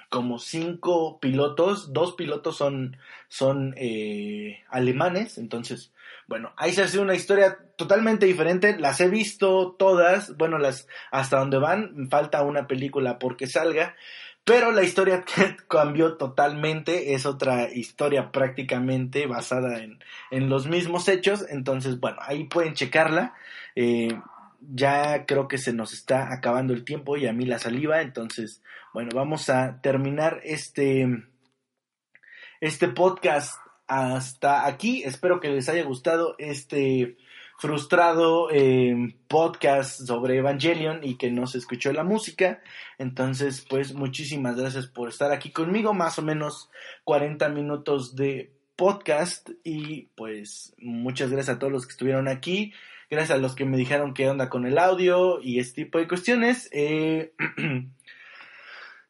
como 0.08 0.38
cinco 0.38 1.20
pilotos, 1.20 1.92
dos 1.92 2.14
pilotos 2.14 2.56
son, 2.56 2.96
son 3.28 3.74
eh, 3.76 4.64
alemanes, 4.70 5.36
entonces, 5.36 5.92
bueno, 6.26 6.52
ahí 6.56 6.72
se 6.72 6.82
hace 6.82 6.98
una 6.98 7.14
historia 7.14 7.58
totalmente 7.76 8.24
diferente, 8.24 8.78
las 8.78 9.00
he 9.00 9.08
visto 9.08 9.76
todas, 9.78 10.36
bueno, 10.36 10.58
las 10.58 10.88
hasta 11.10 11.38
donde 11.38 11.58
van, 11.58 12.08
falta 12.10 12.42
una 12.42 12.66
película 12.66 13.18
porque 13.18 13.46
salga, 13.46 13.94
pero 14.48 14.72
la 14.72 14.82
historia 14.82 15.26
cambió 15.68 16.16
totalmente, 16.16 17.12
es 17.12 17.26
otra 17.26 17.70
historia 17.70 18.32
prácticamente 18.32 19.26
basada 19.26 19.82
en, 19.82 20.02
en 20.30 20.48
los 20.48 20.66
mismos 20.66 21.06
hechos, 21.08 21.44
entonces 21.50 22.00
bueno, 22.00 22.16
ahí 22.22 22.44
pueden 22.44 22.72
checarla. 22.72 23.34
Eh, 23.76 24.18
ya 24.60 25.26
creo 25.26 25.48
que 25.48 25.58
se 25.58 25.74
nos 25.74 25.92
está 25.92 26.32
acabando 26.32 26.72
el 26.72 26.86
tiempo 26.86 27.18
y 27.18 27.26
a 27.26 27.34
mí 27.34 27.44
la 27.44 27.58
saliva, 27.58 28.00
entonces 28.00 28.62
bueno, 28.94 29.10
vamos 29.14 29.50
a 29.50 29.82
terminar 29.82 30.40
este, 30.42 31.06
este 32.62 32.88
podcast 32.88 33.54
hasta 33.86 34.66
aquí. 34.66 35.02
Espero 35.02 35.40
que 35.40 35.50
les 35.50 35.68
haya 35.68 35.84
gustado 35.84 36.36
este 36.38 37.18
frustrado 37.58 38.50
eh, 38.52 39.16
podcast 39.26 40.06
sobre 40.06 40.36
Evangelion 40.36 41.00
y 41.02 41.16
que 41.16 41.30
no 41.30 41.48
se 41.48 41.58
escuchó 41.58 41.92
la 41.92 42.04
música. 42.04 42.62
Entonces, 42.98 43.66
pues 43.68 43.94
muchísimas 43.94 44.56
gracias 44.56 44.86
por 44.86 45.08
estar 45.08 45.32
aquí 45.32 45.50
conmigo, 45.50 45.92
más 45.92 46.18
o 46.20 46.22
menos 46.22 46.70
40 47.04 47.48
minutos 47.48 48.14
de 48.14 48.52
podcast 48.76 49.50
y 49.64 50.02
pues 50.14 50.72
muchas 50.78 51.32
gracias 51.32 51.56
a 51.56 51.58
todos 51.58 51.72
los 51.72 51.86
que 51.86 51.92
estuvieron 51.92 52.28
aquí. 52.28 52.72
Gracias 53.10 53.36
a 53.36 53.40
los 53.40 53.56
que 53.56 53.64
me 53.64 53.76
dijeron 53.76 54.14
qué 54.14 54.30
onda 54.30 54.48
con 54.48 54.64
el 54.64 54.78
audio 54.78 55.40
y 55.42 55.58
este 55.58 55.84
tipo 55.84 55.98
de 55.98 56.06
cuestiones. 56.06 56.68
Eh, 56.72 57.32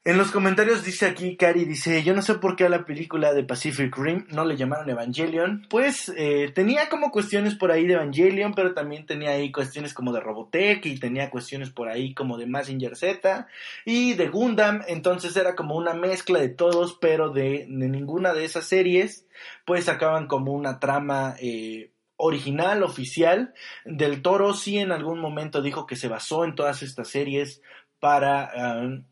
En 0.09 0.17
los 0.17 0.31
comentarios 0.31 0.85
dice 0.85 1.05
aquí, 1.05 1.37
Cari 1.37 1.67
dice, 1.67 2.03
yo 2.03 2.15
no 2.15 2.23
sé 2.23 2.37
por 2.37 2.57
qué 2.57 2.65
a 2.65 2.71
la 2.71 2.87
película 2.87 3.35
de 3.35 3.45
Pacific 3.45 3.95
Rim 3.95 4.25
no 4.31 4.47
le 4.47 4.57
llamaron 4.57 4.89
Evangelion. 4.89 5.67
Pues 5.69 6.11
eh, 6.17 6.51
tenía 6.55 6.89
como 6.89 7.11
cuestiones 7.11 7.57
por 7.57 7.71
ahí 7.71 7.87
de 7.87 7.93
Evangelion, 7.93 8.55
pero 8.55 8.73
también 8.73 9.05
tenía 9.05 9.33
ahí 9.33 9.53
cuestiones 9.53 9.93
como 9.93 10.15
de 10.15 10.21
Robotech 10.21 10.87
y 10.87 10.99
tenía 10.99 11.29
cuestiones 11.29 11.69
por 11.69 11.91
ahí 11.91 12.15
como 12.15 12.39
de 12.39 12.47
Massinger 12.47 12.97
Z 12.97 13.49
y 13.85 14.15
de 14.15 14.29
Gundam. 14.29 14.81
Entonces 14.89 15.37
era 15.37 15.55
como 15.55 15.77
una 15.77 15.93
mezcla 15.93 16.39
de 16.39 16.49
todos, 16.49 16.97
pero 16.99 17.29
de, 17.29 17.67
ninguna 17.69 18.33
de 18.33 18.47
esas 18.47 18.65
series 18.65 19.27
pues 19.67 19.85
sacaban 19.85 20.27
como 20.27 20.55
una 20.55 20.81
trama... 20.81 21.37
Eh, 21.39 21.91
original, 22.21 22.83
oficial. 22.83 23.55
Del 23.85 24.23
Toro 24.23 24.53
sí 24.53 24.79
en 24.79 24.91
algún 24.91 25.21
momento 25.21 25.63
dijo 25.63 25.87
que 25.87 25.95
se 25.95 26.09
basó 26.09 26.45
en 26.45 26.57
todas 26.57 26.83
estas 26.83 27.07
series 27.07 27.63
para 28.01 28.53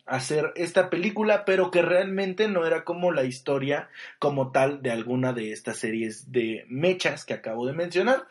hacer 0.07 0.53
esta 0.55 0.91
película, 0.91 1.45
pero 1.45 1.71
que 1.71 1.83
realmente 1.83 2.49
no 2.49 2.65
era 2.65 2.85
como 2.85 3.11
la 3.11 3.25
historia 3.25 3.89
como 4.19 4.53
tal 4.53 4.83
de 4.83 4.91
alguna 4.91 5.33
de 5.33 5.53
estas 5.53 5.79
series 5.79 6.31
de 6.31 6.65
mechas 6.69 7.25
que 7.25 7.35
acabo 7.35 7.67
de 7.67 7.73
mencionar. 7.73 8.27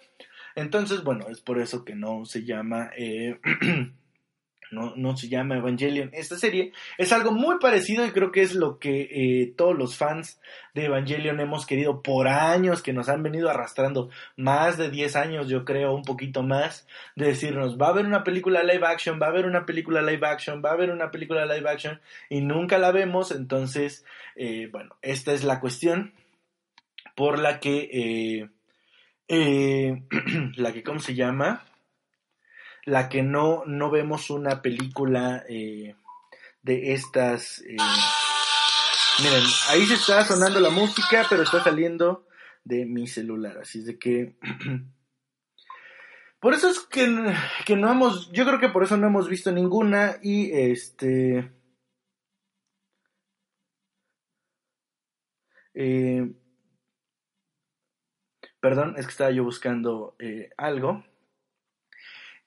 Entonces, 0.56 1.04
bueno, 1.04 1.28
es 1.30 1.42
por 1.42 1.60
eso 1.60 1.84
que 1.84 1.96
no 1.96 2.26
se 2.26 2.46
llama 2.46 2.90
eh, 2.98 3.40
no, 4.72 4.94
no 4.96 5.16
se 5.16 5.30
llama 5.30 5.58
Evangelion. 5.58 6.10
Esta 6.14 6.38
serie 6.38 6.72
es 6.98 7.12
algo 7.12 7.32
muy 7.32 7.58
parecido 7.60 8.06
y 8.06 8.12
creo 8.12 8.32
que 8.32 8.42
es 8.42 8.56
lo 8.56 8.80
que 8.80 9.02
eh, 9.12 9.54
todos 9.56 9.78
los 9.78 9.96
fans 9.98 10.40
de 10.74 10.86
Evangelion 10.86 11.40
hemos 11.40 11.66
querido 11.66 12.02
por 12.02 12.28
años, 12.28 12.82
que 12.82 12.94
nos 12.94 13.10
han 13.10 13.24
venido 13.24 13.50
arrastrando 13.50 14.10
más 14.36 14.78
de 14.78 14.90
10 14.90 15.16
años, 15.16 15.48
yo 15.48 15.64
creo, 15.66 15.94
un 15.94 16.04
poquito 16.04 16.44
más, 16.44 16.88
de 17.16 17.28
decirnos, 17.28 17.78
va 17.78 17.88
a 17.88 17.90
haber 17.92 18.06
una 18.06 18.24
película 18.24 18.64
live 18.64 18.86
action, 18.86 19.20
va 19.22 19.28
a 19.28 19.30
haber 19.30 19.46
una 19.46 19.66
película 19.66 20.02
live 20.02 20.28
action, 20.28 20.62
va 20.64 20.72
a 20.72 20.74
haber 20.74 20.92
una 20.92 21.12
película 21.12 21.46
live 21.46 21.70
action, 21.70 22.02
y 22.30 22.42
nunca 22.42 22.78
la 22.78 22.92
vemos, 22.92 23.32
entonces, 23.32 24.06
eh, 24.36 24.68
bueno, 24.72 24.96
esta 25.02 25.34
es 25.34 25.44
la 25.44 25.60
cuestión 25.60 26.14
por 27.16 27.40
la 27.40 27.60
que, 27.60 28.50
eh, 29.28 30.04
la 30.58 30.74
que, 30.74 30.84
¿cómo 30.84 31.00
se 31.00 31.16
llama? 31.16 31.64
La 32.86 33.10
que 33.10 33.24
no, 33.24 33.64
no 33.66 33.90
vemos 33.90 34.30
una 34.30 34.62
película 34.62 35.44
eh, 35.50 35.96
de 36.62 36.94
estas... 36.94 37.62
Eh, 37.62 37.78
miren, 39.24 39.44
ahí 39.70 39.86
se 39.86 39.96
está 39.96 40.24
sonando 40.24 40.60
la 40.60 40.70
música, 40.70 41.26
pero 41.30 41.44
está 41.44 41.64
saliendo 41.64 42.28
de 42.64 42.86
mi 42.86 43.08
celular, 43.08 43.58
así 43.58 43.80
es 43.80 43.86
de 43.86 43.98
que... 43.98 44.38
por 46.40 46.54
eso 46.54 46.70
es 46.70 46.80
que, 46.82 47.34
que 47.66 47.76
no 47.76 47.92
hemos, 47.92 48.32
yo 48.32 48.46
creo 48.46 48.60
que 48.60 48.70
por 48.70 48.84
eso 48.84 48.98
no 48.98 49.08
hemos 49.08 49.28
visto 49.28 49.52
ninguna 49.52 50.18
y 50.22 50.52
este... 50.52 51.52
Eh, 55.74 56.32
perdón, 58.62 58.94
es 58.98 59.06
que 59.08 59.12
estaba 59.12 59.32
yo 59.32 59.44
buscando 59.44 60.16
algo. 60.56 61.04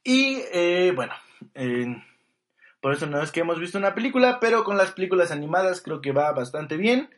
Y 0.05 0.40
eh, 0.53 0.92
bueno, 0.94 1.12
por 2.80 2.92
eso 2.92 3.07
no 3.07 3.20
es 3.22 3.32
que 3.32 3.40
hemos 3.40 3.59
visto 3.59 3.78
una 3.78 3.94
película, 3.94 4.38
pero 4.40 4.64
con 4.64 4.76
las 4.76 4.92
películas 4.92 5.30
animadas 5.30 5.82
creo 5.82 6.01
que 6.01 6.12
va 6.12 6.32
bastante 6.32 6.76
bien. 6.76 7.11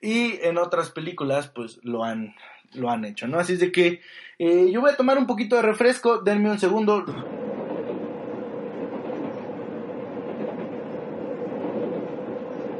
Y 0.00 0.38
en 0.42 0.58
otras 0.58 0.90
películas 0.90 1.48
pues 1.48 1.80
lo 1.82 2.04
han, 2.04 2.34
lo 2.72 2.90
han 2.90 3.04
hecho, 3.04 3.26
¿no? 3.28 3.38
Así 3.38 3.54
es 3.54 3.60
de 3.60 3.72
que 3.72 4.00
eh, 4.38 4.70
yo 4.70 4.80
voy 4.80 4.90
a 4.90 4.96
tomar 4.96 5.16
un 5.16 5.26
poquito 5.26 5.56
de 5.56 5.62
refresco, 5.62 6.18
denme 6.18 6.50
un 6.50 6.58
segundo. 6.58 7.04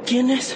¿Quién 0.05 0.29
es? 0.29 0.55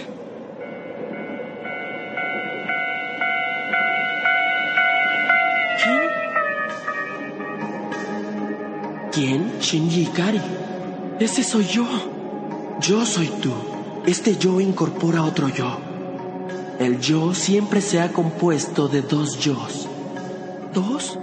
¿Quién? 9.20 9.59
Shinji 9.59 10.03
Ikari. 10.03 10.39
Ese 11.20 11.43
soy 11.43 11.65
yo. 11.65 11.86
Yo 12.80 13.05
soy 13.05 13.28
tú. 13.41 13.51
Este 14.05 14.38
yo 14.38 14.61
incorpora 14.61 15.24
otro 15.24 15.49
yo. 15.49 15.78
El 16.80 17.01
yo 17.01 17.34
siempre 17.34 17.82
se 17.82 17.99
ha 17.99 18.13
compuesto 18.13 18.88
de 18.88 19.01
dos 19.01 19.38
yos. 19.39 19.89
¿Dos? 20.74 21.20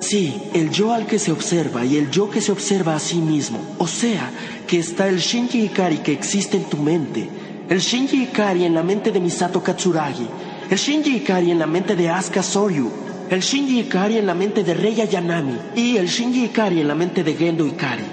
Sí, 0.00 0.50
el 0.52 0.70
yo 0.70 0.92
al 0.92 1.06
que 1.06 1.18
se 1.18 1.32
observa 1.32 1.86
y 1.86 1.96
el 1.96 2.10
yo 2.10 2.28
que 2.28 2.42
se 2.42 2.52
observa 2.52 2.94
a 2.94 2.98
sí 3.00 3.16
mismo. 3.16 3.58
O 3.78 3.86
sea, 3.86 4.30
que 4.66 4.78
está 4.78 5.08
el 5.08 5.16
Shinji 5.16 5.62
Ikari 5.62 5.98
que 5.98 6.12
existe 6.12 6.58
en 6.58 6.64
tu 6.64 6.76
mente, 6.76 7.26
el 7.70 7.78
Shinji 7.78 8.24
Ikari 8.24 8.66
en 8.66 8.74
la 8.74 8.82
mente 8.82 9.12
de 9.12 9.20
Misato 9.20 9.62
Katsuragi, 9.62 10.28
el 10.68 10.76
Shinji 10.76 11.16
Ikari 11.16 11.50
en 11.50 11.58
la 11.58 11.66
mente 11.66 11.96
de 11.96 12.10
Asuka 12.10 12.42
Soryu, 12.42 12.90
el 13.30 13.40
Shinji 13.42 13.78
Ikari 13.78 14.18
en 14.18 14.26
la 14.26 14.34
mente 14.34 14.64
de 14.64 14.74
Reya 14.74 15.04
Yanami 15.04 15.56
y 15.76 15.96
el 15.96 16.08
Shinji 16.08 16.46
Ikari 16.46 16.80
en 16.80 16.88
la 16.88 16.96
mente 16.96 17.22
de 17.22 17.34
Gendo 17.34 17.64
Ikari. 17.64 18.04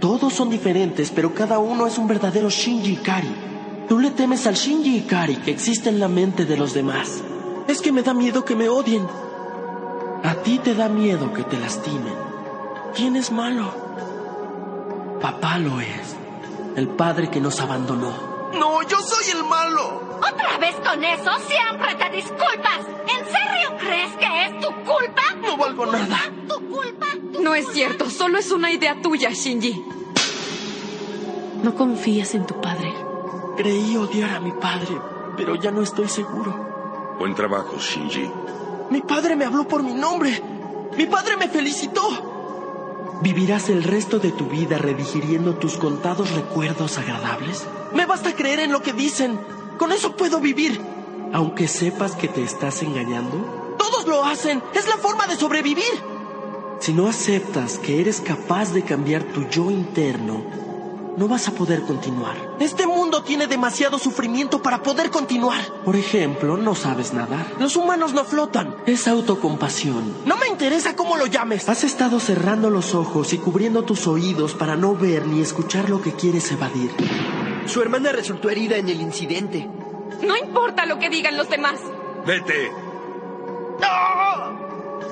Todos 0.00 0.32
son 0.32 0.50
diferentes, 0.50 1.10
pero 1.10 1.34
cada 1.34 1.58
uno 1.58 1.84
es 1.84 1.98
un 1.98 2.06
verdadero 2.06 2.48
Shinji 2.48 2.92
Ikari. 2.92 3.34
Tú 3.88 3.98
le 3.98 4.12
temes 4.12 4.46
al 4.46 4.54
Shinji 4.54 4.98
Ikari 4.98 5.36
que 5.36 5.50
existe 5.50 5.88
en 5.88 5.98
la 5.98 6.06
mente 6.06 6.44
de 6.44 6.56
los 6.56 6.74
demás. 6.74 7.22
Es 7.66 7.80
que 7.80 7.90
me 7.90 8.02
da 8.02 8.14
miedo 8.14 8.44
que 8.44 8.54
me 8.54 8.68
odien. 8.68 9.04
A 10.22 10.34
ti 10.44 10.60
te 10.60 10.76
da 10.76 10.88
miedo 10.88 11.32
que 11.32 11.42
te 11.42 11.58
lastimen. 11.58 12.14
¿Quién 12.94 13.16
es 13.16 13.32
malo? 13.32 13.74
Papá 15.20 15.58
lo 15.58 15.80
es. 15.80 16.14
El 16.76 16.86
padre 16.86 17.30
que 17.30 17.40
nos 17.40 17.60
abandonó. 17.60 18.12
No, 18.54 18.80
yo 18.82 18.98
soy 19.00 19.36
el 19.36 19.44
malo. 19.44 20.11
¿Otra 20.22 20.58
vez 20.58 20.74
con 20.76 21.04
eso? 21.04 21.30
Siempre 21.46 21.94
te 21.96 22.16
disculpas. 22.16 22.80
¿En 23.08 23.24
serio 23.26 23.76
crees 23.78 24.12
que 24.16 24.44
es 24.46 24.60
tu 24.60 24.68
culpa? 24.68 25.22
No 25.42 25.56
valgo 25.56 25.86
nada. 25.86 26.18
¿Tu 26.48 26.68
culpa? 26.68 27.06
no 27.40 27.54
es 27.54 27.66
cierto, 27.72 28.08
solo 28.08 28.38
es 28.38 28.50
una 28.52 28.70
idea 28.70 29.00
tuya, 29.02 29.30
Shinji. 29.30 29.84
No 31.62 31.74
confías 31.74 32.34
en 32.34 32.46
tu 32.46 32.60
padre. 32.60 32.92
Creí 33.56 33.96
odiar 33.96 34.30
a 34.30 34.40
mi 34.40 34.52
padre, 34.52 34.96
pero 35.36 35.56
ya 35.56 35.70
no 35.70 35.82
estoy 35.82 36.08
seguro. 36.08 37.14
Buen 37.18 37.34
trabajo, 37.34 37.78
Shinji. 37.78 38.30
Mi 38.90 39.00
padre 39.00 39.36
me 39.36 39.44
habló 39.44 39.66
por 39.66 39.82
mi 39.82 39.92
nombre. 39.92 40.42
Mi 40.96 41.06
padre 41.06 41.36
me 41.36 41.48
felicitó. 41.48 42.02
¿Vivirás 43.22 43.68
el 43.68 43.84
resto 43.84 44.18
de 44.18 44.32
tu 44.32 44.46
vida 44.46 44.78
redigiriendo 44.78 45.54
tus 45.54 45.76
contados 45.76 46.32
recuerdos 46.32 46.98
agradables? 46.98 47.66
Me 47.94 48.06
basta 48.06 48.34
creer 48.34 48.60
en 48.60 48.72
lo 48.72 48.82
que 48.82 48.92
dicen. 48.92 49.38
Con 49.78 49.92
eso 49.92 50.16
puedo 50.16 50.40
vivir. 50.40 50.80
Aunque 51.32 51.68
sepas 51.68 52.14
que 52.14 52.28
te 52.28 52.42
estás 52.42 52.82
engañando. 52.82 53.76
Todos 53.78 54.06
lo 54.06 54.24
hacen. 54.24 54.62
Es 54.74 54.86
la 54.86 54.96
forma 54.98 55.26
de 55.26 55.36
sobrevivir. 55.36 56.12
Si 56.80 56.92
no 56.92 57.06
aceptas 57.08 57.78
que 57.78 58.00
eres 58.00 58.20
capaz 58.20 58.72
de 58.72 58.82
cambiar 58.82 59.22
tu 59.22 59.48
yo 59.48 59.70
interno, 59.70 60.42
no 61.16 61.28
vas 61.28 61.46
a 61.46 61.52
poder 61.52 61.82
continuar. 61.82 62.36
Este 62.58 62.86
mundo 62.86 63.22
tiene 63.22 63.46
demasiado 63.46 63.98
sufrimiento 63.98 64.62
para 64.62 64.82
poder 64.82 65.10
continuar. 65.10 65.60
Por 65.84 65.94
ejemplo, 65.94 66.56
no 66.56 66.74
sabes 66.74 67.12
nadar. 67.12 67.46
Los 67.58 67.76
humanos 67.76 68.14
no 68.14 68.24
flotan. 68.24 68.76
Es 68.86 69.06
autocompasión. 69.06 70.16
No 70.24 70.36
me 70.36 70.48
interesa 70.48 70.96
cómo 70.96 71.16
lo 71.16 71.26
llames. 71.26 71.68
Has 71.68 71.84
estado 71.84 72.18
cerrando 72.18 72.70
los 72.70 72.94
ojos 72.94 73.32
y 73.32 73.38
cubriendo 73.38 73.82
tus 73.82 74.06
oídos 74.06 74.54
para 74.54 74.74
no 74.74 74.96
ver 74.96 75.26
ni 75.26 75.40
escuchar 75.40 75.90
lo 75.90 76.00
que 76.00 76.12
quieres 76.12 76.50
evadir. 76.50 76.90
Su 77.66 77.80
hermana 77.80 78.12
resultó 78.12 78.50
herida 78.50 78.76
en 78.76 78.88
el 78.88 79.00
incidente. 79.00 79.68
No 80.22 80.36
importa 80.36 80.86
lo 80.86 80.98
que 80.98 81.08
digan 81.08 81.36
los 81.36 81.48
demás. 81.48 81.80
Vete. 82.26 82.70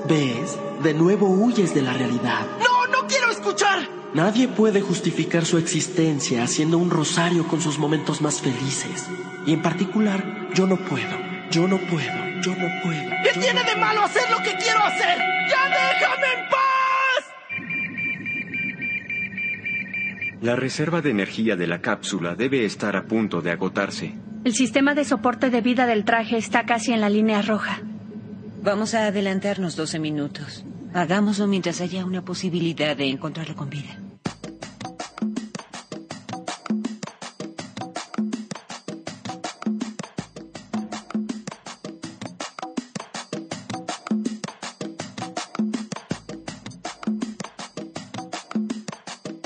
¿Ves? 0.07 0.59
De 0.83 0.95
nuevo 0.95 1.29
huyes 1.29 1.75
de 1.75 1.83
la 1.83 1.93
realidad. 1.93 2.47
¡No, 2.59 2.87
no 2.87 3.07
quiero 3.07 3.31
escuchar! 3.31 3.89
Nadie 4.13 4.49
puede 4.49 4.81
justificar 4.81 5.45
su 5.45 5.57
existencia 5.59 6.43
haciendo 6.43 6.79
un 6.79 6.91
rosario 6.91 7.47
con 7.47 7.61
sus 7.61 7.79
momentos 7.79 8.21
más 8.21 8.41
felices. 8.41 9.07
Y 9.47 9.53
en 9.53 9.63
particular, 9.63 10.49
yo 10.55 10.67
no 10.67 10.77
puedo. 10.77 11.17
Yo 11.51 11.69
no 11.69 11.79
puedo. 11.79 12.41
Yo 12.43 12.51
no 12.57 12.67
puedo. 12.83 13.11
¿Qué 13.23 13.39
tiene 13.39 13.63
de 13.63 13.77
malo 13.77 14.03
hacer 14.03 14.29
lo 14.31 14.39
que 14.39 14.57
quiero 14.57 14.81
hacer? 14.83 15.19
¡Ya 15.49 15.69
déjame 15.69 16.27
en 16.43 16.49
paz! 16.49 16.60
La 20.43 20.57
reserva 20.57 21.03
de 21.03 21.11
energía 21.11 21.55
de 21.55 21.67
la 21.67 21.83
cápsula 21.83 22.35
debe 22.35 22.65
estar 22.65 22.97
a 22.97 23.05
punto 23.05 23.43
de 23.43 23.51
agotarse. 23.51 24.15
El 24.43 24.55
sistema 24.55 24.95
de 24.95 25.05
soporte 25.05 25.51
de 25.51 25.61
vida 25.61 25.87
del 25.87 26.07
traje 26.07 26.39
está 26.39 26.65
casi 26.65 26.93
en 26.93 27.03
la 27.03 27.11
línea 27.11 27.43
roja. 27.43 27.83
Vamos 28.63 28.95
a 28.95 29.07
adelantarnos 29.07 29.77
12 29.77 29.99
minutos. 29.99 30.65
Hagámoslo 30.95 31.47
mientras 31.47 31.83
haya 31.83 32.07
una 32.07 32.25
posibilidad 32.25 32.97
de 32.97 33.11
encontrarlo 33.11 33.55
con 33.55 33.69
vida. 33.69 33.99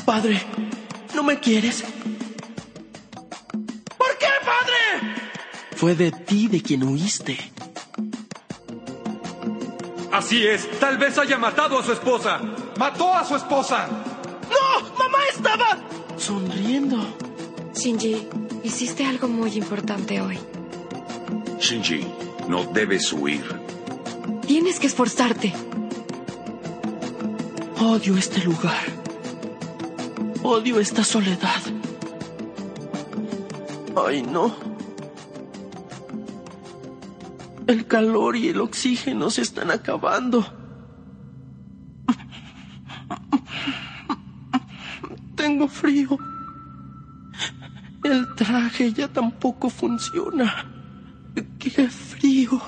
Padre, 0.06 0.40
¿no 1.44 1.50
me 1.50 1.60
quieres? 1.60 1.84
¿Por 3.98 4.08
Fue 5.76 5.94
de 5.94 6.10
ti 6.10 6.48
de 6.48 6.62
quien 6.62 6.84
huiste. 6.84 7.38
Así 10.12 10.46
es, 10.46 10.68
tal 10.78 10.96
vez 10.96 11.18
haya 11.18 11.38
matado 11.38 11.78
a 11.78 11.82
su 11.82 11.92
esposa. 11.92 12.40
¡Mató 12.78 13.12
a 13.12 13.24
su 13.24 13.36
esposa! 13.36 13.88
¡No! 13.88 14.96
¡Mamá 14.96 15.18
estaba! 15.32 15.78
Sonriendo. 16.16 16.96
Shinji, 17.74 18.28
hiciste 18.62 19.04
algo 19.04 19.28
muy 19.28 19.52
importante 19.54 20.20
hoy. 20.20 20.38
Shinji, 21.58 22.06
no 22.48 22.64
debes 22.64 23.12
huir. 23.12 23.44
Tienes 24.46 24.78
que 24.78 24.86
esforzarte. 24.86 25.52
Odio 27.80 28.16
este 28.16 28.42
lugar. 28.44 28.93
Odio 30.46 30.78
esta 30.78 31.02
soledad. 31.02 31.62
Ay, 33.96 34.22
no. 34.22 34.54
El 37.66 37.86
calor 37.86 38.36
y 38.36 38.48
el 38.48 38.60
oxígeno 38.60 39.30
se 39.30 39.40
están 39.40 39.70
acabando. 39.70 40.44
Tengo 45.34 45.66
frío. 45.66 46.18
El 48.02 48.34
traje 48.34 48.92
ya 48.92 49.08
tampoco 49.08 49.70
funciona. 49.70 50.70
¡Qué 51.58 51.88
frío! 51.88 52.60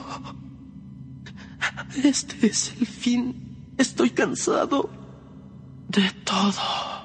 Este 2.02 2.46
es 2.46 2.74
el 2.80 2.86
fin. 2.86 3.74
Estoy 3.76 4.08
cansado 4.10 4.88
de 5.88 6.10
todo. 6.24 6.95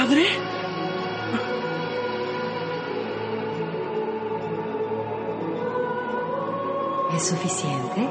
¿Madre? 0.00 0.24
¿Es 7.14 7.28
suficiente? 7.28 8.08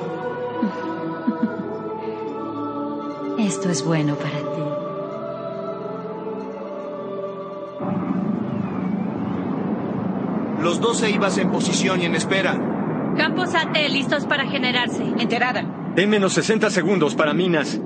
Esto 3.39 3.69
es 3.71 3.83
bueno 3.83 4.13
para 4.17 4.29
ti. 4.29 4.61
Los 10.61 10.79
dos 10.79 11.01
ibas 11.09 11.39
en 11.39 11.49
posición 11.49 12.03
y 12.03 12.05
en 12.05 12.13
espera. 12.13 12.53
Campos 13.17 13.55
AT 13.55 13.75
listos 13.89 14.27
para 14.27 14.45
generarse. 14.45 15.03
Enterada. 15.17 15.65
En 15.95 16.07
menos 16.07 16.33
60 16.33 16.69
segundos 16.69 17.15
para 17.15 17.33
minas. 17.33 17.81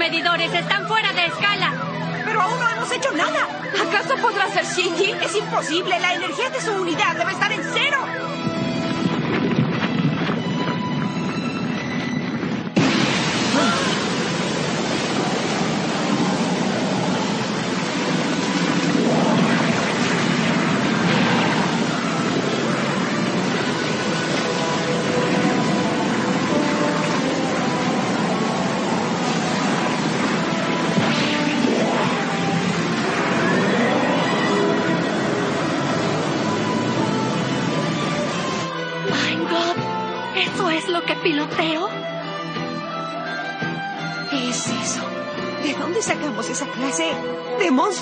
Medidores 0.00 0.50
están 0.54 0.88
fuera 0.88 1.12
de 1.12 1.26
escala. 1.26 1.74
Pero 2.24 2.40
aún 2.40 2.58
no 2.58 2.68
hemos 2.70 2.90
hecho 2.90 3.12
nada. 3.12 3.46
¿Acaso 3.86 4.16
podrá 4.16 4.48
ser 4.48 4.64
Shinji? 4.64 5.10
Es 5.10 5.36
imposible. 5.36 6.00
La 6.00 6.14
energía 6.14 6.48
de 6.48 6.58
su 6.58 6.72
unidad 6.72 7.16
debe 7.16 7.32
estar 7.32 7.52
en 7.52 7.62
cero. 7.62 7.98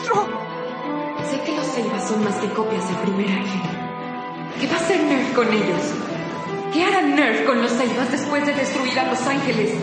Sé 0.08 1.40
que 1.44 1.54
los 1.54 1.66
Seibas 1.66 2.08
son 2.08 2.24
más 2.24 2.36
que 2.36 2.48
copias 2.48 2.88
del 2.88 2.96
primer 2.98 3.30
ángel. 3.30 3.60
¿Qué 4.58 4.66
va 4.66 4.74
a 4.74 4.76
hacer 4.76 5.02
Nerf 5.02 5.34
con 5.34 5.52
ellos? 5.52 5.82
¿Qué 6.72 6.82
hará 6.82 7.02
Nerf 7.02 7.44
con 7.46 7.60
los 7.60 7.70
Seibas 7.72 8.10
después 8.10 8.46
de 8.46 8.54
destruir 8.54 8.98
a 8.98 9.10
los 9.10 9.20
ángeles? 9.26 9.74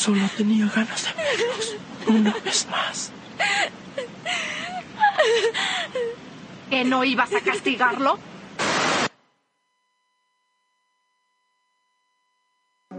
Solo 0.00 0.26
tenía 0.34 0.64
ganas 0.64 1.04
de 1.04 1.12
verlos 1.12 1.76
una 2.06 2.32
vez 2.42 2.66
más. 2.70 3.12
¿Que 6.70 6.84
no 6.84 7.04
ibas 7.04 7.34
a 7.34 7.40
castigarlo? 7.42 8.18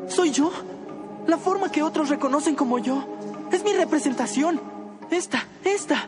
¿Soy 0.07 0.31
yo? 0.31 0.51
La 1.25 1.39
forma 1.39 1.71
que 1.71 1.81
otros 1.81 2.09
reconocen 2.09 2.53
como 2.53 2.77
yo. 2.77 3.03
Es 3.51 3.63
mi 3.63 3.73
representación. 3.73 4.61
Esta, 5.09 5.43
esta. 5.63 6.07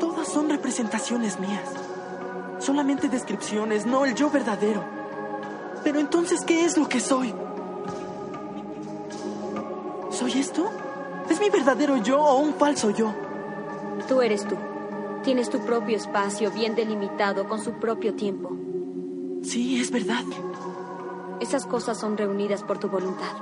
Todas 0.00 0.26
son 0.26 0.48
representaciones 0.48 1.38
mías. 1.38 1.68
Solamente 2.60 3.10
descripciones, 3.10 3.84
no 3.84 4.06
el 4.06 4.14
yo 4.14 4.30
verdadero. 4.30 4.82
Pero 5.84 6.00
entonces, 6.00 6.40
¿qué 6.46 6.64
es 6.64 6.78
lo 6.78 6.88
que 6.88 7.00
soy? 7.00 7.34
¿Soy 10.36 10.42
esto? 10.42 10.70
¿Es 11.30 11.40
mi 11.40 11.48
verdadero 11.48 11.96
yo 11.96 12.20
o 12.20 12.36
un 12.40 12.52
falso 12.52 12.90
yo? 12.90 13.10
Tú 14.06 14.20
eres 14.20 14.46
tú. 14.46 14.54
Tienes 15.24 15.48
tu 15.48 15.60
propio 15.60 15.96
espacio 15.96 16.50
bien 16.50 16.74
delimitado 16.74 17.48
con 17.48 17.58
su 17.58 17.72
propio 17.72 18.12
tiempo. 18.14 18.50
Sí, 19.42 19.80
es 19.80 19.90
verdad. 19.90 20.24
Esas 21.40 21.64
cosas 21.64 21.98
son 21.98 22.18
reunidas 22.18 22.62
por 22.62 22.76
tu 22.78 22.88
voluntad. 22.88 23.32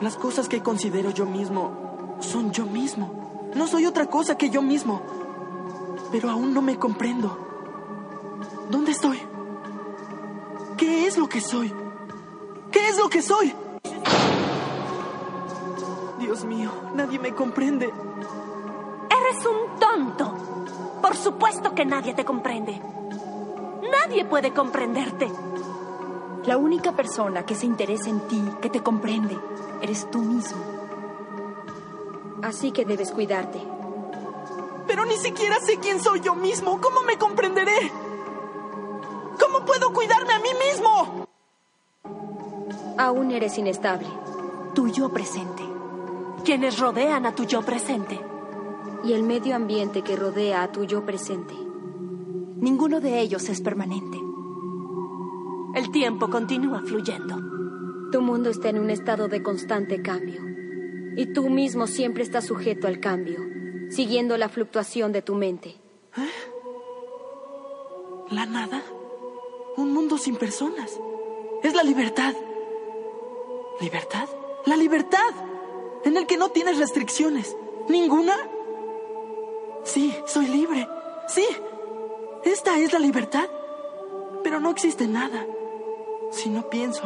Las 0.00 0.16
cosas 0.16 0.48
que 0.48 0.62
considero 0.62 1.10
yo 1.10 1.26
mismo 1.26 2.16
son 2.20 2.50
yo 2.50 2.64
mismo. 2.64 3.50
No 3.54 3.66
soy 3.66 3.84
otra 3.84 4.06
cosa 4.06 4.38
que 4.38 4.48
yo 4.48 4.62
mismo. 4.62 5.02
Pero 6.10 6.30
aún 6.30 6.54
no 6.54 6.62
me 6.62 6.78
comprendo. 6.78 7.36
¿Dónde 8.70 8.92
estoy? 8.92 9.18
¿Qué 10.78 11.06
es 11.06 11.18
lo 11.18 11.28
que 11.28 11.42
soy? 11.42 11.70
¿Qué 12.72 12.88
es 12.88 12.96
lo 12.96 13.10
que 13.10 13.20
soy? 13.20 13.54
Dios 16.30 16.44
mío, 16.44 16.70
nadie 16.94 17.18
me 17.18 17.34
comprende. 17.34 17.86
Eres 17.86 19.46
un 19.46 19.80
tonto. 19.80 20.32
Por 21.02 21.16
supuesto 21.16 21.74
que 21.74 21.84
nadie 21.84 22.14
te 22.14 22.24
comprende. 22.24 22.80
Nadie 23.90 24.24
puede 24.24 24.52
comprenderte. 24.52 25.28
La 26.44 26.56
única 26.56 26.92
persona 26.92 27.44
que 27.44 27.56
se 27.56 27.66
interesa 27.66 28.10
en 28.10 28.20
ti, 28.28 28.40
que 28.62 28.70
te 28.70 28.80
comprende, 28.80 29.36
eres 29.82 30.08
tú 30.08 30.20
mismo. 30.20 30.62
Así 32.44 32.70
que 32.70 32.84
debes 32.84 33.10
cuidarte. 33.10 33.60
Pero 34.86 35.04
ni 35.06 35.16
siquiera 35.16 35.58
sé 35.58 35.78
quién 35.78 35.98
soy 35.98 36.20
yo 36.20 36.36
mismo. 36.36 36.80
¿Cómo 36.80 37.02
me 37.02 37.18
comprenderé? 37.18 37.90
¿Cómo 39.40 39.64
puedo 39.64 39.92
cuidarme 39.92 40.32
a 40.32 40.38
mí 40.38 40.50
mismo? 40.64 41.26
Aún 42.98 43.32
eres 43.32 43.58
inestable. 43.58 44.06
Tu 44.74 44.86
yo 44.90 45.08
presente. 45.08 45.69
Quienes 46.44 46.78
rodean 46.78 47.26
a 47.26 47.34
tu 47.34 47.44
yo 47.44 47.62
presente. 47.62 48.18
Y 49.04 49.12
el 49.12 49.22
medio 49.22 49.54
ambiente 49.54 50.02
que 50.02 50.16
rodea 50.16 50.62
a 50.62 50.72
tu 50.72 50.84
yo 50.84 51.04
presente. 51.04 51.54
Ninguno 52.56 53.00
de 53.00 53.20
ellos 53.20 53.48
es 53.48 53.60
permanente. 53.60 54.18
El 55.74 55.90
tiempo 55.90 56.28
continúa 56.28 56.82
fluyendo. 56.82 57.36
Tu 58.10 58.20
mundo 58.20 58.50
está 58.50 58.70
en 58.70 58.78
un 58.78 58.90
estado 58.90 59.28
de 59.28 59.42
constante 59.42 60.02
cambio. 60.02 60.42
Y 61.16 61.32
tú 61.32 61.48
mismo 61.48 61.86
siempre 61.86 62.22
estás 62.22 62.46
sujeto 62.46 62.86
al 62.86 63.00
cambio, 63.00 63.40
siguiendo 63.90 64.36
la 64.36 64.48
fluctuación 64.48 65.12
de 65.12 65.22
tu 65.22 65.34
mente. 65.34 65.76
¿Eh? 66.16 66.30
¿La 68.30 68.46
nada? 68.46 68.82
Un 69.76 69.92
mundo 69.92 70.18
sin 70.18 70.36
personas. 70.36 70.98
Es 71.62 71.74
la 71.74 71.82
libertad. 71.82 72.34
¿Libertad? 73.80 74.28
La 74.66 74.76
libertad. 74.76 75.49
En 76.04 76.16
el 76.16 76.26
que 76.26 76.36
no 76.36 76.50
tienes 76.50 76.78
restricciones. 76.78 77.56
¿Ninguna? 77.88 78.36
Sí, 79.84 80.14
soy 80.26 80.46
libre. 80.46 80.88
Sí. 81.28 81.46
Esta 82.44 82.78
es 82.78 82.92
la 82.92 82.98
libertad. 82.98 83.48
Pero 84.42 84.60
no 84.60 84.70
existe 84.70 85.06
nada. 85.06 85.46
Si 86.30 86.48
no 86.48 86.68
pienso. 86.70 87.02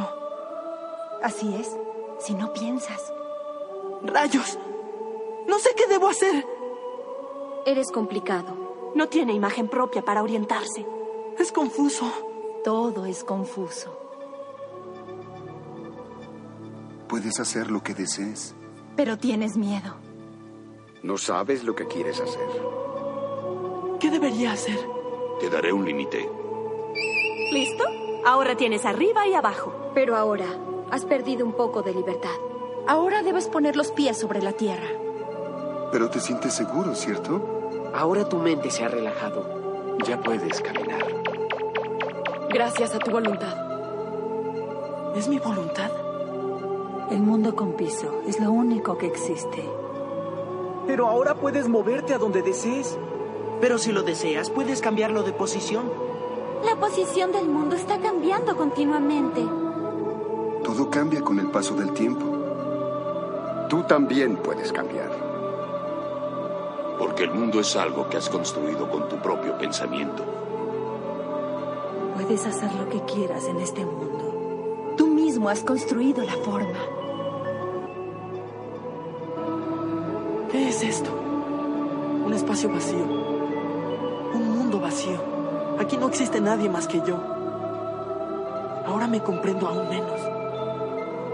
Así 1.23 1.55
es. 1.59 1.77
Si 2.21 2.35
no 2.35 2.53
piensas. 2.53 3.13
¡Rayos! 4.03 4.59
No 5.47 5.59
sé 5.59 5.71
qué 5.77 5.87
debo 5.87 6.09
hacer. 6.09 6.47
Eres 7.67 7.91
complicado. 7.91 8.93
No 8.95 9.09
tiene 9.09 9.33
imagen 9.33 9.69
propia 9.69 10.03
para 10.03 10.23
orientarse. 10.23 10.87
Es 11.39 11.51
confuso. 11.51 12.11
Todo 12.63 13.07
es 13.07 13.25
confuso. 13.25 13.99
Puedes 17.09 17.41
hacer 17.41 17.71
lo 17.71 17.83
que 17.83 17.95
desees. 17.95 18.55
Pero 18.97 19.19
tienes 19.19 19.57
miedo. 19.57 19.95
No 21.03 21.19
sabes 21.19 21.65
lo 21.65 21.75
que 21.75 21.87
quieres 21.87 22.21
hacer. 22.21 22.49
¿Qué 24.01 24.11
debería 24.11 24.53
hacer? 24.53 24.79
Te 25.41 25.51
daré 25.51 25.73
un 25.73 25.85
límite. 25.85 26.31
¿Listo? 27.53 27.85
Ahora 28.25 28.57
tienes 28.57 28.85
arriba 28.85 29.27
y 29.27 29.35
abajo. 29.35 29.75
Pero 29.95 30.17
ahora 30.17 30.47
has 30.91 31.05
perdido 31.05 31.45
un 31.45 31.53
poco 31.53 31.83
de 31.83 31.93
libertad. 31.93 32.37
Ahora 32.87 33.23
debes 33.23 33.49
poner 33.49 33.77
los 33.77 33.91
pies 33.93 34.19
sobre 34.19 34.43
la 34.43 34.53
tierra. 34.53 34.89
Pero 35.91 36.09
te 36.11 36.21
sientes 36.21 36.55
seguro, 36.55 36.95
¿cierto? 36.95 37.91
Ahora 37.95 38.29
tu 38.29 38.39
mente 38.39 38.71
se 38.71 38.85
ha 38.85 38.89
relajado. 38.89 39.99
Ya 40.07 40.21
puedes 40.21 40.61
caminar. 40.61 41.05
Gracias 42.51 42.95
a 42.95 42.99
tu 42.99 43.11
voluntad. 43.11 43.57
¿Es 45.17 45.29
mi 45.29 45.39
voluntad? 45.39 45.91
El 47.11 47.21
mundo 47.21 47.55
con 47.55 47.73
piso 47.73 48.23
es 48.27 48.41
lo 48.41 48.51
único 48.51 48.97
que 48.97 49.07
existe. 49.07 49.69
Pero 50.87 51.07
ahora 51.07 51.35
puedes 51.35 51.69
moverte 51.69 52.15
a 52.15 52.19
donde 52.19 52.43
desees. 52.43 52.99
Pero 53.61 53.79
si 53.79 53.93
lo 53.93 54.03
deseas, 54.03 54.49
puedes 54.49 54.81
cambiarlo 54.81 55.23
de 55.23 55.33
posición. 55.33 55.85
La 56.65 56.77
posición 56.77 57.31
del 57.31 57.47
mundo 57.47 57.77
está 57.77 58.01
cambiando 58.01 58.57
continuamente. 58.57 59.43
Todo 60.65 60.89
cambia 60.89 61.21
con 61.21 61.39
el 61.39 61.51
paso 61.51 61.75
del 61.75 61.93
tiempo. 61.93 62.25
Tú 63.69 63.83
también 63.83 64.37
puedes 64.37 64.73
cambiar. 64.73 65.11
Porque 66.99 67.25
el 67.25 67.33
mundo 67.33 67.61
es 67.61 67.77
algo 67.77 68.09
que 68.09 68.17
has 68.17 68.31
construido 68.31 68.89
con 68.91 69.09
tu 69.11 69.17
propio 69.17 69.59
pensamiento. 69.59 70.25
Puedes 72.15 72.47
hacer 72.47 72.73
lo 72.75 72.89
que 72.89 73.01
quieras 73.03 73.45
en 73.47 73.59
este 73.61 73.85
mundo. 73.85 74.95
Tú 74.97 75.09
mismo 75.09 75.51
has 75.51 75.63
construido 75.63 76.25
la 76.25 76.37
forma. 76.37 76.94
Esto? 80.89 81.11
Un 82.25 82.33
espacio 82.33 82.69
vacío. 82.71 83.05
Un 84.35 84.57
mundo 84.57 84.81
vacío. 84.81 85.19
Aquí 85.79 85.97
no 85.97 86.09
existe 86.09 86.41
nadie 86.41 86.69
más 86.69 86.87
que 86.87 86.99
yo. 86.99 87.17
Ahora 88.87 89.07
me 89.07 89.21
comprendo 89.21 89.67
aún 89.67 89.89
menos. 89.89 90.21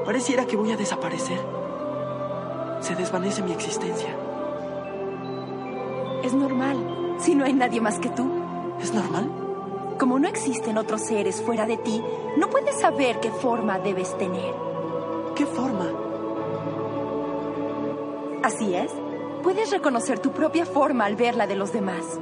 Pareciera 0.05 0.47
que 0.47 0.57
voy 0.57 0.73
a 0.73 0.77
desaparecer. 0.77 1.39
Se 2.81 2.95
desvanece 2.95 3.43
mi 3.43 3.53
existencia. 3.53 4.09
Es 6.23 6.33
normal, 6.33 7.17
si 7.19 7.35
no 7.35 7.45
hay 7.45 7.53
nadie 7.53 7.81
más 7.81 7.99
que 7.99 8.09
tú. 8.11 8.31
¿Es 8.81 8.95
normal? 8.95 9.31
Como 9.99 10.19
no 10.19 10.29
existen 10.29 10.79
otros 10.79 11.03
seres 11.03 11.43
fuera 11.43 11.67
de 11.67 11.77
ti, 11.77 12.03
no 12.39 12.49
puedes 12.49 12.81
saber 12.81 13.21
qué 13.21 13.31
forma 13.31 13.79
debes 13.79 14.17
tener. 14.17 14.55
¿Qué 15.35 15.45
forma? 15.45 15.87
Así 18.43 18.75
es. 18.75 18.91
Puedes 19.43 19.71
reconocer 19.71 20.19
tu 20.19 20.33
propia 20.33 20.67
forma 20.67 21.07
al 21.07 21.17
ver 21.17 21.35
la 21.35 21.47
de 21.47 21.57
los 21.57 21.73
demás. 21.73 22.21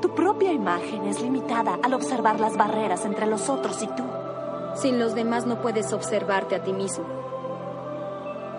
Tu 0.00 0.14
propia 0.14 0.50
imagen 0.50 1.04
es 1.04 1.20
limitada 1.20 1.78
al 1.82 1.92
observar 1.92 2.40
las 2.40 2.56
barreras 2.56 3.04
entre 3.04 3.26
los 3.26 3.50
otros 3.50 3.82
y 3.82 3.86
tú. 3.88 4.02
Sin 4.74 4.98
los 4.98 5.14
demás 5.14 5.46
no 5.46 5.60
puedes 5.60 5.92
observarte 5.92 6.54
a 6.54 6.64
ti 6.64 6.72
mismo. 6.72 7.04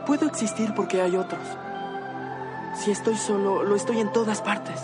Puedo 0.05 0.27
existir 0.27 0.73
porque 0.75 1.01
hay 1.01 1.17
otros. 1.17 1.41
Si 2.75 2.91
estoy 2.91 3.15
solo, 3.15 3.63
lo 3.63 3.75
estoy 3.75 3.99
en 3.99 4.11
todas 4.11 4.41
partes. 4.41 4.79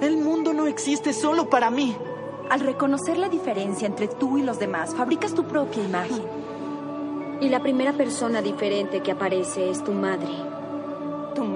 El 0.00 0.16
mundo 0.16 0.54
no 0.54 0.66
existe 0.66 1.12
solo 1.12 1.50
para 1.50 1.70
mí. 1.70 1.94
Al 2.48 2.60
reconocer 2.60 3.18
la 3.18 3.28
diferencia 3.28 3.86
entre 3.86 4.08
tú 4.08 4.38
y 4.38 4.42
los 4.42 4.58
demás, 4.58 4.94
fabricas 4.94 5.34
tu 5.34 5.44
propia 5.44 5.82
imagen. 5.82 6.22
Y 7.40 7.50
la 7.50 7.60
primera 7.60 7.92
persona 7.92 8.40
diferente 8.40 9.02
que 9.02 9.12
aparece 9.12 9.68
es 9.70 9.84
tu 9.84 9.92
madre. 9.92 10.55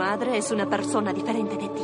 Madre 0.00 0.38
es 0.38 0.50
una 0.50 0.66
persona 0.66 1.12
diferente 1.12 1.58
de 1.58 1.68
ti. 1.68 1.82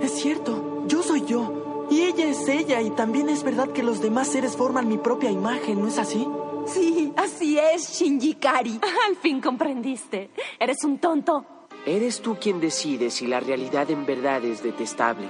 Es 0.00 0.12
cierto, 0.12 0.84
yo 0.86 1.02
soy 1.02 1.24
yo. 1.24 1.86
Y 1.90 2.02
ella 2.02 2.24
es 2.26 2.46
ella. 2.46 2.80
Y 2.80 2.90
también 2.90 3.28
es 3.28 3.42
verdad 3.42 3.70
que 3.70 3.82
los 3.82 4.00
demás 4.00 4.28
seres 4.28 4.56
forman 4.56 4.86
mi 4.86 4.96
propia 4.96 5.28
imagen, 5.28 5.80
¿no 5.80 5.88
es 5.88 5.98
así? 5.98 6.24
Sí, 6.66 7.12
así 7.16 7.58
es, 7.58 7.98
Shinji 7.98 8.34
Kari. 8.34 8.78
Al 9.08 9.16
fin 9.16 9.40
comprendiste. 9.40 10.30
Eres 10.60 10.84
un 10.84 11.00
tonto. 11.00 11.44
Eres 11.84 12.20
tú 12.20 12.36
quien 12.40 12.60
decide 12.60 13.10
si 13.10 13.26
la 13.26 13.40
realidad 13.40 13.90
en 13.90 14.06
verdad 14.06 14.44
es 14.44 14.62
detestable. 14.62 15.26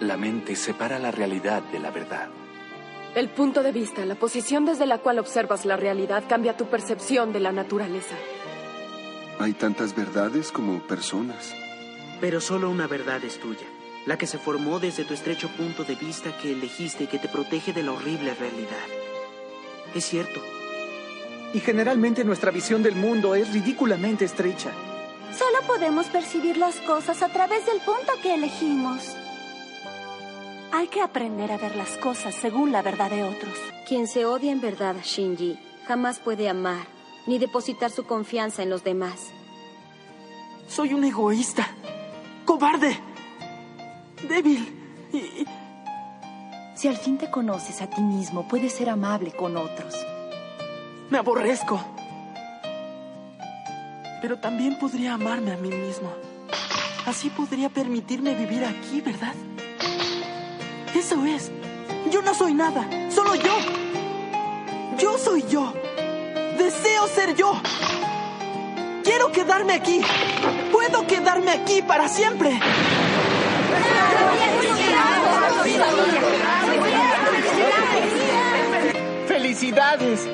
La 0.00 0.18
mente 0.18 0.54
separa 0.54 0.98
la 0.98 1.10
realidad 1.10 1.62
de 1.62 1.78
la 1.78 1.90
verdad. 1.90 2.28
El 3.14 3.30
punto 3.30 3.62
de 3.62 3.72
vista, 3.72 4.04
la 4.04 4.16
posición 4.16 4.66
desde 4.66 4.84
la 4.84 4.98
cual 4.98 5.18
observas 5.18 5.64
la 5.64 5.78
realidad 5.78 6.24
cambia 6.28 6.58
tu 6.58 6.66
percepción 6.66 7.32
de 7.32 7.40
la 7.40 7.52
naturaleza. 7.52 8.16
Hay 9.40 9.52
tantas 9.52 9.94
verdades 9.94 10.50
como 10.50 10.80
personas. 10.80 11.54
Pero 12.20 12.40
solo 12.40 12.70
una 12.70 12.88
verdad 12.88 13.22
es 13.24 13.38
tuya, 13.38 13.66
la 14.04 14.18
que 14.18 14.26
se 14.26 14.36
formó 14.36 14.80
desde 14.80 15.04
tu 15.04 15.14
estrecho 15.14 15.48
punto 15.50 15.84
de 15.84 15.94
vista 15.94 16.36
que 16.36 16.50
elegiste 16.52 17.04
y 17.04 17.06
que 17.06 17.20
te 17.20 17.28
protege 17.28 17.72
de 17.72 17.84
la 17.84 17.92
horrible 17.92 18.34
realidad. 18.34 18.86
Es 19.94 20.06
cierto. 20.06 20.40
Y 21.54 21.60
generalmente 21.60 22.24
nuestra 22.24 22.50
visión 22.50 22.82
del 22.82 22.96
mundo 22.96 23.36
es 23.36 23.52
ridículamente 23.52 24.24
estrecha. 24.24 24.72
Solo 25.32 25.58
podemos 25.68 26.06
percibir 26.06 26.56
las 26.56 26.74
cosas 26.80 27.22
a 27.22 27.28
través 27.28 27.64
del 27.64 27.78
punto 27.78 28.12
que 28.20 28.34
elegimos. 28.34 29.14
Hay 30.72 30.88
que 30.88 31.00
aprender 31.00 31.52
a 31.52 31.58
ver 31.58 31.76
las 31.76 31.96
cosas 31.98 32.34
según 32.34 32.72
la 32.72 32.82
verdad 32.82 33.08
de 33.08 33.22
otros. 33.22 33.54
Quien 33.86 34.08
se 34.08 34.26
odia 34.26 34.50
en 34.50 34.60
verdad, 34.60 34.96
Shinji, 35.04 35.56
jamás 35.86 36.18
puede 36.18 36.48
amar 36.48 36.97
ni 37.28 37.38
depositar 37.38 37.90
su 37.90 38.06
confianza 38.06 38.62
en 38.62 38.70
los 38.70 38.82
demás. 38.82 39.30
Soy 40.66 40.94
un 40.94 41.04
egoísta, 41.04 41.68
cobarde, 42.44 42.98
débil 44.26 44.74
y... 45.12 45.46
Si 46.74 46.88
al 46.88 46.96
fin 46.96 47.18
te 47.18 47.30
conoces 47.30 47.82
a 47.82 47.90
ti 47.90 48.00
mismo, 48.00 48.46
puedes 48.48 48.72
ser 48.72 48.88
amable 48.88 49.32
con 49.32 49.56
otros. 49.56 49.94
Me 51.10 51.18
aborrezco. 51.18 51.84
Pero 54.22 54.38
también 54.38 54.78
podría 54.78 55.14
amarme 55.14 55.52
a 55.52 55.56
mí 55.56 55.70
mismo. 55.70 56.10
Así 57.04 57.30
podría 57.30 57.68
permitirme 57.68 58.34
vivir 58.34 58.64
aquí, 58.64 59.00
¿verdad? 59.00 59.34
Eso 60.94 61.24
es. 61.26 61.50
Yo 62.12 62.22
no 62.22 62.32
soy 62.32 62.54
nada, 62.54 62.88
solo 63.10 63.34
yo. 63.34 63.56
Yo 64.98 65.18
soy 65.18 65.42
yo. 65.48 65.74
Deseo 66.58 67.06
ser 67.06 67.34
yo. 67.36 67.52
quiero 69.04 69.30
quedarme 69.32 69.74
aquí. 69.74 70.00
Puedo 70.72 71.06
quedarme 71.06 71.52
aquí 71.52 71.82
para 71.82 72.08
siempre. 72.08 72.58
¡Felicidades! 79.28 80.28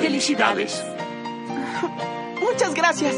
¡Felicidades! 0.00 0.84
Muchas 2.40 2.74
gracias. 2.74 3.14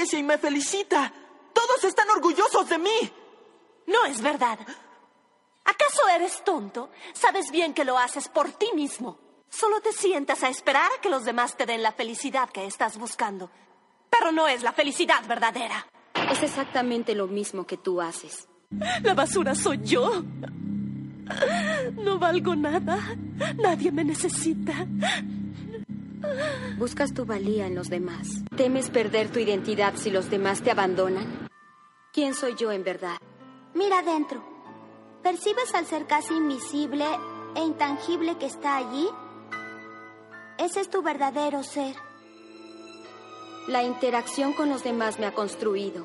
Aprecia 0.00 0.18
y 0.18 0.22
me 0.22 0.38
felicita. 0.38 1.12
Todos 1.52 1.84
están 1.84 2.08
orgullosos 2.10 2.68
de 2.70 2.78
mí. 2.78 3.12
No 3.86 4.06
es 4.06 4.22
verdad. 4.22 4.58
¿Acaso 5.64 6.08
eres 6.14 6.42
tonto? 6.42 6.90
Sabes 7.12 7.50
bien 7.50 7.74
que 7.74 7.84
lo 7.84 7.98
haces 7.98 8.28
por 8.28 8.50
ti 8.52 8.70
mismo. 8.74 9.18
Solo 9.50 9.80
te 9.82 9.92
sientas 9.92 10.42
a 10.42 10.48
esperar 10.48 10.90
a 10.96 11.00
que 11.02 11.10
los 11.10 11.24
demás 11.24 11.54
te 11.56 11.66
den 11.66 11.82
la 11.82 11.92
felicidad 11.92 12.48
que 12.48 12.64
estás 12.64 12.96
buscando. 12.96 13.50
Pero 14.08 14.32
no 14.32 14.48
es 14.48 14.62
la 14.62 14.72
felicidad 14.72 15.22
verdadera. 15.28 15.86
Es 16.30 16.42
exactamente 16.42 17.14
lo 17.14 17.26
mismo 17.26 17.66
que 17.66 17.76
tú 17.76 18.00
haces. 18.00 18.48
La 19.02 19.12
basura 19.12 19.54
soy 19.54 19.80
yo. 19.82 20.22
No 21.94 22.18
valgo 22.18 22.56
nada. 22.56 22.98
Nadie 23.56 23.92
me 23.92 24.04
necesita. 24.04 24.86
Buscas 26.78 27.12
tu 27.12 27.24
valía 27.24 27.66
en 27.66 27.74
los 27.74 27.88
demás. 27.88 28.28
¿Temes 28.56 28.90
perder 28.90 29.30
tu 29.30 29.38
identidad 29.38 29.94
si 29.96 30.10
los 30.10 30.30
demás 30.30 30.62
te 30.62 30.70
abandonan? 30.70 31.48
¿Quién 32.12 32.34
soy 32.34 32.54
yo 32.56 32.72
en 32.72 32.84
verdad? 32.84 33.18
Mira 33.74 34.00
adentro. 34.00 34.42
¿Percibes 35.22 35.74
al 35.74 35.86
ser 35.86 36.06
casi 36.06 36.34
invisible 36.34 37.04
e 37.54 37.62
intangible 37.62 38.38
que 38.38 38.46
está 38.46 38.76
allí? 38.76 39.08
Ese 40.58 40.80
es 40.80 40.90
tu 40.90 41.02
verdadero 41.02 41.62
ser. 41.62 41.94
La 43.68 43.82
interacción 43.82 44.52
con 44.52 44.68
los 44.68 44.82
demás 44.82 45.18
me 45.18 45.26
ha 45.26 45.34
construido. 45.34 46.04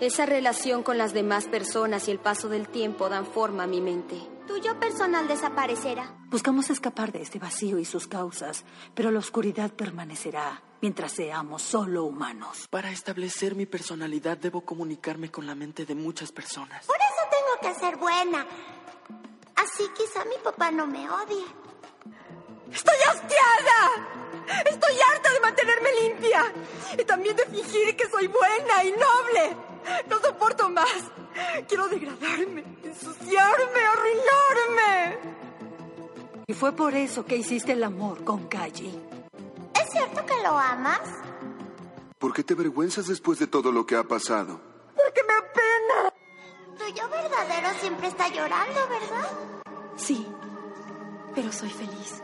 Esa 0.00 0.26
relación 0.26 0.82
con 0.82 0.98
las 0.98 1.12
demás 1.12 1.46
personas 1.46 2.08
y 2.08 2.10
el 2.10 2.18
paso 2.18 2.48
del 2.48 2.66
tiempo 2.68 3.08
dan 3.08 3.26
forma 3.26 3.64
a 3.64 3.66
mi 3.68 3.80
mente. 3.80 4.16
Tu 4.46 4.58
yo 4.58 4.78
personal 4.78 5.28
desaparecerá. 5.28 6.14
Buscamos 6.30 6.68
escapar 6.70 7.12
de 7.12 7.22
este 7.22 7.38
vacío 7.38 7.78
y 7.78 7.84
sus 7.84 8.08
causas, 8.08 8.64
pero 8.94 9.10
la 9.10 9.18
oscuridad 9.20 9.70
permanecerá 9.70 10.62
mientras 10.80 11.12
seamos 11.12 11.62
solo 11.62 12.04
humanos. 12.04 12.66
Para 12.68 12.90
establecer 12.90 13.54
mi 13.54 13.66
personalidad 13.66 14.36
debo 14.36 14.62
comunicarme 14.62 15.30
con 15.30 15.46
la 15.46 15.54
mente 15.54 15.86
de 15.86 15.94
muchas 15.94 16.32
personas. 16.32 16.86
Por 16.86 16.96
eso 16.96 17.28
tengo 17.30 17.74
que 17.74 17.80
ser 17.80 17.96
buena. 17.96 18.46
Así 19.56 19.84
quizá 19.96 20.24
mi 20.24 20.36
papá 20.42 20.70
no 20.70 20.86
me 20.86 21.08
odie. 21.08 21.44
¡Estoy 22.72 22.96
hastiada! 23.08 24.08
Estoy 24.66 24.94
harta 25.12 25.32
de 25.32 25.40
mantenerme 25.40 25.88
limpia 26.02 26.52
y 26.98 27.04
también 27.04 27.36
de 27.36 27.46
fingir 27.46 27.96
que 27.96 28.08
soy 28.08 28.26
buena 28.26 28.82
y 28.84 28.92
noble. 28.92 29.71
No 30.08 30.18
soporto 30.20 30.68
más. 30.68 30.92
Quiero 31.68 31.88
degradarme, 31.88 32.64
ensuciarme, 32.84 33.80
arruinarme. 33.92 35.18
Y 36.46 36.54
fue 36.54 36.72
por 36.72 36.94
eso 36.94 37.24
que 37.24 37.36
hiciste 37.36 37.72
el 37.72 37.84
amor 37.84 38.24
con 38.24 38.46
Kaji. 38.48 38.98
¿Es 39.80 39.90
cierto 39.90 40.24
que 40.26 40.42
lo 40.42 40.56
amas? 40.58 41.00
¿Por 42.18 42.32
qué 42.32 42.44
te 42.44 42.54
avergüenzas 42.54 43.06
después 43.06 43.38
de 43.38 43.46
todo 43.46 43.72
lo 43.72 43.86
que 43.86 43.96
ha 43.96 44.04
pasado? 44.04 44.60
Porque 44.94 45.22
me 45.26 45.34
apena. 45.34 46.12
Tu 46.78 46.94
yo 46.94 47.08
verdadero 47.08 47.68
siempre 47.80 48.08
está 48.08 48.28
llorando, 48.28 48.80
¿verdad? 48.88 49.30
Sí, 49.96 50.26
pero 51.34 51.50
soy 51.52 51.70
feliz. 51.70 52.22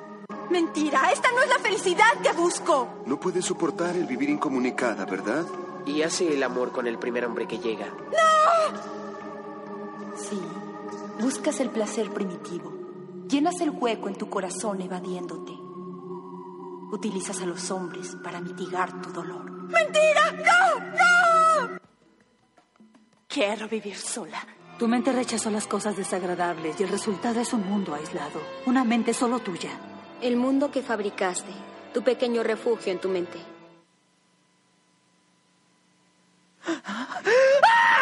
Mentira, 0.51 1.11
esta 1.13 1.31
no 1.33 1.43
es 1.43 1.49
la 1.49 1.59
felicidad 1.59 2.13
que 2.23 2.33
busco. 2.33 3.03
No 3.07 3.19
puedes 3.21 3.45
soportar 3.45 3.97
el 3.97 4.07
vivir 4.07 4.31
incomunicada, 4.31 5.05
¿verdad? 5.05 5.45
Y 5.89 6.03
hace 6.03 6.35
el 6.35 6.43
amor 6.43 6.71
con 6.71 6.87
el 6.87 6.99
primer 6.99 7.25
hombre 7.25 7.49
que 7.49 7.59
llega. 7.59 7.87
¡No! 7.87 8.77
Sí, 10.15 10.39
buscas 11.19 11.61
el 11.61 11.71
placer 11.71 12.11
primitivo. 12.13 12.73
Llenas 13.27 13.59
el 13.63 13.71
hueco 13.71 14.09
en 14.09 14.17
tu 14.17 14.29
corazón 14.29 14.83
evadiéndote. 14.83 15.53
Utilizas 16.93 17.41
a 17.41 17.47
los 17.47 17.71
hombres 17.71 18.17
para 18.23 18.41
mitigar 18.41 19.01
tu 19.01 19.11
dolor. 19.13 19.51
¡Mentira! 19.51 20.33
¡No! 20.33 20.81
¡No! 20.91 21.79
Quiero 23.27 23.67
vivir 23.67 23.97
sola. 23.97 24.47
Tu 24.79 24.87
mente 24.89 25.11
rechazó 25.11 25.51
las 25.51 25.67
cosas 25.67 25.97
desagradables 25.97 26.79
y 26.79 26.83
el 26.83 26.91
resultado 26.91 27.41
es 27.41 27.53
un 27.55 27.67
mundo 27.67 27.95
aislado. 27.95 28.41
Una 28.67 28.85
mente 28.85 29.15
solo 29.15 29.39
tuya. 29.41 29.71
El 30.21 30.37
mundo 30.37 30.71
que 30.71 30.83
fabricaste, 30.83 31.53
tu 31.95 32.03
pequeño 32.03 32.43
refugio 32.43 32.93
en 32.93 33.01
tu 33.01 33.09
mente. 33.09 33.39
あ 36.85 37.09
あ 37.25 37.98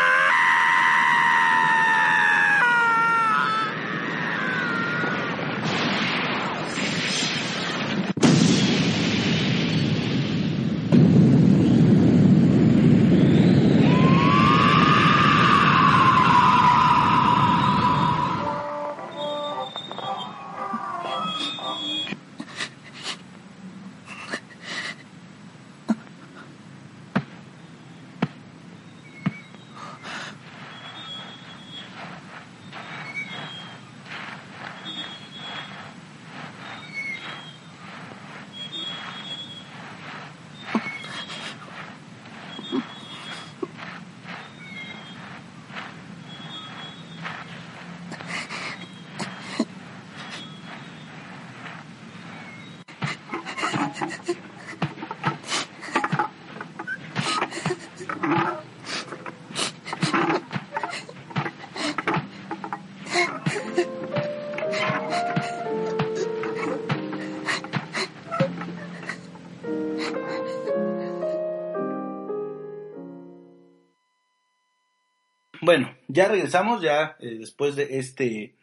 ya 76.16 76.28
regresamos, 76.28 76.80
ya 76.80 77.16
eh, 77.20 77.36
después 77.38 77.76
de 77.76 77.98
este 77.98 78.54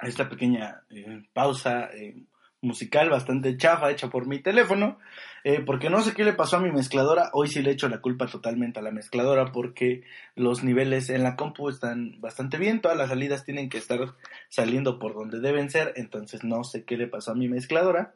esta 0.00 0.28
pequeña 0.28 0.82
eh, 0.90 1.22
pausa 1.32 1.90
eh, 1.94 2.16
musical 2.62 3.10
bastante 3.10 3.56
chafa 3.58 3.90
hecha 3.90 4.08
por 4.08 4.26
mi 4.26 4.40
teléfono, 4.40 4.98
porque 5.66 5.90
no 5.90 6.00
sé 6.00 6.14
qué 6.14 6.24
le 6.24 6.32
pasó 6.32 6.56
a 6.56 6.60
mi 6.60 6.72
mezcladora, 6.72 7.28
hoy 7.34 7.48
sí 7.48 7.60
le 7.60 7.72
echo 7.72 7.90
la 7.90 8.00
culpa 8.00 8.26
totalmente 8.26 8.78
a 8.78 8.82
la 8.82 8.90
mezcladora 8.90 9.52
porque 9.52 10.02
los 10.34 10.64
niveles 10.64 11.10
en 11.10 11.22
la 11.22 11.36
compu 11.36 11.68
están 11.68 12.18
bastante 12.22 12.56
bien, 12.56 12.80
todas 12.80 12.96
las 12.96 13.10
salidas 13.10 13.44
tienen 13.44 13.68
que 13.68 13.76
estar 13.76 14.14
saliendo 14.48 14.98
por 14.98 15.12
donde 15.12 15.40
deben 15.40 15.68
ser, 15.68 15.92
entonces 15.96 16.42
no 16.42 16.64
sé 16.64 16.84
qué 16.84 16.96
le 16.96 17.06
pasó 17.06 17.32
a 17.32 17.34
mi 17.34 17.48
mezcladora. 17.48 18.14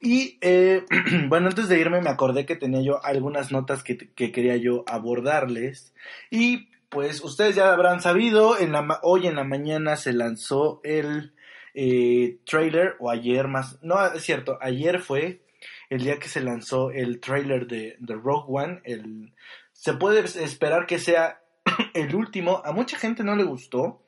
Y 0.00 0.40
bueno, 1.28 1.46
antes 1.46 1.68
de 1.68 1.78
irme 1.78 2.00
me 2.00 2.10
acordé 2.10 2.44
que 2.44 2.56
tenía 2.56 2.82
yo 2.82 3.04
algunas 3.04 3.52
notas 3.52 3.84
que, 3.84 3.96
que 3.96 4.32
quería 4.32 4.56
yo 4.56 4.82
abordarles. 4.88 5.94
Y 6.28 6.68
pues 6.88 7.22
ustedes 7.22 7.56
ya 7.56 7.72
habrán 7.72 8.00
sabido, 8.00 8.56
hoy 9.02 9.26
en 9.26 9.36
la 9.36 9.44
mañana 9.44 9.96
se 9.96 10.12
lanzó 10.12 10.80
el 10.84 11.34
eh, 11.74 12.38
trailer, 12.46 12.96
o 13.00 13.10
ayer 13.10 13.48
más, 13.48 13.78
no, 13.82 14.04
es 14.06 14.22
cierto, 14.22 14.58
ayer 14.60 15.00
fue 15.00 15.42
el 15.90 16.02
día 16.02 16.18
que 16.18 16.28
se 16.28 16.40
lanzó 16.40 16.90
el 16.90 17.20
trailer 17.20 17.66
de, 17.66 17.96
de 17.98 18.14
Rogue 18.14 18.46
One. 18.48 18.80
El, 18.84 19.32
se 19.72 19.94
puede 19.94 20.20
esperar 20.20 20.86
que 20.86 20.98
sea 20.98 21.40
el 21.94 22.14
último. 22.14 22.62
A 22.64 22.72
mucha 22.72 22.98
gente 22.98 23.24
no 23.24 23.36
le 23.36 23.44
gustó. 23.44 24.02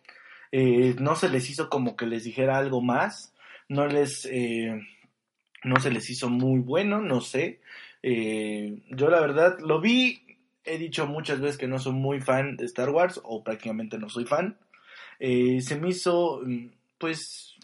Eh, 0.51 0.95
no 0.99 1.15
se 1.15 1.29
les 1.29 1.49
hizo 1.51 1.69
como 1.69 1.97
que 1.97 2.07
les 2.07 2.25
dijera 2.25 2.59
algo 2.59 2.81
más. 2.81 3.35
No 3.69 3.87
les... 3.87 4.27
Eh, 4.31 4.81
no 5.65 5.81
se 5.81 5.91
les 5.91 6.09
hizo 6.09 6.31
muy 6.31 6.61
bueno, 6.61 7.01
no 7.01 7.21
sé. 7.21 7.61
Eh, 8.03 8.83
yo 8.91 9.09
la 9.09 9.21
verdad 9.21 9.59
lo 9.59 9.81
vi, 9.81 10.28
he 10.69 10.79
dicho 10.79 11.07
muchas 11.07 11.41
veces 11.41 11.59
que 11.59 11.69
no 11.69 11.79
soy 11.79 11.93
muy 11.93 12.21
fan 12.21 12.57
de 12.57 12.67
Star 12.67 12.91
Wars 12.91 13.21
o 13.25 13.43
prácticamente 13.43 13.99
no 13.99 14.09
soy 14.09 14.25
fan. 14.25 14.57
se 15.19 15.79
me 15.81 15.89
hizo 15.89 16.41
mm, 16.45 16.69
pues 16.99 17.57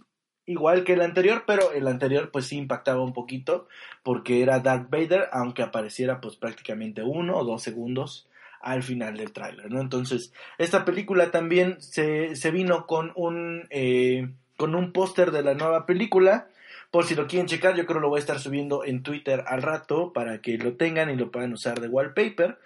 igual 0.47 0.85
que 0.85 0.93
el 0.95 1.01
anterior, 1.01 1.45
pero 1.47 1.73
el 1.73 1.87
anterior 1.89 2.31
pues 2.31 2.47
sí 2.47 2.57
impactaba 2.57 3.03
un 3.03 3.13
poquito 3.13 3.69
porque 4.03 4.43
era 4.43 4.61
Darth 4.61 4.91
Vader, 4.91 5.29
aunque 5.33 5.63
apareciera 5.63 6.21
pues 6.21 6.37
prácticamente 6.37 7.03
uno 7.03 7.37
o 7.37 7.45
dos 7.45 7.63
segundos 7.63 8.29
al 8.61 8.83
final 8.83 9.17
del 9.19 9.33
tráiler, 9.33 9.71
¿no? 9.71 9.81
Entonces, 9.81 10.33
esta 10.57 10.87
película 10.87 11.31
también 11.31 11.81
se, 11.83 12.35
se 12.35 12.51
vino 12.51 12.87
con 12.87 13.13
un, 13.15 13.67
eh, 13.69 14.31
con 14.57 14.75
un 14.75 14.93
póster 14.93 15.33
de 15.33 15.43
la 15.43 15.53
nueva 15.53 15.85
película. 15.85 16.49
Por 16.91 17.05
si 17.05 17.15
lo 17.15 17.27
quieren 17.27 17.47
checar, 17.47 17.77
yo 17.77 17.85
creo 17.85 18.01
lo 18.01 18.09
voy 18.09 18.19
a 18.19 18.21
estar 18.21 18.41
subiendo 18.41 18.83
en 18.85 19.03
Twitter 19.03 19.45
al 19.47 19.61
rato 19.61 20.15
para 20.15 20.41
que 20.41 20.57
lo 20.57 20.77
tengan 20.77 21.11
y 21.11 21.17
lo 21.17 21.31
puedan 21.31 21.53
usar 21.53 21.81
de 21.81 21.89
wallpaper. 21.89 22.59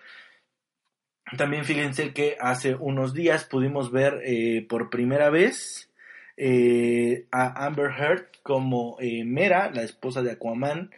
También 1.36 1.64
fíjense 1.64 2.12
que 2.12 2.36
hace 2.40 2.74
unos 2.74 3.12
días 3.12 3.44
pudimos 3.44 3.90
ver 3.90 4.20
eh, 4.24 4.64
por 4.68 4.90
primera 4.90 5.30
vez 5.30 5.90
eh, 6.36 7.26
a 7.30 7.66
Amber 7.66 7.90
Heard 7.90 8.26
como 8.42 8.96
Mera, 9.00 9.70
la 9.70 9.82
esposa 9.82 10.22
de 10.22 10.32
Aquaman, 10.32 10.90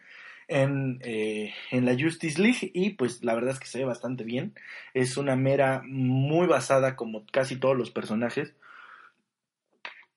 eh, 0.52 1.55
en, 1.70 1.85
la 1.85 1.97
Justice 1.97 2.43
League 2.43 2.73
y 2.74 2.90
pues 2.90 3.23
la 3.23 3.35
verdad 3.36 3.52
es 3.52 3.61
que 3.61 3.69
se 3.69 3.78
ve 3.78 3.85
bastante 3.85 4.24
bien. 4.24 4.55
Es 4.94 5.16
una 5.16 5.36
mera 5.36 5.82
muy 5.85 6.48
basada 6.48 6.97
como 6.97 7.24
casi 7.27 7.57
todos 7.57 7.77
los 7.77 7.93
personajes. 7.93 8.52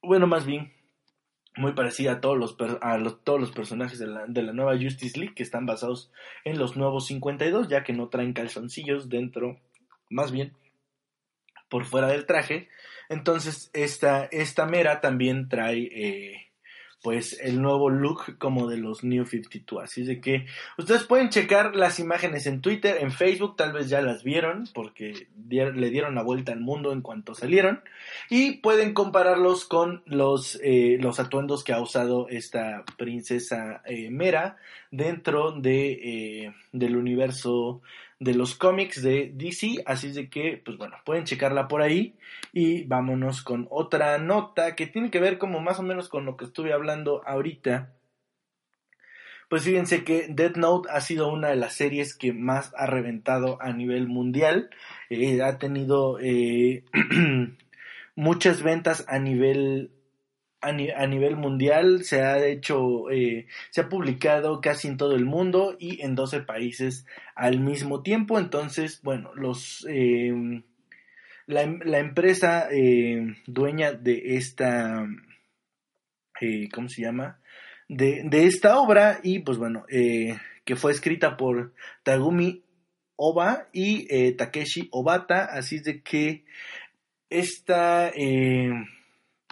Bueno, 0.02 0.26
más 0.26 0.46
bien 0.48 0.74
muy 1.56 1.74
parecida 1.74 2.14
a 2.14 2.20
todos 2.20 2.36
los, 2.36 2.58
a 2.82 2.98
todos 3.24 3.40
los 3.40 3.52
personajes 3.52 4.00
de 4.00 4.08
la, 4.08 4.26
de 4.26 4.42
la 4.42 4.54
nueva 4.54 4.76
Justice 4.76 5.20
League 5.20 5.36
que 5.36 5.44
están 5.44 5.68
basados 5.68 6.12
en 6.46 6.58
los 6.58 6.76
nuevos 6.76 7.06
52 7.06 7.68
ya 7.68 7.84
que 7.84 7.94
no 7.94 8.08
traen 8.10 8.34
calzoncillos 8.34 9.10
dentro, 9.10 9.60
más 10.14 10.32
bien 10.32 10.54
por 11.70 11.86
fuera 11.86 12.08
del 12.08 12.26
traje. 12.26 12.70
Entonces 13.10 13.70
esta, 13.74 14.26
esta 14.26 14.66
mera 14.66 15.02
también 15.02 15.50
trae... 15.50 15.90
Eh, 15.92 16.40
pues 17.04 17.38
el 17.42 17.62
nuevo 17.62 17.90
look 17.90 18.38
como 18.38 18.70
de 18.70 18.78
los 18.78 19.04
New 19.04 19.26
52. 19.26 19.84
Así 19.84 20.06
de 20.06 20.22
que 20.22 20.46
ustedes 20.78 21.04
pueden 21.04 21.28
checar 21.28 21.76
las 21.76 22.00
imágenes 22.00 22.48
en 22.48 22.62
Twitter, 22.62 22.96
en 23.02 23.12
Facebook, 23.12 23.58
tal 23.58 23.74
vez 23.74 23.90
ya 23.90 24.02
las 24.02 24.24
vieron 24.24 24.70
porque 24.74 25.28
le 25.50 25.90
dieron 25.90 26.16
la 26.16 26.24
vuelta 26.24 26.54
al 26.54 26.62
mundo 26.62 26.94
en 26.94 27.02
cuanto 27.02 27.36
salieron 27.36 27.82
y 28.30 28.54
pueden 28.54 28.94
compararlos 28.94 29.66
con 29.66 30.02
los, 30.06 30.58
eh, 30.64 30.98
los 31.02 31.20
atuendos 31.20 31.66
que 31.66 31.74
ha 31.74 31.82
usado 31.82 32.30
esta 32.30 32.86
princesa 32.98 33.82
eh, 33.86 34.10
Mera 34.10 34.56
dentro 34.90 35.52
de, 35.52 36.54
del 36.72 36.96
universo 36.96 37.82
de 38.20 38.34
los 38.34 38.56
cómics 38.56 39.02
de 39.02 39.32
DC, 39.34 39.84
así 39.86 40.12
de 40.12 40.30
que, 40.30 40.62
pues 40.64 40.78
bueno, 40.78 40.96
pueden 41.06 41.26
checarla 41.26 41.68
por 41.68 41.82
ahí 41.82 42.16
y 42.52 42.84
vámonos 42.86 43.44
con 43.44 43.68
otra 43.70 44.18
nota 44.18 44.76
que 44.76 44.88
tiene 44.88 45.12
que 45.12 45.20
ver 45.20 45.38
como 45.38 45.60
más 45.60 45.80
o 45.80 45.84
menos 45.84 46.10
con 46.10 46.26
lo 46.26 46.38
que 46.38 46.46
estuve 46.46 46.74
hablando 46.74 47.22
ahorita. 47.26 47.94
Pues 49.50 49.64
fíjense 49.64 50.04
que 50.04 50.28
Death 50.30 50.58
Note 50.58 50.90
ha 50.92 51.00
sido 51.02 51.32
una 51.32 51.50
de 51.50 51.56
las 51.56 51.74
series 51.76 52.16
que 52.16 52.34
más 52.34 52.74
ha 52.76 52.88
reventado 52.88 53.62
a 53.62 53.72
nivel 53.72 54.08
mundial. 54.08 54.70
Eh, 55.10 55.42
ha 55.44 55.60
tenido 55.60 56.18
eh, 56.20 56.84
muchas 58.16 58.64
ventas 58.64 59.06
a 59.08 59.20
nivel 59.20 59.92
a, 60.64 61.08
nivel 61.08 61.36
mundial, 61.36 62.04
se 62.04 62.22
ha 62.22 62.44
hecho, 62.46 63.10
eh, 63.12 63.48
se 63.70 63.82
ha 63.82 63.90
publicado 63.90 64.62
casi 64.62 64.88
en 64.88 64.98
todo 64.98 65.16
el 65.16 65.26
mundo 65.26 65.76
y 65.78 66.02
en 66.02 66.16
12 66.16 66.42
países 66.42 67.06
al 67.36 67.60
mismo 67.60 68.02
tiempo. 68.02 68.40
Entonces, 68.40 69.02
bueno, 69.04 69.34
los 69.36 69.86
em, 69.90 70.64
la, 71.46 71.64
empresa 72.00 72.70
eh, 72.72 73.36
dueña 73.46 73.92
de 73.92 74.38
esta, 74.38 75.06
eh, 76.40 76.70
¿cómo 76.74 76.88
se 76.88 77.02
llama? 77.02 77.40
De, 77.90 78.24
de, 78.24 78.46
esta 78.46 78.80
obra 78.80 79.20
y 79.22 79.40
pues 79.40 79.58
bueno, 79.58 79.86
que 79.90 80.76
fue 80.78 80.94
escrita 80.94 81.36
por 81.36 81.74
Tagumi 82.04 82.64
Oba 83.18 83.68
y 83.74 84.34
Takeshi 84.38 84.88
Obata, 84.92 85.46
así 85.46 85.80
de 85.80 86.02
que 86.02 86.46
esta 87.30 88.12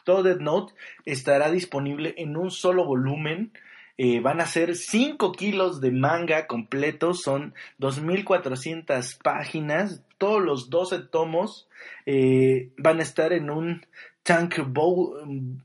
todo 0.03 0.23
Death 0.23 0.40
Note 0.40 0.73
estará 1.06 1.52
disponible 1.52 2.14
en 2.18 2.38
un 2.38 2.52
solo 2.52 2.86
volumen. 2.86 3.52
Eh, 3.98 4.19
van 4.19 4.41
a 4.41 4.45
ser 4.45 4.76
5 4.76 5.32
kilos 5.34 5.80
de 5.80 5.91
manga 5.91 6.48
completo, 6.48 7.14
son 7.14 7.53
2.400 7.80 9.22
páginas, 9.22 10.02
todos 10.18 10.41
los 10.41 10.69
12 10.69 10.99
tomos 11.11 11.68
eh, 12.06 12.72
van 12.78 12.99
a 12.99 13.03
estar 13.03 13.34
en 13.34 13.49
un 13.49 13.86
Tank 14.23 14.56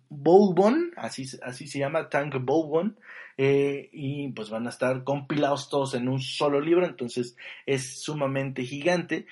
Bourbon, 0.08 0.92
así, 0.96 1.26
así 1.42 1.66
se 1.66 1.78
llama, 1.78 2.08
Tank 2.08 2.36
Bourbon, 2.40 2.96
eh, 3.38 3.90
y 3.92 4.28
pues 4.32 4.48
van 4.48 4.66
a 4.66 4.70
estar 4.70 5.04
compilados 5.04 5.68
todos 5.68 5.94
en 5.94 6.08
un 6.08 6.20
solo 6.20 6.60
libro, 6.60 6.86
entonces 6.86 7.36
es 7.66 8.00
sumamente 8.02 8.64
gigante. 8.64 9.26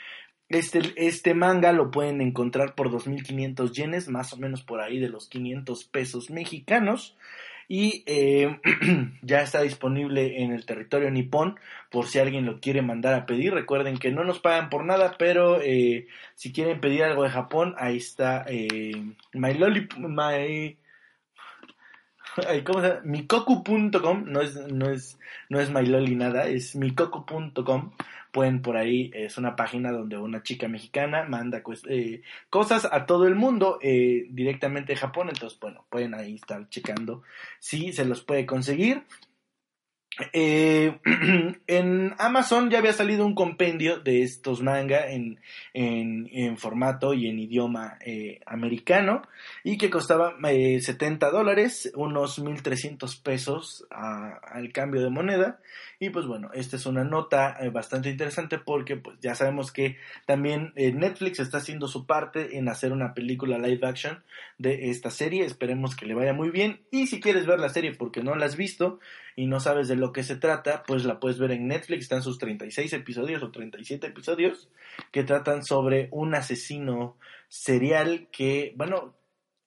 Este, 0.48 0.92
este 0.96 1.34
manga 1.34 1.72
lo 1.72 1.90
pueden 1.90 2.20
encontrar 2.20 2.74
por 2.74 2.90
2.500 2.90 3.72
yenes, 3.72 4.08
más 4.08 4.32
o 4.32 4.36
menos 4.36 4.62
por 4.62 4.80
ahí 4.80 4.98
de 4.98 5.08
los 5.08 5.28
500 5.28 5.84
pesos 5.84 6.30
mexicanos. 6.30 7.16
Y 7.66 8.04
eh, 8.06 8.60
ya 9.22 9.40
está 9.42 9.62
disponible 9.62 10.42
en 10.42 10.52
el 10.52 10.66
territorio 10.66 11.10
nipón 11.10 11.58
por 11.90 12.06
si 12.06 12.18
alguien 12.18 12.44
lo 12.44 12.60
quiere 12.60 12.82
mandar 12.82 13.14
a 13.14 13.24
pedir. 13.24 13.54
Recuerden 13.54 13.96
que 13.96 14.12
no 14.12 14.22
nos 14.22 14.38
pagan 14.38 14.68
por 14.68 14.84
nada, 14.84 15.16
pero 15.18 15.62
eh, 15.62 16.06
si 16.34 16.52
quieren 16.52 16.80
pedir 16.80 17.04
algo 17.04 17.22
de 17.22 17.30
Japón, 17.30 17.74
ahí 17.78 17.96
está 17.96 18.44
eh, 18.46 18.92
My 19.32 19.54
My, 19.54 20.76
¿cómo 22.64 22.80
se 22.80 22.88
llama? 22.88 23.00
Mikoku.com, 23.04 24.24
no 24.26 24.40
es, 24.42 24.56
no 24.56 24.90
es, 24.90 25.18
no 25.48 25.60
es 25.60 25.70
MyLoli 25.70 26.16
nada, 26.16 26.46
es 26.46 26.76
mikoku.com 26.76 27.92
pueden 28.34 28.62
por 28.62 28.76
ahí, 28.76 29.12
es 29.14 29.38
una 29.38 29.54
página 29.54 29.92
donde 29.92 30.18
una 30.18 30.42
chica 30.42 30.66
mexicana 30.66 31.22
manda 31.22 31.62
eh, 31.88 32.22
cosas 32.50 32.88
a 32.90 33.06
todo 33.06 33.28
el 33.28 33.36
mundo 33.36 33.78
eh, 33.80 34.26
directamente 34.28 34.92
de 34.92 34.98
Japón, 34.98 35.28
entonces 35.28 35.56
bueno, 35.60 35.86
pueden 35.88 36.14
ahí 36.14 36.34
estar 36.34 36.68
checando 36.68 37.22
si 37.60 37.92
se 37.92 38.04
los 38.04 38.24
puede 38.24 38.44
conseguir. 38.44 39.04
Eh, 40.32 40.98
en 41.68 42.14
Amazon 42.18 42.70
ya 42.70 42.78
había 42.78 42.92
salido 42.92 43.24
un 43.24 43.36
compendio 43.36 44.00
de 44.00 44.22
estos 44.22 44.62
manga 44.62 45.08
en, 45.08 45.40
en, 45.72 46.58
formato 46.58 47.14
y 47.14 47.28
en 47.28 47.38
idioma 47.38 47.98
americano 48.46 49.22
y 49.62 49.78
que 49.78 49.90
costaba 49.90 50.34
70 50.40 51.30
dólares, 51.30 51.92
unos 51.94 52.42
1.300 52.42 53.22
pesos 53.22 53.86
al 53.90 54.72
cambio 54.72 55.02
de 55.02 55.10
moneda. 55.10 55.60
Y 55.98 56.10
pues 56.10 56.26
bueno, 56.26 56.50
esta 56.54 56.76
es 56.76 56.86
una 56.86 57.04
nota 57.04 57.56
eh, 57.60 57.70
bastante 57.70 58.10
interesante 58.10 58.58
porque 58.58 58.96
pues 58.96 59.18
ya 59.20 59.34
sabemos 59.34 59.72
que 59.72 59.96
también 60.26 60.72
eh, 60.76 60.92
Netflix 60.92 61.40
está 61.40 61.58
haciendo 61.58 61.88
su 61.88 62.06
parte 62.06 62.58
en 62.58 62.68
hacer 62.68 62.92
una 62.92 63.14
película 63.14 63.58
live 63.58 63.86
action 63.86 64.22
de 64.58 64.90
esta 64.90 65.10
serie. 65.10 65.44
Esperemos 65.44 65.96
que 65.96 66.06
le 66.06 66.14
vaya 66.14 66.32
muy 66.32 66.50
bien. 66.50 66.80
Y 66.90 67.06
si 67.06 67.20
quieres 67.20 67.46
ver 67.46 67.60
la 67.60 67.68
serie 67.68 67.92
porque 67.92 68.22
no 68.22 68.34
la 68.34 68.46
has 68.46 68.56
visto 68.56 68.98
y 69.36 69.46
no 69.46 69.60
sabes 69.60 69.88
de 69.88 69.96
lo 69.96 70.12
que 70.12 70.22
se 70.22 70.36
trata, 70.36 70.82
pues 70.86 71.04
la 71.04 71.20
puedes 71.20 71.38
ver 71.38 71.52
en 71.52 71.68
Netflix. 71.68 72.02
Están 72.02 72.22
sus 72.22 72.38
36 72.38 72.92
episodios 72.92 73.42
o 73.42 73.50
37 73.50 74.06
episodios 74.06 74.68
que 75.10 75.24
tratan 75.24 75.64
sobre 75.64 76.08
un 76.12 76.34
asesino 76.34 77.16
serial 77.48 78.28
que, 78.32 78.74
bueno, 78.76 79.14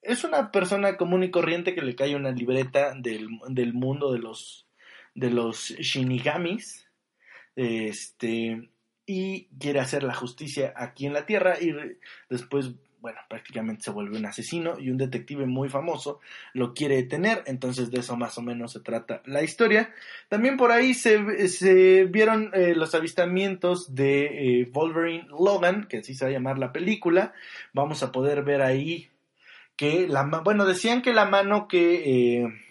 es 0.02 0.24
una 0.24 0.50
persona 0.52 0.96
común 0.96 1.22
y 1.24 1.30
corriente 1.30 1.74
que 1.74 1.82
le 1.82 1.96
cae 1.96 2.14
una 2.14 2.30
libreta 2.30 2.94
del, 2.94 3.28
del 3.48 3.74
mundo 3.74 4.12
de 4.12 4.20
los 4.20 4.67
de 5.18 5.30
los 5.30 5.74
shinigamis, 5.78 6.86
este, 7.56 8.70
y 9.04 9.48
quiere 9.58 9.80
hacer 9.80 10.04
la 10.04 10.14
justicia 10.14 10.72
aquí 10.76 11.06
en 11.06 11.12
la 11.12 11.26
Tierra 11.26 11.56
y 11.60 11.74
después, 12.30 12.70
bueno, 13.00 13.18
prácticamente 13.28 13.82
se 13.82 13.90
vuelve 13.90 14.16
un 14.16 14.26
asesino 14.26 14.78
y 14.78 14.90
un 14.90 14.96
detective 14.96 15.44
muy 15.44 15.68
famoso 15.68 16.20
lo 16.54 16.72
quiere 16.72 16.96
detener, 16.96 17.42
entonces 17.46 17.90
de 17.90 17.98
eso 17.98 18.16
más 18.16 18.38
o 18.38 18.42
menos 18.42 18.72
se 18.72 18.80
trata 18.80 19.22
la 19.24 19.42
historia. 19.42 19.92
También 20.28 20.56
por 20.56 20.70
ahí 20.70 20.94
se, 20.94 21.48
se 21.48 22.04
vieron 22.04 22.52
eh, 22.54 22.74
los 22.76 22.94
avistamientos 22.94 23.94
de 23.94 24.60
eh, 24.60 24.70
Wolverine 24.72 25.26
Logan, 25.28 25.88
que 25.88 25.98
así 25.98 26.14
se 26.14 26.26
va 26.26 26.30
a 26.30 26.34
llamar 26.34 26.58
la 26.58 26.72
película, 26.72 27.32
vamos 27.72 28.04
a 28.04 28.12
poder 28.12 28.44
ver 28.44 28.62
ahí 28.62 29.10
que 29.74 30.06
la, 30.06 30.22
bueno, 30.44 30.64
decían 30.64 31.02
que 31.02 31.12
la 31.12 31.24
mano 31.24 31.66
que... 31.66 32.42
Eh, 32.44 32.67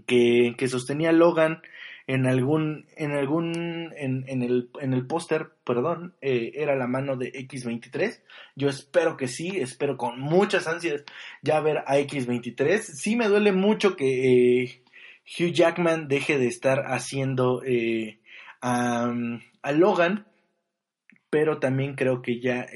que, 0.00 0.54
sostenía 0.68 1.12
Logan 1.12 1.62
en 2.06 2.26
algún, 2.26 2.86
en 2.96 3.12
algún, 3.12 3.92
en, 3.96 4.24
en 4.26 4.42
el, 4.42 4.70
en 4.80 4.92
el 4.92 5.06
póster, 5.06 5.50
perdón, 5.64 6.14
eh, 6.20 6.52
era 6.54 6.74
la 6.76 6.86
mano 6.86 7.16
de 7.16 7.32
X23. 7.32 8.20
Yo 8.56 8.68
espero 8.68 9.16
que 9.16 9.28
sí, 9.28 9.60
espero 9.60 9.96
con 9.96 10.18
muchas 10.18 10.66
ansias 10.66 11.04
ya 11.42 11.60
ver 11.60 11.78
a 11.86 11.98
X23. 11.98 12.80
Sí 12.80 13.16
me 13.16 13.28
duele 13.28 13.52
mucho 13.52 13.96
que 13.96 14.62
eh, 14.62 14.82
Hugh 15.38 15.52
Jackman 15.52 16.08
deje 16.08 16.38
de 16.38 16.48
estar 16.48 16.84
haciendo 16.86 17.62
eh, 17.64 18.20
a, 18.60 19.12
a 19.62 19.72
Logan, 19.72 20.26
pero 21.30 21.58
también 21.58 21.94
creo 21.94 22.20
que 22.20 22.40
ya 22.40 22.66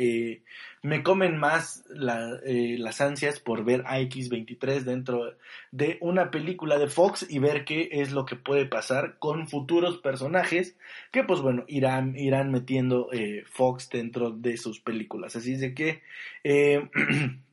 me 0.86 1.02
comen 1.02 1.36
más 1.36 1.84
eh, 2.46 2.76
las 2.78 3.00
ansias 3.00 3.40
por 3.40 3.64
ver 3.64 3.82
a 3.86 3.98
X23 3.98 4.82
dentro 4.82 5.34
de 5.72 5.98
una 6.00 6.30
película 6.30 6.78
de 6.78 6.86
Fox 6.86 7.26
y 7.28 7.40
ver 7.40 7.64
qué 7.64 7.88
es 7.90 8.12
lo 8.12 8.24
que 8.24 8.36
puede 8.36 8.66
pasar 8.66 9.18
con 9.18 9.48
futuros 9.48 9.98
personajes 9.98 10.76
que 11.10 11.24
pues 11.24 11.40
bueno 11.40 11.64
irán, 11.66 12.16
irán 12.16 12.52
metiendo 12.52 13.08
eh, 13.12 13.42
Fox 13.46 13.88
dentro 13.90 14.30
de 14.30 14.56
sus 14.56 14.78
películas. 14.78 15.34
Así 15.34 15.54
es 15.54 15.60
de 15.60 15.74
que 15.74 16.02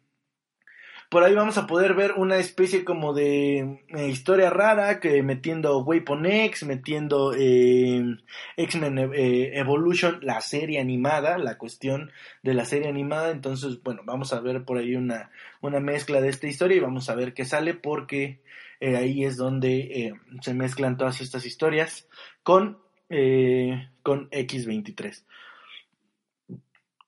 por 1.13 1.23
ahí 1.23 1.35
vamos 1.35 1.59
a 1.59 1.67
poder 1.67 1.93
ver 1.93 2.13
una 2.13 2.37
especie 2.37 2.83
como 2.83 3.13
de 3.13 3.83
eh, 3.89 4.07
historia 4.09 4.49
rara 4.49 4.99
que 4.99 5.21
metiendo 5.21 5.77
Weapon 5.83 6.25
X, 6.25 6.63
metiendo 6.63 7.35
eh, 7.37 8.17
X-Men 8.57 8.97
eh, 9.13 9.59
Evolution, 9.59 10.17
la 10.23 10.41
serie 10.41 10.79
animada, 10.79 11.37
la 11.37 11.59
cuestión 11.59 12.09
de 12.41 12.55
la 12.55 12.65
serie 12.65 12.89
animada. 12.89 13.29
Entonces, 13.29 13.83
bueno, 13.83 14.01
vamos 14.03 14.33
a 14.33 14.39
ver 14.39 14.65
por 14.65 14.79
ahí 14.79 14.95
una, 14.95 15.29
una 15.61 15.79
mezcla 15.79 16.19
de 16.19 16.29
esta 16.29 16.47
historia 16.47 16.77
y 16.77 16.79
vamos 16.79 17.07
a 17.11 17.15
ver 17.15 17.35
qué 17.35 17.45
sale 17.45 17.75
porque 17.75 18.41
ahí 18.81 19.23
es 19.23 19.37
donde 19.37 20.15
se 20.41 20.55
mezclan 20.55 20.97
todas 20.97 21.21
estas 21.21 21.45
historias 21.45 22.09
con, 22.41 22.79
con 24.01 24.31
X23. 24.31 25.23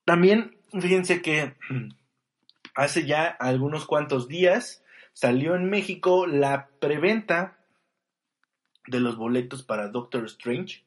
También, 0.05 0.57
fíjense 0.79 1.23
que 1.23 1.55
hace 2.75 3.05
ya 3.05 3.25
algunos 3.25 3.85
cuantos 3.85 4.27
días 4.27 4.83
salió 5.13 5.55
en 5.55 5.69
México 5.69 6.27
la 6.27 6.67
preventa 6.79 7.57
de 8.87 8.99
los 8.99 9.15
boletos 9.15 9.63
para 9.63 9.87
Doctor 9.87 10.25
Strange. 10.25 10.83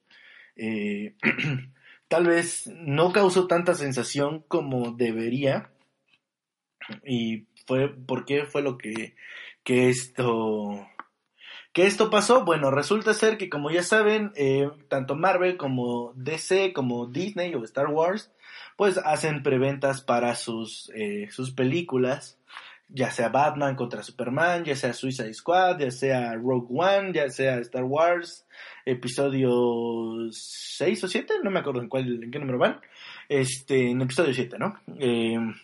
Eh, 0.56 1.15
tal 2.09 2.27
vez 2.27 2.66
no 2.66 3.12
causó 3.12 3.47
tanta 3.47 3.74
sensación 3.74 4.44
como 4.48 4.93
debería. 4.93 5.70
Y 7.05 7.47
fue, 7.66 7.89
¿por 7.89 8.24
qué 8.24 8.44
fue 8.44 8.62
lo 8.62 8.78
que, 8.78 9.15
que 9.65 9.89
esto, 9.89 10.86
que 11.72 11.86
esto 11.86 12.10
pasó? 12.10 12.44
Bueno, 12.44 12.70
resulta 12.70 13.14
ser 13.14 13.38
que 13.38 13.48
como 13.48 13.70
ya 13.70 13.82
saben, 13.82 14.32
eh, 14.36 14.70
tanto 14.88 15.14
Marvel 15.14 15.56
como 15.56 16.12
DC, 16.16 16.72
como 16.72 17.06
Disney 17.06 17.54
o 17.54 17.64
Star 17.64 17.88
Wars, 17.88 18.30
pues 18.76 18.98
hacen 18.98 19.42
preventas 19.42 20.02
para 20.02 20.34
sus, 20.34 20.90
eh, 20.94 21.28
sus 21.30 21.52
películas, 21.52 22.38
ya 22.88 23.10
sea 23.10 23.28
Batman 23.28 23.76
contra 23.76 24.02
Superman, 24.02 24.64
ya 24.64 24.74
sea 24.76 24.94
Suicide 24.94 25.34
Squad, 25.34 25.80
ya 25.80 25.90
sea 25.90 26.34
Rogue 26.34 26.68
One, 26.70 27.12
ya 27.12 27.28
sea 27.28 27.58
Star 27.58 27.84
Wars, 27.84 28.46
episodio 28.86 30.30
6 30.30 31.04
o 31.04 31.08
7, 31.08 31.34
no 31.42 31.50
me 31.50 31.60
acuerdo 31.60 31.82
en, 31.82 31.88
cuál, 31.88 32.22
en 32.22 32.30
qué 32.30 32.38
número 32.38 32.58
van, 32.58 32.80
este, 33.28 33.90
en 33.90 34.00
episodio 34.00 34.32
7, 34.32 34.58
¿no? 34.58 34.80
Em, 34.98 35.54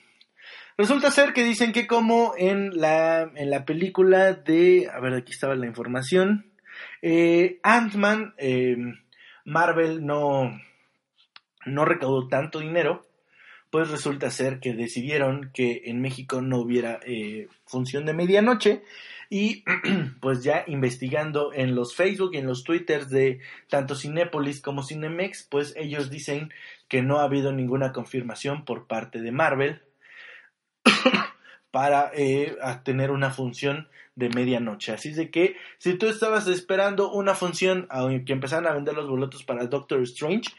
resulta 0.76 1.10
ser 1.10 1.32
que 1.32 1.44
dicen 1.44 1.72
que 1.72 1.86
como 1.86 2.34
en 2.36 2.80
la, 2.80 3.30
en 3.34 3.50
la 3.50 3.64
película 3.64 4.32
de, 4.32 4.90
a 4.92 5.00
ver, 5.00 5.14
aquí 5.14 5.32
estaba 5.32 5.54
la 5.54 5.66
información, 5.66 6.50
eh, 7.02 7.60
Ant-Man, 7.62 8.34
em, 8.38 9.00
Marvel 9.44 10.04
no, 10.04 10.60
no 11.66 11.84
recaudó 11.84 12.28
tanto 12.28 12.60
dinero, 12.60 13.06
pues 13.70 13.90
resulta 13.90 14.30
ser 14.30 14.60
que 14.60 14.72
decidieron 14.72 15.50
que 15.52 15.82
en 15.86 16.00
México 16.00 16.40
no 16.40 16.58
hubiera 16.58 17.00
eh, 17.04 17.48
función 17.66 18.06
de 18.06 18.14
medianoche 18.14 18.82
y 19.30 19.64
pues 20.20 20.44
ya 20.44 20.64
investigando 20.68 21.52
en 21.52 21.74
los 21.74 21.96
Facebook 21.96 22.30
y 22.34 22.38
en 22.38 22.46
los 22.46 22.62
Twitters 22.62 23.10
de 23.10 23.40
tanto 23.68 23.96
Cinépolis 23.96 24.60
como 24.60 24.84
Cinemex, 24.84 25.48
pues 25.50 25.74
ellos 25.76 26.08
dicen 26.08 26.52
que 26.88 27.02
no 27.02 27.18
ha 27.18 27.24
habido 27.24 27.52
ninguna 27.52 27.92
confirmación 27.92 28.64
por 28.64 28.86
parte 28.86 29.20
de 29.20 29.32
Marvel 29.32 29.82
para 31.70 32.10
eh, 32.14 32.56
tener 32.84 33.10
una 33.10 33.30
función 33.30 33.88
de 34.16 34.28
medianoche. 34.28 34.92
Así 34.92 35.12
de 35.12 35.30
que 35.30 35.56
si 35.78 35.94
tú 35.94 36.06
estabas 36.06 36.46
esperando 36.46 37.10
una 37.12 37.34
función, 37.34 37.86
aunque 37.90 38.32
empezaran 38.32 38.66
a 38.66 38.74
vender 38.74 38.94
los 38.94 39.08
boletos 39.08 39.44
para 39.44 39.66
Doctor 39.66 40.02
Strange, 40.02 40.50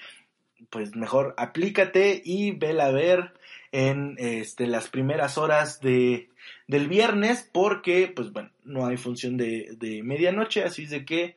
pues 0.70 0.96
mejor 0.96 1.34
aplícate 1.38 2.22
y 2.24 2.52
vela 2.52 2.88
a 2.88 2.92
ver 2.92 3.34
en 3.72 4.16
este, 4.20 4.68
las 4.68 4.88
primeras 4.90 5.38
horas 5.38 5.82
de, 5.82 6.30
del 6.68 6.88
viernes 6.88 7.50
porque 7.52 8.12
pues 8.14 8.32
bueno, 8.32 8.50
no 8.64 8.86
hay 8.86 8.98
función 8.98 9.38
de, 9.38 9.76
de 9.78 10.02
medianoche, 10.04 10.64
así 10.64 10.86
de 10.86 11.06
que 11.06 11.36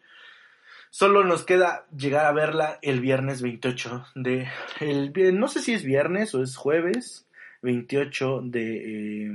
solo 0.91 1.25
nos 1.25 1.45
queda 1.45 1.87
llegar 1.97 2.27
a 2.27 2.33
verla 2.33 2.79
el 2.83 3.01
viernes 3.01 3.43
28 3.43 4.07
de... 4.15 4.49
El, 4.81 5.13
no 5.39 5.49
sé 5.49 5.63
si 5.63 5.75
es 5.75 5.85
viernes 5.85 6.35
o 6.35 6.43
es 6.43 6.57
jueves 6.57 7.28
28 7.63 8.41
de... 8.45 9.27
Eh, 9.27 9.33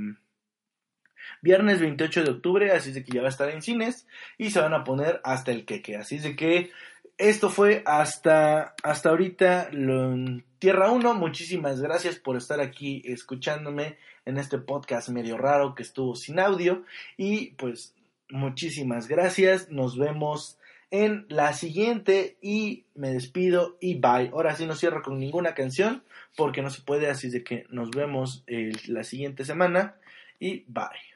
viernes 1.40 1.80
28 1.80 2.24
de 2.24 2.30
octubre, 2.30 2.72
así 2.72 2.90
es 2.90 2.94
de 2.94 3.04
que 3.04 3.12
ya 3.12 3.20
va 3.20 3.28
a 3.28 3.30
estar 3.30 3.50
en 3.50 3.62
cines 3.62 4.06
y 4.38 4.50
se 4.50 4.60
van 4.60 4.74
a 4.74 4.84
poner 4.84 5.20
hasta 5.24 5.52
el 5.52 5.64
queque, 5.64 5.96
así 5.96 6.16
es 6.16 6.22
de 6.22 6.36
que 6.36 6.70
esto 7.16 7.48
fue 7.48 7.82
hasta, 7.86 8.74
hasta 8.82 9.10
ahorita 9.10 9.70
Tierra 10.58 10.90
1. 10.90 11.14
Muchísimas 11.14 11.80
gracias 11.80 12.16
por 12.16 12.36
estar 12.36 12.60
aquí 12.60 13.02
escuchándome 13.04 13.98
en 14.24 14.36
este 14.36 14.58
podcast 14.58 15.10
medio 15.10 15.38
raro 15.38 15.76
que 15.76 15.84
estuvo 15.84 16.16
sin 16.16 16.40
audio. 16.40 16.84
Y 17.16 17.52
pues 17.52 17.94
muchísimas 18.30 19.06
gracias. 19.06 19.70
Nos 19.70 19.96
vemos 19.96 20.58
en 20.94 21.26
la 21.28 21.52
siguiente 21.54 22.38
y 22.40 22.84
me 22.94 23.10
despido 23.10 23.76
y 23.80 23.96
bye. 23.96 24.30
Ahora 24.32 24.54
sí 24.54 24.64
no 24.64 24.76
cierro 24.76 25.02
con 25.02 25.18
ninguna 25.18 25.52
canción 25.52 26.04
porque 26.36 26.62
no 26.62 26.70
se 26.70 26.82
puede, 26.82 27.10
así 27.10 27.30
de 27.30 27.42
que 27.42 27.64
nos 27.68 27.90
vemos 27.90 28.44
la 28.86 29.02
siguiente 29.02 29.44
semana 29.44 29.96
y 30.38 30.64
bye. 30.68 31.13